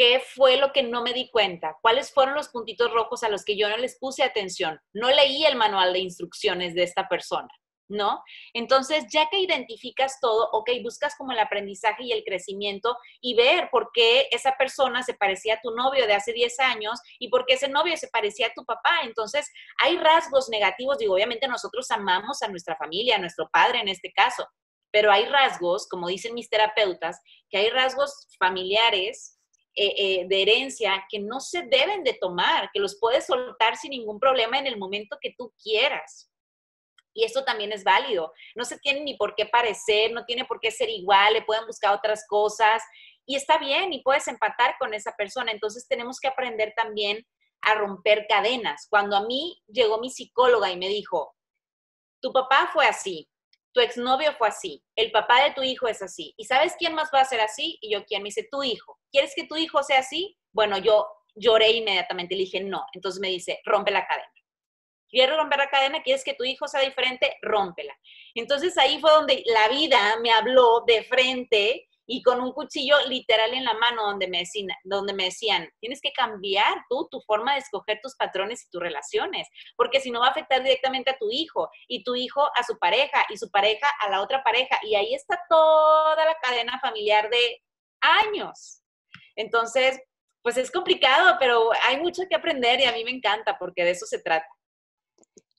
¿Qué 0.00 0.18
fue 0.18 0.56
lo 0.56 0.72
que 0.72 0.82
no 0.82 1.02
me 1.02 1.12
di 1.12 1.28
cuenta? 1.28 1.76
¿Cuáles 1.82 2.10
fueron 2.10 2.34
los 2.34 2.48
puntitos 2.48 2.90
rojos 2.90 3.22
a 3.22 3.28
los 3.28 3.44
que 3.44 3.58
yo 3.58 3.68
no 3.68 3.76
les 3.76 3.98
puse 3.98 4.22
atención? 4.22 4.80
No 4.94 5.10
leí 5.10 5.44
el 5.44 5.56
manual 5.56 5.92
de 5.92 5.98
instrucciones 5.98 6.74
de 6.74 6.84
esta 6.84 7.06
persona, 7.06 7.50
¿no? 7.86 8.22
Entonces, 8.54 9.04
ya 9.12 9.28
que 9.28 9.40
identificas 9.40 10.18
todo, 10.18 10.48
ok, 10.52 10.70
buscas 10.82 11.14
como 11.18 11.32
el 11.32 11.38
aprendizaje 11.38 12.04
y 12.04 12.12
el 12.12 12.24
crecimiento 12.24 12.96
y 13.20 13.34
ver 13.34 13.68
por 13.70 13.90
qué 13.92 14.26
esa 14.30 14.56
persona 14.56 15.02
se 15.02 15.12
parecía 15.12 15.56
a 15.56 15.60
tu 15.60 15.70
novio 15.72 16.06
de 16.06 16.14
hace 16.14 16.32
10 16.32 16.60
años 16.60 16.98
y 17.18 17.28
por 17.28 17.44
qué 17.44 17.56
ese 17.56 17.68
novio 17.68 17.94
se 17.98 18.08
parecía 18.08 18.46
a 18.46 18.54
tu 18.54 18.64
papá. 18.64 19.00
Entonces, 19.04 19.52
hay 19.82 19.98
rasgos 19.98 20.48
negativos, 20.48 20.96
digo, 20.96 21.12
obviamente 21.12 21.46
nosotros 21.46 21.90
amamos 21.90 22.40
a 22.40 22.48
nuestra 22.48 22.74
familia, 22.74 23.16
a 23.16 23.20
nuestro 23.20 23.50
padre 23.52 23.80
en 23.80 23.88
este 23.88 24.10
caso, 24.14 24.48
pero 24.90 25.12
hay 25.12 25.26
rasgos, 25.26 25.86
como 25.90 26.08
dicen 26.08 26.32
mis 26.32 26.48
terapeutas, 26.48 27.20
que 27.50 27.58
hay 27.58 27.68
rasgos 27.68 28.28
familiares 28.38 29.36
eh, 29.76 29.94
eh, 29.96 30.26
de 30.28 30.42
herencia 30.42 31.06
que 31.08 31.20
no 31.20 31.38
se 31.40 31.62
deben 31.62 32.02
de 32.02 32.14
tomar, 32.14 32.70
que 32.72 32.80
los 32.80 32.98
puedes 32.98 33.26
soltar 33.26 33.76
sin 33.76 33.90
ningún 33.90 34.18
problema 34.18 34.58
en 34.58 34.66
el 34.66 34.78
momento 34.78 35.18
que 35.20 35.34
tú 35.36 35.52
quieras. 35.62 36.30
Y 37.12 37.24
eso 37.24 37.44
también 37.44 37.72
es 37.72 37.84
válido. 37.84 38.32
No 38.54 38.64
se 38.64 38.78
tiene 38.78 39.00
ni 39.00 39.16
por 39.16 39.34
qué 39.34 39.46
parecer, 39.46 40.12
no 40.12 40.24
tiene 40.24 40.44
por 40.44 40.60
qué 40.60 40.70
ser 40.70 40.88
igual, 40.88 41.34
le 41.34 41.42
pueden 41.42 41.66
buscar 41.66 41.94
otras 41.94 42.26
cosas 42.28 42.82
y 43.26 43.36
está 43.36 43.58
bien 43.58 43.92
y 43.92 44.02
puedes 44.02 44.26
empatar 44.28 44.76
con 44.78 44.94
esa 44.94 45.12
persona. 45.16 45.52
Entonces 45.52 45.86
tenemos 45.88 46.18
que 46.18 46.28
aprender 46.28 46.72
también 46.76 47.24
a 47.62 47.74
romper 47.74 48.26
cadenas. 48.28 48.86
Cuando 48.88 49.16
a 49.16 49.24
mí 49.24 49.62
llegó 49.66 49.98
mi 49.98 50.10
psicóloga 50.10 50.70
y 50.70 50.76
me 50.76 50.88
dijo, 50.88 51.34
tu 52.20 52.32
papá 52.32 52.70
fue 52.72 52.86
así, 52.86 53.28
tu 53.72 53.80
exnovio 53.80 54.32
fue 54.34 54.48
así, 54.48 54.82
el 54.96 55.10
papá 55.10 55.44
de 55.44 55.52
tu 55.52 55.62
hijo 55.62 55.86
es 55.86 56.02
así. 56.02 56.34
¿Y 56.36 56.44
sabes 56.44 56.74
quién 56.78 56.94
más 56.94 57.10
va 57.14 57.20
a 57.20 57.24
ser 57.24 57.40
así? 57.40 57.78
Y 57.80 57.92
yo, 57.92 58.04
¿quién? 58.04 58.22
Me 58.22 58.28
dice, 58.28 58.48
tu 58.50 58.62
hijo. 58.62 58.99
¿Quieres 59.10 59.32
que 59.34 59.46
tu 59.46 59.56
hijo 59.56 59.82
sea 59.82 60.00
así? 60.00 60.38
Bueno, 60.52 60.78
yo 60.78 61.06
lloré 61.34 61.70
inmediatamente, 61.72 62.34
le 62.34 62.42
dije, 62.42 62.60
no. 62.60 62.84
Entonces 62.92 63.20
me 63.20 63.28
dice, 63.28 63.60
rompe 63.64 63.90
la 63.90 64.06
cadena. 64.06 64.32
¿Quieres 65.08 65.36
romper 65.36 65.58
la 65.58 65.70
cadena? 65.70 66.02
¿Quieres 66.02 66.22
que 66.22 66.34
tu 66.34 66.44
hijo 66.44 66.68
sea 66.68 66.80
diferente? 66.80 67.36
Rómpela. 67.42 67.96
Entonces 68.34 68.78
ahí 68.78 69.00
fue 69.00 69.10
donde 69.10 69.42
la 69.46 69.68
vida 69.68 70.16
me 70.22 70.30
habló 70.30 70.84
de 70.86 71.02
frente 71.02 71.88
y 72.06 72.22
con 72.22 72.40
un 72.40 72.52
cuchillo 72.52 72.96
literal 73.06 73.54
en 73.54 73.64
la 73.64 73.74
mano 73.74 74.02
donde 74.02 74.26
me, 74.26 74.38
decían, 74.38 74.68
donde 74.82 75.12
me 75.12 75.24
decían, 75.24 75.68
tienes 75.78 76.00
que 76.00 76.12
cambiar 76.12 76.84
tú 76.88 77.08
tu 77.08 77.20
forma 77.20 77.54
de 77.54 77.60
escoger 77.60 78.00
tus 78.02 78.16
patrones 78.16 78.64
y 78.64 78.70
tus 78.70 78.80
relaciones, 78.82 79.48
porque 79.76 80.00
si 80.00 80.10
no 80.10 80.18
va 80.18 80.26
a 80.26 80.30
afectar 80.30 80.60
directamente 80.60 81.10
a 81.10 81.18
tu 81.18 81.30
hijo 81.30 81.70
y 81.86 82.02
tu 82.02 82.16
hijo 82.16 82.50
a 82.56 82.64
su 82.64 82.78
pareja 82.78 83.24
y 83.28 83.36
su 83.36 83.48
pareja 83.50 83.88
a 84.00 84.10
la 84.10 84.22
otra 84.22 84.42
pareja 84.42 84.80
y 84.82 84.96
ahí 84.96 85.14
está 85.14 85.40
toda 85.48 86.24
la 86.24 86.36
cadena 86.42 86.80
familiar 86.80 87.30
de 87.30 87.62
años. 88.00 88.79
Entonces, 89.40 89.98
pues 90.42 90.56
es 90.56 90.70
complicado, 90.70 91.36
pero 91.38 91.70
hay 91.86 91.98
mucho 92.00 92.22
que 92.28 92.36
aprender 92.36 92.80
y 92.80 92.84
a 92.84 92.92
mí 92.92 93.04
me 93.04 93.10
encanta 93.10 93.58
porque 93.58 93.84
de 93.84 93.90
eso 93.90 94.06
se 94.06 94.18
trata. 94.18 94.46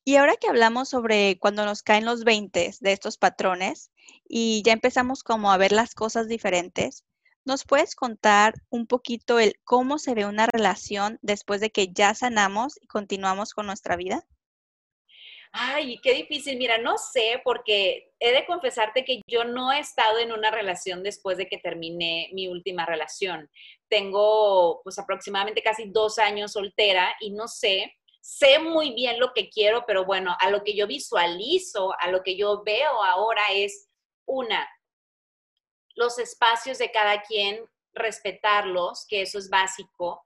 Y 0.04 0.16
ahora 0.16 0.36
que 0.36 0.48
hablamos 0.48 0.90
sobre 0.90 1.38
cuando 1.40 1.64
nos 1.64 1.84
caen 1.84 2.06
los 2.06 2.24
20 2.24 2.74
de 2.80 2.92
estos 2.92 3.18
patrones 3.18 3.92
y 4.28 4.64
ya 4.66 4.74
empezamos 4.74 5.24
como 5.24 5.52
a 5.52 5.58
ver 5.58 5.72
las 5.72 5.94
cosas 5.94 6.28
diferentes, 6.28 7.06
¿nos 7.46 7.66
puedes 7.66 7.96
contar 7.96 8.56
un 8.70 8.88
poquito 8.88 9.40
el 9.40 9.56
cómo 9.64 10.00
se 10.00 10.16
ve 10.16 10.26
una 10.26 10.48
relación 10.48 11.20
después 11.22 11.62
de 11.62 11.70
que 11.70 11.94
ya 11.94 12.16
sanamos 12.16 12.78
y 12.82 12.88
continuamos 12.88 13.54
con 13.54 13.68
nuestra 13.68 13.96
vida? 13.96 14.26
Ay, 15.54 16.00
qué 16.02 16.14
difícil. 16.14 16.58
Mira, 16.58 16.78
no 16.78 16.98
sé, 16.98 17.42
porque 17.44 18.14
he 18.20 18.32
de 18.32 18.46
confesarte 18.46 19.04
que 19.04 19.22
yo 19.28 19.44
no 19.44 19.72
he 19.72 19.80
estado 19.80 20.20
en 20.20 20.32
una 20.32 20.50
relación 20.50 21.04
después 21.04 21.38
de 21.38 21.48
que 21.48 21.58
terminé 21.58 22.30
mi 22.34 22.48
última 22.48 22.86
relación. 22.86 23.50
Tengo 23.90 24.82
pues 24.84 24.98
aproximadamente 24.98 25.62
casi 25.62 25.90
dos 25.90 26.20
años 26.20 26.54
soltera 26.54 27.16
y 27.20 27.32
no 27.32 27.48
sé 27.48 27.94
sé 28.22 28.60
muy 28.60 28.94
bien 28.94 29.20
lo 29.20 29.34
que 29.34 29.50
quiero, 29.50 29.84
pero 29.86 30.06
bueno, 30.06 30.36
a 30.40 30.50
lo 30.50 30.64
que 30.64 30.76
yo 30.76 30.88
visualizo, 30.88 31.94
a 32.00 32.08
lo 32.10 32.22
que 32.22 32.38
yo 32.38 32.64
veo 32.64 33.04
ahora 33.04 33.42
es 33.52 33.90
una, 34.26 34.70
los 35.96 36.20
espacios 36.20 36.78
de 36.78 36.92
cada 36.92 37.22
quien, 37.24 37.66
respetarlos, 37.94 39.06
que 39.10 39.24
eso 39.24 39.38
es 39.38 39.50
básico. 39.50 40.26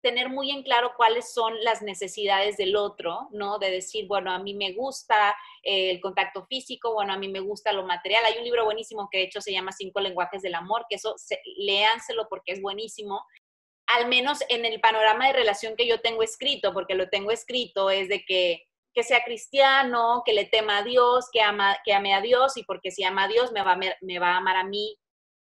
Tener 0.00 0.28
muy 0.28 0.50
en 0.50 0.62
claro 0.62 0.92
cuáles 0.96 1.32
son 1.32 1.54
las 1.62 1.82
necesidades 1.82 2.56
del 2.56 2.76
otro, 2.76 3.28
¿no? 3.32 3.58
De 3.58 3.70
decir, 3.70 4.06
bueno, 4.06 4.30
a 4.32 4.38
mí 4.38 4.54
me 4.54 4.72
gusta 4.72 5.36
eh, 5.62 5.90
el 5.90 6.00
contacto 6.00 6.44
físico, 6.46 6.92
bueno, 6.92 7.12
a 7.12 7.18
mí 7.18 7.28
me 7.28 7.40
gusta 7.40 7.72
lo 7.72 7.86
material. 7.86 8.24
Hay 8.24 8.38
un 8.38 8.44
libro 8.44 8.64
buenísimo 8.64 9.08
que 9.10 9.18
de 9.18 9.24
hecho 9.24 9.40
se 9.40 9.52
llama 9.52 9.72
Cinco 9.72 10.00
lenguajes 10.00 10.42
del 10.42 10.54
amor, 10.54 10.86
que 10.88 10.96
eso, 10.96 11.14
léanselo 11.58 12.28
porque 12.28 12.52
es 12.52 12.62
buenísimo. 12.62 13.24
Al 13.86 14.08
menos 14.08 14.38
en 14.48 14.64
el 14.64 14.80
panorama 14.80 15.26
de 15.26 15.32
relación 15.32 15.76
que 15.76 15.86
yo 15.86 16.00
tengo 16.00 16.22
escrito, 16.22 16.72
porque 16.72 16.94
lo 16.94 17.08
tengo 17.08 17.30
escrito, 17.30 17.90
es 17.90 18.08
de 18.08 18.24
que 18.24 18.64
que 18.92 19.04
sea 19.04 19.22
cristiano, 19.22 20.22
que 20.26 20.32
le 20.32 20.46
tema 20.46 20.78
a 20.78 20.82
Dios, 20.82 21.28
que, 21.32 21.40
ama, 21.40 21.78
que 21.84 21.92
ame 21.92 22.12
a 22.12 22.20
Dios 22.20 22.56
y 22.56 22.64
porque 22.64 22.90
si 22.90 23.04
ama 23.04 23.22
a 23.22 23.28
Dios 23.28 23.52
me 23.52 23.62
va 23.62 23.76
me 23.76 24.18
va 24.18 24.32
a 24.32 24.36
amar 24.38 24.56
a 24.56 24.64
mí 24.64 24.98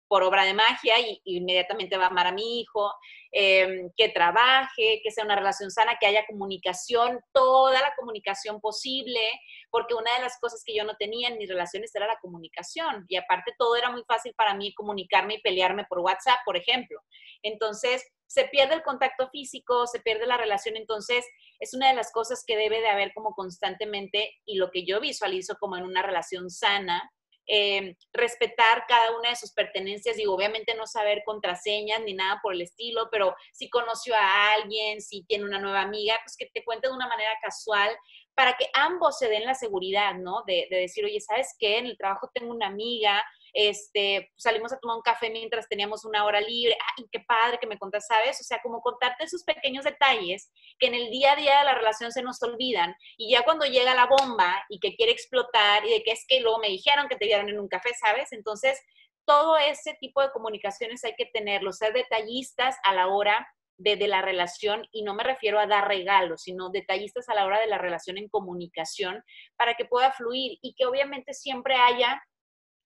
por 0.09 0.23
obra 0.23 0.43
de 0.43 0.53
magia 0.53 0.99
y, 0.99 1.21
inmediatamente 1.23 1.95
va 1.95 2.05
a 2.05 2.07
amar 2.07 2.27
a 2.27 2.31
mi 2.33 2.59
hijo, 2.59 2.91
em, 3.31 3.91
que 3.95 4.09
trabaje, 4.09 4.99
que 5.03 5.11
sea 5.11 5.23
una 5.23 5.35
relación 5.35 5.69
sana, 5.69 5.97
que 5.99 6.07
haya 6.07 6.25
comunicación, 6.25 7.19
toda 7.31 7.79
la 7.79 7.93
comunicación 7.95 8.59
posible, 8.59 9.21
porque 9.69 9.93
una 9.93 10.13
de 10.15 10.21
las 10.21 10.37
cosas 10.41 10.63
que 10.65 10.75
yo 10.75 10.83
no 10.83 10.95
tenía 10.97 11.29
en 11.29 11.37
mis 11.37 11.47
relaciones 11.47 11.93
era 11.95 12.07
la 12.07 12.19
comunicación 12.21 13.05
y 13.07 13.17
aparte 13.17 13.53
todo 13.57 13.75
era 13.75 13.91
muy 13.91 14.03
fácil 14.07 14.33
para 14.35 14.55
mí 14.55 14.73
comunicarme 14.73 15.35
y 15.35 15.41
pelearme 15.41 15.85
por 15.85 15.99
WhatsApp, 15.99 16.39
por 16.43 16.57
ejemplo. 16.57 16.99
Entonces, 17.43 18.03
se 18.25 18.45
pierde 18.45 18.75
el 18.75 18.83
contacto 18.83 19.29
físico, 19.29 19.87
se 19.87 19.99
pierde 19.99 20.25
la 20.25 20.37
relación, 20.37 20.75
entonces 20.75 21.25
es 21.59 21.73
una 21.73 21.89
de 21.89 21.95
las 21.95 22.11
cosas 22.11 22.43
que 22.45 22.57
debe 22.57 22.81
de 22.81 22.89
haber 22.89 23.13
como 23.13 23.33
constantemente 23.33 24.31
y 24.45 24.55
lo 24.57 24.71
que 24.71 24.85
yo 24.85 24.99
visualizo 24.99 25.55
como 25.59 25.77
en 25.77 25.83
una 25.83 26.01
relación 26.01 26.49
sana 26.49 27.11
eh, 27.51 27.95
respetar 28.13 28.85
cada 28.87 29.17
una 29.17 29.29
de 29.29 29.35
sus 29.35 29.51
pertenencias, 29.51 30.15
digo, 30.15 30.35
obviamente 30.35 30.75
no 30.75 30.85
saber 30.85 31.23
contraseñas 31.25 32.01
ni 32.03 32.13
nada 32.13 32.39
por 32.43 32.53
el 32.53 32.61
estilo, 32.61 33.09
pero 33.11 33.35
si 33.51 33.69
conoció 33.71 34.13
a 34.15 34.53
alguien, 34.53 35.01
si 35.01 35.23
tiene 35.23 35.45
una 35.45 35.59
nueva 35.59 35.81
amiga, 35.81 36.15
pues 36.23 36.37
que 36.37 36.45
te 36.45 36.63
cuente 36.63 36.87
de 36.87 36.93
una 36.93 37.07
manera 37.07 37.31
casual 37.41 37.89
para 38.35 38.55
que 38.55 38.69
ambos 38.73 39.17
se 39.17 39.29
den 39.29 39.45
la 39.45 39.55
seguridad, 39.55 40.13
¿no? 40.13 40.43
De, 40.45 40.67
de 40.69 40.77
decir, 40.77 41.03
oye, 41.03 41.19
¿sabes 41.19 41.55
qué? 41.57 41.79
En 41.79 41.87
el 41.87 41.97
trabajo 41.97 42.29
tengo 42.33 42.53
una 42.53 42.67
amiga, 42.67 43.23
este, 43.53 44.31
salimos 44.37 44.73
a 44.73 44.79
tomar 44.79 44.97
un 44.97 45.01
café 45.01 45.29
mientras 45.29 45.67
teníamos 45.67 46.05
una 46.05 46.25
hora 46.25 46.41
libre, 46.41 46.77
ay, 46.97 47.05
qué 47.11 47.19
padre 47.19 47.57
que 47.59 47.67
me 47.67 47.77
contas, 47.77 48.05
¿sabes? 48.07 48.39
O 48.41 48.43
sea, 48.43 48.59
como 48.61 48.81
contarte 48.81 49.23
esos 49.23 49.43
pequeños 49.43 49.83
detalles 49.83 50.51
que 50.77 50.87
en 50.87 50.95
el 50.95 51.09
día 51.09 51.33
a 51.33 51.35
día 51.35 51.59
de 51.59 51.65
la 51.65 51.75
relación 51.75 52.11
se 52.11 52.21
nos 52.21 52.41
olvidan 52.43 52.95
y 53.17 53.31
ya 53.31 53.43
cuando 53.43 53.65
llega 53.65 53.95
la 53.95 54.07
bomba 54.07 54.63
y 54.69 54.79
que 54.79 54.95
quiere 54.95 55.11
explotar 55.11 55.85
y 55.85 55.91
de 55.91 56.03
que 56.03 56.11
es 56.11 56.25
que 56.27 56.39
luego 56.41 56.59
me 56.59 56.69
dijeron 56.69 57.07
que 57.07 57.15
te 57.15 57.25
dieron 57.25 57.49
en 57.49 57.59
un 57.59 57.67
café, 57.67 57.91
¿sabes? 57.99 58.31
Entonces, 58.31 58.79
todo 59.25 59.57
ese 59.57 59.95
tipo 59.99 60.21
de 60.21 60.31
comunicaciones 60.31 61.03
hay 61.03 61.13
que 61.15 61.27
tenerlo, 61.27 61.71
ser 61.71 61.93
detallistas 61.93 62.75
a 62.83 62.93
la 62.93 63.07
hora 63.07 63.47
de, 63.77 63.95
de, 63.95 64.07
la 64.07 64.21
relación, 64.21 64.87
y 64.91 65.03
no 65.03 65.13
me 65.13 65.23
refiero 65.23 65.59
a 65.59 65.67
dar 65.67 65.87
regalos, 65.87 66.41
sino 66.41 66.69
detallistas 66.69 67.29
a 67.29 67.35
la 67.35 67.45
hora 67.45 67.61
de 67.61 67.67
la 67.67 67.77
relación 67.77 68.17
en 68.17 68.27
comunicación 68.27 69.23
para 69.55 69.75
que 69.75 69.85
pueda 69.85 70.11
fluir 70.11 70.57
y 70.61 70.73
que 70.73 70.85
obviamente 70.85 71.33
siempre 71.33 71.75
haya 71.75 72.21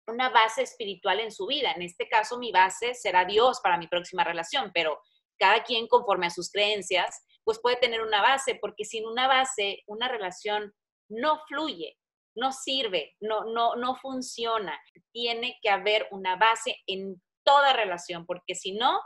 una 0.07 0.29
base 0.29 0.63
espiritual 0.63 1.19
en 1.19 1.31
su 1.31 1.45
vida. 1.45 1.71
En 1.71 1.81
este 1.81 2.07
caso, 2.07 2.37
mi 2.37 2.51
base 2.51 2.93
será 2.93 3.25
Dios 3.25 3.59
para 3.61 3.77
mi 3.77 3.87
próxima 3.87 4.23
relación, 4.23 4.71
pero 4.73 4.99
cada 5.39 5.63
quien 5.63 5.87
conforme 5.87 6.27
a 6.27 6.31
sus 6.31 6.51
creencias, 6.51 7.25
pues 7.43 7.59
puede 7.61 7.77
tener 7.77 8.01
una 8.01 8.21
base, 8.21 8.55
porque 8.55 8.85
sin 8.85 9.05
una 9.05 9.27
base, 9.27 9.83
una 9.87 10.07
relación 10.07 10.73
no 11.09 11.41
fluye, 11.47 11.97
no 12.35 12.51
sirve, 12.51 13.15
no, 13.19 13.45
no, 13.45 13.75
no 13.75 13.95
funciona. 13.95 14.79
Tiene 15.11 15.59
que 15.61 15.69
haber 15.69 16.07
una 16.11 16.35
base 16.35 16.77
en 16.87 17.21
toda 17.43 17.73
relación, 17.73 18.25
porque 18.25 18.55
si 18.55 18.73
no, 18.73 18.99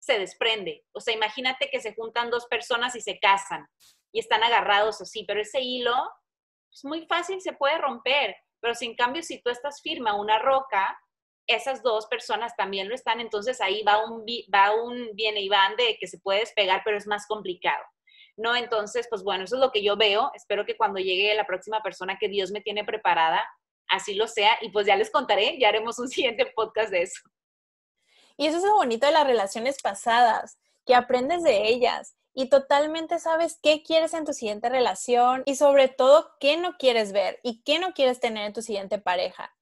se 0.00 0.18
desprende. 0.18 0.84
O 0.92 1.00
sea, 1.00 1.14
imagínate 1.14 1.70
que 1.70 1.80
se 1.80 1.94
juntan 1.94 2.30
dos 2.30 2.46
personas 2.46 2.94
y 2.94 3.00
se 3.00 3.18
casan 3.18 3.66
y 4.12 4.20
están 4.20 4.42
agarrados 4.42 5.00
así, 5.00 5.24
pero 5.24 5.40
ese 5.40 5.60
hilo 5.60 5.94
es 5.94 6.82
pues, 6.82 6.84
muy 6.84 7.06
fácil, 7.06 7.40
se 7.40 7.52
puede 7.52 7.78
romper. 7.78 8.36
Pero 8.64 8.74
sin 8.74 8.96
cambio, 8.96 9.22
si 9.22 9.42
tú 9.42 9.50
estás 9.50 9.82
firma 9.82 10.14
una 10.14 10.38
roca, 10.38 10.98
esas 11.46 11.82
dos 11.82 12.06
personas 12.06 12.56
también 12.56 12.88
lo 12.88 12.94
están, 12.94 13.20
entonces 13.20 13.60
ahí 13.60 13.82
va 13.82 14.02
un, 14.02 14.24
va 14.52 14.74
un 14.74 15.10
viene 15.12 15.42
y 15.42 15.50
van 15.50 15.76
de 15.76 15.98
que 16.00 16.06
se 16.06 16.18
puede 16.18 16.40
despegar, 16.40 16.80
pero 16.82 16.96
es 16.96 17.06
más 17.06 17.26
complicado. 17.26 17.84
¿No? 18.38 18.56
Entonces, 18.56 19.06
pues 19.10 19.22
bueno, 19.22 19.44
eso 19.44 19.56
es 19.56 19.60
lo 19.60 19.70
que 19.70 19.82
yo 19.82 19.98
veo. 19.98 20.30
Espero 20.32 20.64
que 20.64 20.78
cuando 20.78 20.98
llegue 20.98 21.34
la 21.34 21.44
próxima 21.44 21.82
persona 21.82 22.16
que 22.18 22.30
Dios 22.30 22.52
me 22.52 22.62
tiene 22.62 22.84
preparada, 22.86 23.46
así 23.86 24.14
lo 24.14 24.26
sea. 24.26 24.56
Y 24.62 24.70
pues 24.70 24.86
ya 24.86 24.96
les 24.96 25.10
contaré, 25.10 25.58
ya 25.58 25.68
haremos 25.68 25.98
un 25.98 26.08
siguiente 26.08 26.50
podcast 26.56 26.90
de 26.90 27.02
eso. 27.02 27.20
Y 28.38 28.46
eso 28.46 28.56
es 28.56 28.64
lo 28.64 28.76
bonito 28.76 29.06
de 29.06 29.12
las 29.12 29.26
relaciones 29.26 29.76
pasadas, 29.82 30.58
que 30.86 30.94
aprendes 30.94 31.42
de 31.42 31.68
ellas 31.68 32.16
y 32.34 32.48
totalmente 32.48 33.18
sabes 33.18 33.58
qué 33.62 33.82
quieres 33.82 34.12
en 34.12 34.24
tu 34.24 34.32
siguiente 34.32 34.68
relación 34.68 35.42
y 35.46 35.54
sobre 35.54 35.88
todo 35.88 36.32
qué 36.40 36.56
no 36.56 36.76
quieres 36.76 37.12
ver 37.12 37.40
y 37.42 37.62
qué 37.62 37.78
no 37.78 37.94
quieres 37.94 38.20
tener 38.20 38.46
en 38.46 38.52
tu 38.52 38.60
siguiente 38.60 38.98
pareja. 38.98 39.54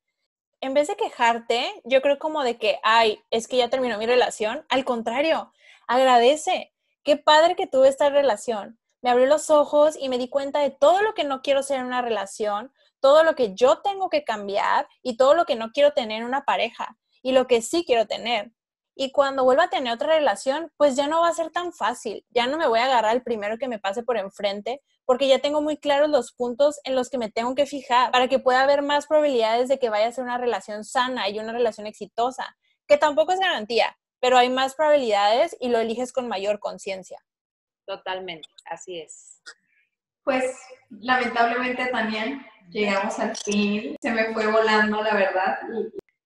En 0.61 0.75
vez 0.75 0.89
de 0.89 0.97
quejarte, 0.97 1.83
yo 1.85 2.01
creo 2.03 2.19
como 2.19 2.45
de 2.45 2.57
que, 2.57 2.79
ay, 2.83 3.21
es 3.31 3.49
que 3.49 3.57
ya 3.57 3.69
terminó 3.69 3.99
mi 3.99 4.07
relación. 4.07 4.65
Al 4.69 4.85
contrario, 4.85 5.53
agradece. 5.87 6.73
Qué 7.03 7.17
padre 7.17 7.57
que 7.57 7.67
tuve 7.67 7.89
esta 7.89 8.11
relación. 8.11 8.79
Me 9.03 9.11
abrió 9.11 9.27
los 9.27 9.51
ojos 9.51 9.97
y 9.99 10.09
me 10.09 10.19
di 10.19 10.29
cuenta 10.29 10.61
de 10.61 10.71
todo 10.71 11.03
lo 11.03 11.15
que 11.15 11.25
no 11.25 11.43
quiero 11.43 11.65
ser 11.65 11.81
en 11.81 11.87
una 11.87 12.01
relación, 12.01 12.73
todo 13.01 13.25
lo 13.25 13.35
que 13.35 13.55
yo 13.55 13.81
tengo 13.81 14.09
que 14.09 14.23
cambiar 14.23 14.89
y 15.03 15.17
todo 15.17 15.35
lo 15.35 15.45
que 15.45 15.57
no 15.57 15.73
quiero 15.73 15.93
tener 15.93 16.19
en 16.19 16.29
una 16.29 16.45
pareja 16.45 16.97
y 17.21 17.33
lo 17.33 17.49
que 17.49 17.61
sí 17.61 17.85
quiero 17.85 18.07
tener. 18.07 18.53
Y 18.95 19.11
cuando 19.11 19.45
vuelva 19.45 19.65
a 19.65 19.71
tener 19.71 19.93
otra 19.93 20.19
relación, 20.19 20.71
pues 20.77 20.97
ya 20.97 21.07
no 21.07 21.23
va 21.23 21.29
a 21.29 21.35
ser 21.35 21.51
tan 21.51 21.73
fácil. 21.73 22.27
Ya 22.31 22.47
no 22.47 22.59
me 22.59 22.67
voy 22.67 22.79
a 22.79 22.85
agarrar 22.85 23.13
al 23.13 23.23
primero 23.23 23.57
que 23.57 23.69
me 23.69 23.79
pase 23.79 24.03
por 24.03 24.19
enfrente, 24.19 24.83
porque 25.05 25.29
ya 25.29 25.39
tengo 25.39 25.63
muy 25.63 25.79
claros 25.79 26.11
los 26.11 26.33
puntos 26.33 26.79
en 26.85 26.95
los 26.95 27.09
que 27.09 27.19
me 27.19 27.31
tengo 27.31 27.55
que 27.55 27.67
fijar 27.67 28.11
para 28.11 28.29
que 28.29 28.39
pueda 28.39 28.63
haber 28.63 28.83
más 28.83 29.07
probabilidades 29.07 29.69
de 29.69 29.79
que 29.79 29.91
vaya 29.91 30.09
a 30.09 30.13
ser 30.13 30.25
una 30.25 30.39
relación 30.39 30.85
sana 30.85 31.29
y 31.29 31.39
una 31.39 31.53
relación 31.53 31.87
exitosa, 31.87 32.57
que 32.87 32.99
tampoco 32.99 33.33
es 33.33 33.41
garantía, 33.41 33.97
pero 34.21 34.37
hay 34.37 34.51
más 34.51 34.75
probabilidades 34.75 35.57
y 35.59 35.69
lo 35.69 35.79
eliges 35.79 36.13
con 36.13 36.29
mayor 36.29 36.61
conciencia. 36.61 37.19
Totalmente, 37.87 38.49
así 38.67 39.01
es. 39.01 39.43
Pues 40.23 40.55
lamentablemente 40.91 41.87
también 41.87 42.47
llegamos 42.69 43.19
al 43.19 43.37
fin, 43.37 43.97
se 44.01 44.11
me 44.11 44.33
fue 44.33 44.47
volando 44.51 45.03
la 45.03 45.15
verdad 45.15 45.59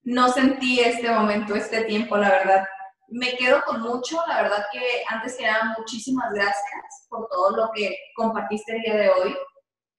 no 0.07 0.28
sentí 0.28 0.78
este 0.78 1.11
momento, 1.11 1.57
este 1.57 1.82
tiempo, 1.84 2.16
la 2.16 2.30
verdad. 2.30 2.64
Me 3.09 3.36
quedo 3.36 3.61
con 3.66 3.80
mucho, 3.80 4.22
la 4.28 4.42
verdad 4.42 4.64
que 4.72 5.02
antes 5.09 5.36
que 5.36 5.46
nada, 5.46 5.74
muchísimas 5.76 6.32
gracias 6.32 7.07
por 7.09 7.28
todo 7.28 7.57
lo 7.57 7.70
que 7.74 7.96
compartiste 8.14 8.76
el 8.76 8.82
día 8.82 8.96
de 8.96 9.11
hoy. 9.11 9.36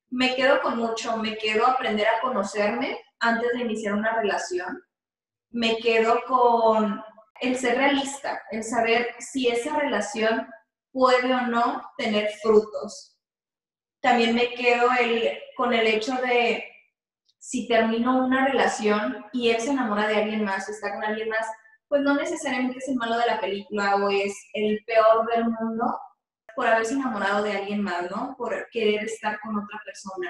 Me 0.09 0.33
quedo 0.35 0.61
con 0.61 0.77
mucho, 0.77 1.17
me 1.17 1.37
quedo 1.37 1.67
aprender 1.67 2.07
a 2.07 2.21
conocerme 2.21 2.97
antes 3.19 3.51
de 3.51 3.59
iniciar 3.59 3.95
una 3.95 4.15
relación. 4.15 4.81
Me 5.49 5.77
quedo 5.77 6.21
con 6.25 7.03
el 7.41 7.57
ser 7.57 7.77
realista, 7.77 8.41
el 8.51 8.63
saber 8.63 9.13
si 9.19 9.49
esa 9.49 9.75
relación 9.75 10.47
puede 10.93 11.33
o 11.33 11.41
no 11.41 11.81
tener 11.97 12.31
frutos. 12.41 13.17
También 14.01 14.33
me 14.33 14.53
quedo 14.53 14.87
el, 15.01 15.37
con 15.57 15.73
el 15.73 15.85
hecho 15.85 16.13
de 16.13 16.63
si 17.47 17.65
termino 17.65 18.25
una 18.25 18.45
relación 18.45 19.25
y 19.31 19.51
él 19.51 19.61
se 19.61 19.69
enamora 19.69 20.05
de 20.05 20.17
alguien 20.17 20.43
más 20.43 20.67
o 20.67 20.71
está 20.73 20.93
con 20.93 21.01
alguien 21.05 21.29
más, 21.29 21.47
pues 21.87 22.01
no 22.01 22.13
necesariamente 22.13 22.79
es 22.79 22.89
el 22.89 22.97
malo 22.97 23.17
de 23.17 23.25
la 23.25 23.39
película 23.39 23.95
o 23.95 24.09
es 24.09 24.33
el 24.51 24.83
peor 24.85 25.25
del 25.33 25.45
mundo 25.45 25.97
por 26.57 26.67
haberse 26.67 26.95
enamorado 26.95 27.43
de 27.43 27.55
alguien 27.55 27.81
más, 27.81 28.11
¿no? 28.11 28.35
Por 28.37 28.67
querer 28.69 29.05
estar 29.05 29.39
con 29.39 29.57
otra 29.57 29.79
persona. 29.85 30.29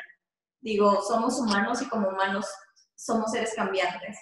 Digo, 0.61 1.01
somos 1.01 1.39
humanos 1.39 1.82
y 1.82 1.89
como 1.89 2.07
humanos 2.09 2.45
somos 2.93 3.32
seres 3.32 3.55
cambiantes. 3.55 4.15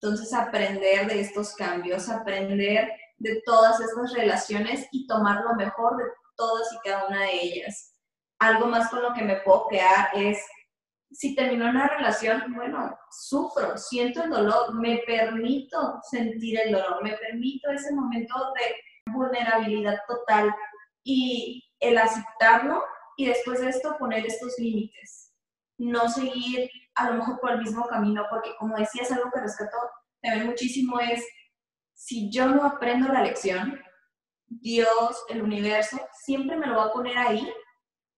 Entonces, 0.00 0.32
aprender 0.32 1.08
de 1.08 1.22
estos 1.22 1.52
cambios, 1.56 2.08
aprender 2.08 2.92
de 3.16 3.42
todas 3.44 3.80
estas 3.80 4.12
relaciones 4.12 4.86
y 4.92 5.08
tomar 5.08 5.42
lo 5.42 5.56
mejor 5.56 5.96
de 5.96 6.04
todas 6.36 6.72
y 6.72 6.88
cada 6.88 7.08
una 7.08 7.22
de 7.22 7.42
ellas. 7.42 7.92
Algo 8.38 8.66
más 8.66 8.88
con 8.88 9.02
lo 9.02 9.12
que 9.14 9.22
me 9.22 9.40
puedo 9.40 9.66
quedar 9.66 10.10
es 10.14 10.38
si 11.16 11.34
terminó 11.34 11.70
una 11.70 11.88
relación, 11.88 12.52
bueno, 12.54 12.94
sufro, 13.10 13.78
siento 13.78 14.24
el 14.24 14.30
dolor, 14.30 14.74
me 14.74 14.98
permito 15.06 15.98
sentir 16.10 16.60
el 16.60 16.72
dolor, 16.72 17.02
me 17.02 17.16
permito 17.16 17.70
ese 17.70 17.94
momento 17.94 18.34
de 18.54 19.12
vulnerabilidad 19.12 19.98
total 20.06 20.54
y 21.02 21.64
el 21.80 21.96
aceptarlo 21.96 22.82
y 23.16 23.26
después 23.26 23.60
de 23.60 23.70
esto 23.70 23.96
poner 23.98 24.26
estos 24.26 24.58
límites. 24.58 25.32
No 25.78 26.06
seguir 26.10 26.70
a 26.94 27.10
lo 27.10 27.16
mejor 27.16 27.40
por 27.40 27.52
el 27.52 27.62
mismo 27.62 27.86
camino, 27.86 28.26
porque 28.28 28.54
como 28.58 28.76
decías, 28.76 29.10
algo 29.10 29.30
que 29.32 29.40
rescato 29.40 29.76
también 30.20 30.46
muchísimo 30.46 31.00
es, 31.00 31.26
si 31.94 32.30
yo 32.30 32.46
no 32.48 32.62
aprendo 32.62 33.08
la 33.08 33.22
lección, 33.22 33.80
Dios, 34.48 35.24
el 35.30 35.40
universo, 35.40 35.98
siempre 36.12 36.56
me 36.56 36.66
lo 36.66 36.76
va 36.76 36.84
a 36.86 36.92
poner 36.92 37.16
ahí 37.16 37.50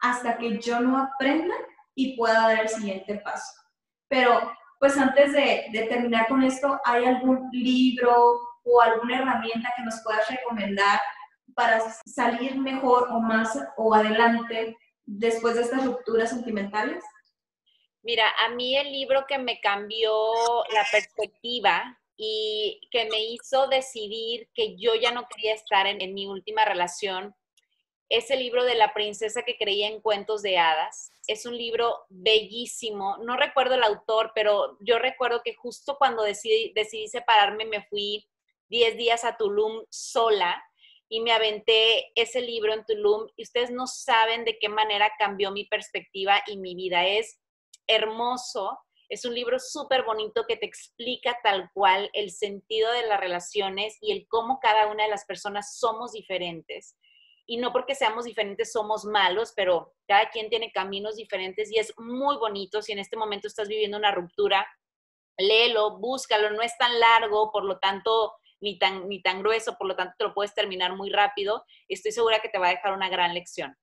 hasta 0.00 0.36
que 0.36 0.58
yo 0.58 0.80
no 0.80 0.98
aprenda 0.98 1.54
y 1.98 2.16
pueda 2.16 2.42
dar 2.42 2.60
el 2.60 2.68
siguiente 2.68 3.16
paso. 3.16 3.60
Pero 4.06 4.52
pues 4.78 4.96
antes 4.96 5.32
de, 5.32 5.86
terminar 5.88 6.28
con 6.28 6.44
esto, 6.44 6.80
¿hay 6.84 7.04
algún 7.04 7.48
libro 7.50 8.40
o 8.62 8.80
alguna 8.80 9.18
herramienta 9.18 9.74
que 9.76 9.82
nos 9.82 10.00
puedas 10.04 10.30
recomendar 10.30 11.00
para 11.56 11.80
salir 12.06 12.56
mejor 12.56 13.08
o 13.10 13.18
más 13.18 13.58
o 13.76 13.92
adelante 13.92 14.76
después 15.06 15.56
de 15.56 15.62
estas 15.62 15.84
rupturas 15.84 16.30
sentimentales? 16.30 17.02
Mira, 18.02 18.26
a 18.46 18.50
mí 18.50 18.76
el 18.76 18.92
libro 18.92 19.24
que 19.26 19.38
me 19.38 19.60
cambió 19.60 20.12
la 20.72 20.86
perspectiva 20.92 21.98
y 22.16 22.80
que 22.92 23.08
me 23.10 23.24
hizo 23.24 23.66
decidir 23.66 24.48
que 24.54 24.76
yo 24.78 24.94
ya 24.94 25.10
no 25.10 25.26
quería 25.26 25.54
estar 25.54 25.88
en, 25.88 26.00
en 26.00 26.14
mi 26.14 26.28
última 26.28 26.64
relación 26.64 27.34
es 28.08 28.30
el 28.30 28.38
libro 28.38 28.64
de 28.64 28.76
la 28.76 28.94
princesa 28.94 29.42
que 29.42 29.56
creía 29.56 29.88
en 29.88 30.00
cuentos 30.00 30.42
de 30.42 30.58
hadas. 30.58 31.12
Es 31.28 31.44
un 31.44 31.56
libro 31.56 32.06
bellísimo. 32.08 33.18
No 33.18 33.36
recuerdo 33.36 33.74
el 33.74 33.84
autor, 33.84 34.32
pero 34.34 34.78
yo 34.80 34.98
recuerdo 34.98 35.42
que 35.44 35.54
justo 35.54 35.96
cuando 35.98 36.22
decidí, 36.22 36.72
decidí 36.74 37.06
separarme 37.06 37.66
me 37.66 37.84
fui 37.84 38.26
10 38.70 38.96
días 38.96 39.24
a 39.24 39.36
Tulum 39.36 39.84
sola 39.90 40.62
y 41.10 41.20
me 41.20 41.32
aventé 41.32 42.12
ese 42.14 42.40
libro 42.40 42.72
en 42.72 42.84
Tulum 42.86 43.28
y 43.36 43.42
ustedes 43.42 43.70
no 43.70 43.86
saben 43.86 44.46
de 44.46 44.58
qué 44.58 44.70
manera 44.70 45.12
cambió 45.18 45.50
mi 45.50 45.66
perspectiva 45.66 46.42
y 46.46 46.56
mi 46.56 46.74
vida. 46.74 47.06
Es 47.06 47.38
hermoso. 47.86 48.78
Es 49.10 49.26
un 49.26 49.34
libro 49.34 49.58
súper 49.58 50.04
bonito 50.04 50.46
que 50.48 50.56
te 50.56 50.64
explica 50.64 51.38
tal 51.42 51.70
cual 51.74 52.08
el 52.14 52.30
sentido 52.30 52.90
de 52.92 53.06
las 53.06 53.20
relaciones 53.20 53.98
y 54.00 54.12
el 54.12 54.26
cómo 54.28 54.60
cada 54.60 54.86
una 54.86 55.04
de 55.04 55.10
las 55.10 55.26
personas 55.26 55.78
somos 55.78 56.12
diferentes 56.12 56.96
y 57.48 57.56
no 57.56 57.72
porque 57.72 57.94
seamos 57.94 58.26
diferentes 58.26 58.70
somos 58.70 59.06
malos, 59.06 59.54
pero 59.56 59.94
cada 60.06 60.28
quien 60.28 60.50
tiene 60.50 60.70
caminos 60.70 61.16
diferentes 61.16 61.72
y 61.72 61.78
es 61.78 61.94
muy 61.96 62.36
bonito. 62.36 62.82
Si 62.82 62.92
en 62.92 62.98
este 62.98 63.16
momento 63.16 63.48
estás 63.48 63.68
viviendo 63.68 63.96
una 63.96 64.12
ruptura, 64.12 64.66
léelo, 65.38 65.98
búscalo, 65.98 66.50
no 66.50 66.60
es 66.60 66.76
tan 66.76 67.00
largo, 67.00 67.50
por 67.50 67.64
lo 67.64 67.78
tanto, 67.78 68.34
ni 68.60 68.78
tan, 68.78 69.08
ni 69.08 69.22
tan 69.22 69.40
grueso, 69.40 69.78
por 69.78 69.88
lo 69.88 69.96
tanto, 69.96 70.14
te 70.18 70.24
lo 70.24 70.34
puedes 70.34 70.54
terminar 70.54 70.94
muy 70.94 71.08
rápido. 71.08 71.64
Estoy 71.88 72.12
segura 72.12 72.40
que 72.40 72.50
te 72.50 72.58
va 72.58 72.66
a 72.66 72.72
dejar 72.72 72.92
una 72.92 73.08
gran 73.08 73.32
lección. 73.32 73.74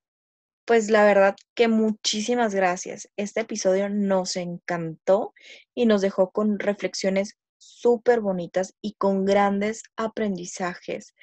Pues 0.66 0.92
la 0.92 1.04
verdad 1.04 1.36
que 1.56 1.68
muchísimas 1.68 2.54
gracias. 2.54 3.10
Este 3.18 3.42
episodio 3.42 3.90
nos 3.90 4.36
encantó 4.36 5.34
y 5.74 5.88
nos 5.88 6.02
dejó 6.02 6.30
con 6.30 6.60
reflexiones 6.60 7.40
súper 7.58 8.22
bonitas 8.22 8.76
y 8.80 8.94
con 8.94 9.26
grandes 9.26 9.82
aprendizajes. 9.96 11.16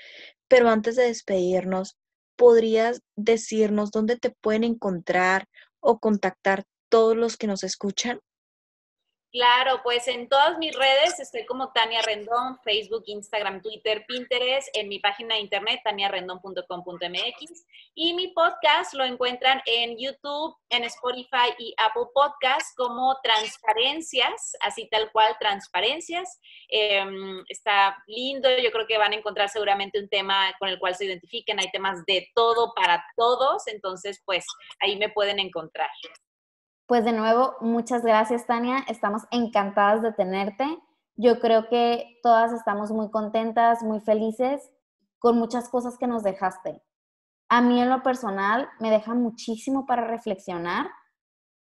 Pero 0.48 0.68
antes 0.68 0.96
de 0.96 1.04
despedirnos, 1.04 1.96
¿podrías 2.36 3.00
decirnos 3.16 3.90
dónde 3.90 4.16
te 4.18 4.30
pueden 4.30 4.64
encontrar 4.64 5.46
o 5.80 5.98
contactar 5.98 6.64
todos 6.90 7.16
los 7.16 7.36
que 7.36 7.46
nos 7.46 7.64
escuchan? 7.64 8.20
Claro, 9.32 9.80
pues 9.82 10.06
en 10.08 10.28
todas 10.28 10.58
mis 10.58 10.76
redes 10.76 11.18
estoy 11.18 11.46
como 11.46 11.72
Tania 11.72 12.02
Rendón, 12.02 12.58
Facebook, 12.62 13.04
Instagram, 13.06 13.62
Twitter, 13.62 14.04
Pinterest, 14.06 14.68
en 14.76 14.90
mi 14.90 14.98
página 14.98 15.36
de 15.36 15.40
internet 15.40 15.80
taniarendón.com.mx 15.82 17.66
y 17.94 18.12
mi 18.12 18.28
podcast 18.28 18.92
lo 18.92 19.04
encuentran 19.04 19.62
en 19.64 19.96
YouTube, 19.98 20.54
en 20.68 20.84
Spotify 20.84 21.54
y 21.58 21.74
Apple 21.78 22.08
Podcasts 22.12 22.74
como 22.76 23.18
Transparencias, 23.22 24.54
así 24.60 24.86
tal 24.90 25.10
cual, 25.12 25.34
Transparencias. 25.40 26.38
Em, 26.68 27.42
está 27.48 27.96
lindo, 28.08 28.50
yo 28.58 28.70
creo 28.70 28.86
que 28.86 28.98
van 28.98 29.12
a 29.12 29.16
encontrar 29.16 29.48
seguramente 29.48 29.98
un 29.98 30.10
tema 30.10 30.52
con 30.58 30.68
el 30.68 30.78
cual 30.78 30.94
se 30.94 31.06
identifiquen, 31.06 31.58
hay 31.58 31.70
temas 31.70 32.04
de 32.04 32.28
todo 32.34 32.74
para 32.74 33.02
todos, 33.16 33.66
entonces 33.66 34.20
pues 34.26 34.44
ahí 34.80 34.96
me 34.96 35.08
pueden 35.08 35.38
encontrar. 35.38 35.88
Pues 36.86 37.04
de 37.04 37.12
nuevo, 37.12 37.54
muchas 37.60 38.02
gracias 38.02 38.46
Tania, 38.46 38.84
estamos 38.88 39.22
encantadas 39.30 40.02
de 40.02 40.12
tenerte. 40.12 40.66
Yo 41.16 41.38
creo 41.40 41.68
que 41.68 42.18
todas 42.22 42.52
estamos 42.52 42.90
muy 42.90 43.10
contentas, 43.10 43.82
muy 43.82 44.00
felices 44.00 44.70
con 45.18 45.38
muchas 45.38 45.68
cosas 45.68 45.96
que 45.96 46.06
nos 46.06 46.22
dejaste. 46.22 46.82
A 47.48 47.60
mí 47.60 47.80
en 47.80 47.90
lo 47.90 48.02
personal 48.02 48.68
me 48.80 48.90
deja 48.90 49.14
muchísimo 49.14 49.86
para 49.86 50.04
reflexionar 50.04 50.90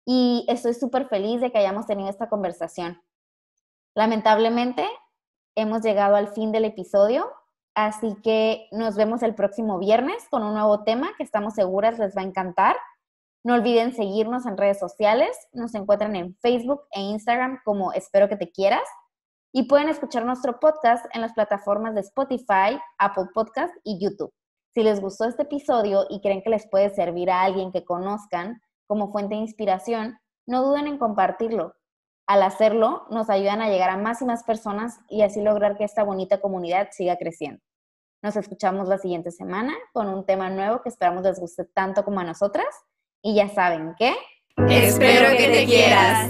y 0.05 0.45
estoy 0.47 0.73
súper 0.73 1.07
feliz 1.07 1.41
de 1.41 1.51
que 1.51 1.57
hayamos 1.59 1.85
tenido 1.85 2.09
esta 2.09 2.29
conversación. 2.29 3.01
Lamentablemente, 3.93 4.87
hemos 5.55 5.81
llegado 5.81 6.15
al 6.15 6.29
fin 6.29 6.51
del 6.51 6.65
episodio, 6.65 7.31
así 7.73 8.15
que 8.23 8.67
nos 8.71 8.95
vemos 8.95 9.23
el 9.23 9.35
próximo 9.35 9.79
viernes 9.79 10.27
con 10.29 10.43
un 10.43 10.53
nuevo 10.53 10.83
tema 10.83 11.11
que 11.17 11.23
estamos 11.23 11.53
seguras 11.55 11.99
les 11.99 12.15
va 12.15 12.21
a 12.21 12.25
encantar. 12.25 12.75
No 13.45 13.53
olviden 13.53 13.93
seguirnos 13.93 14.47
en 14.47 14.57
redes 14.57 14.79
sociales. 14.79 15.37
Nos 15.53 15.75
encuentran 15.75 16.15
en 16.15 16.35
Facebook 16.37 16.81
e 16.89 16.99
Instagram 16.99 17.59
como 17.63 17.93
Espero 17.93 18.27
que 18.27 18.37
te 18.37 18.51
quieras. 18.51 18.81
Y 19.53 19.67
pueden 19.67 19.87
escuchar 19.87 20.25
nuestro 20.25 20.59
podcast 20.59 21.05
en 21.13 21.21
las 21.21 21.33
plataformas 21.33 21.93
de 21.93 22.01
Spotify, 22.01 22.79
Apple 22.97 23.27
Podcast 23.35 23.71
y 23.83 24.03
YouTube. 24.03 24.33
Si 24.73 24.81
les 24.81 24.99
gustó 24.99 25.25
este 25.25 25.43
episodio 25.43 26.07
y 26.09 26.21
creen 26.21 26.41
que 26.41 26.49
les 26.49 26.67
puede 26.67 26.89
servir 26.89 27.29
a 27.29 27.43
alguien 27.43 27.71
que 27.71 27.85
conozcan 27.85 28.63
como 28.87 29.11
fuente 29.11 29.35
de 29.35 29.41
inspiración, 29.41 30.17
no 30.47 30.63
duden 30.63 30.87
en 30.87 30.97
compartirlo. 30.97 31.75
Al 32.25 32.41
hacerlo, 32.41 33.05
nos 33.11 33.29
ayudan 33.29 33.61
a 33.61 33.69
llegar 33.69 33.91
a 33.91 33.97
más 33.97 34.23
y 34.23 34.25
más 34.25 34.43
personas 34.43 34.97
y 35.07 35.21
así 35.21 35.43
lograr 35.43 35.77
que 35.77 35.83
esta 35.83 36.03
bonita 36.03 36.41
comunidad 36.41 36.87
siga 36.93 37.15
creciendo. 37.17 37.61
Nos 38.23 38.37
escuchamos 38.37 38.87
la 38.87 38.97
siguiente 38.97 39.29
semana 39.29 39.71
con 39.93 40.09
un 40.09 40.25
tema 40.25 40.49
nuevo 40.49 40.81
que 40.81 40.89
esperamos 40.89 41.23
les 41.23 41.39
guste 41.39 41.65
tanto 41.65 42.03
como 42.03 42.21
a 42.21 42.23
nosotras. 42.23 42.65
Y 43.27 43.33
ya 43.33 43.49
saben 43.49 43.95
qué. 43.97 44.13
Espero 44.69 45.35
que 45.35 45.47
te 45.47 45.65
quieras. 45.65 46.29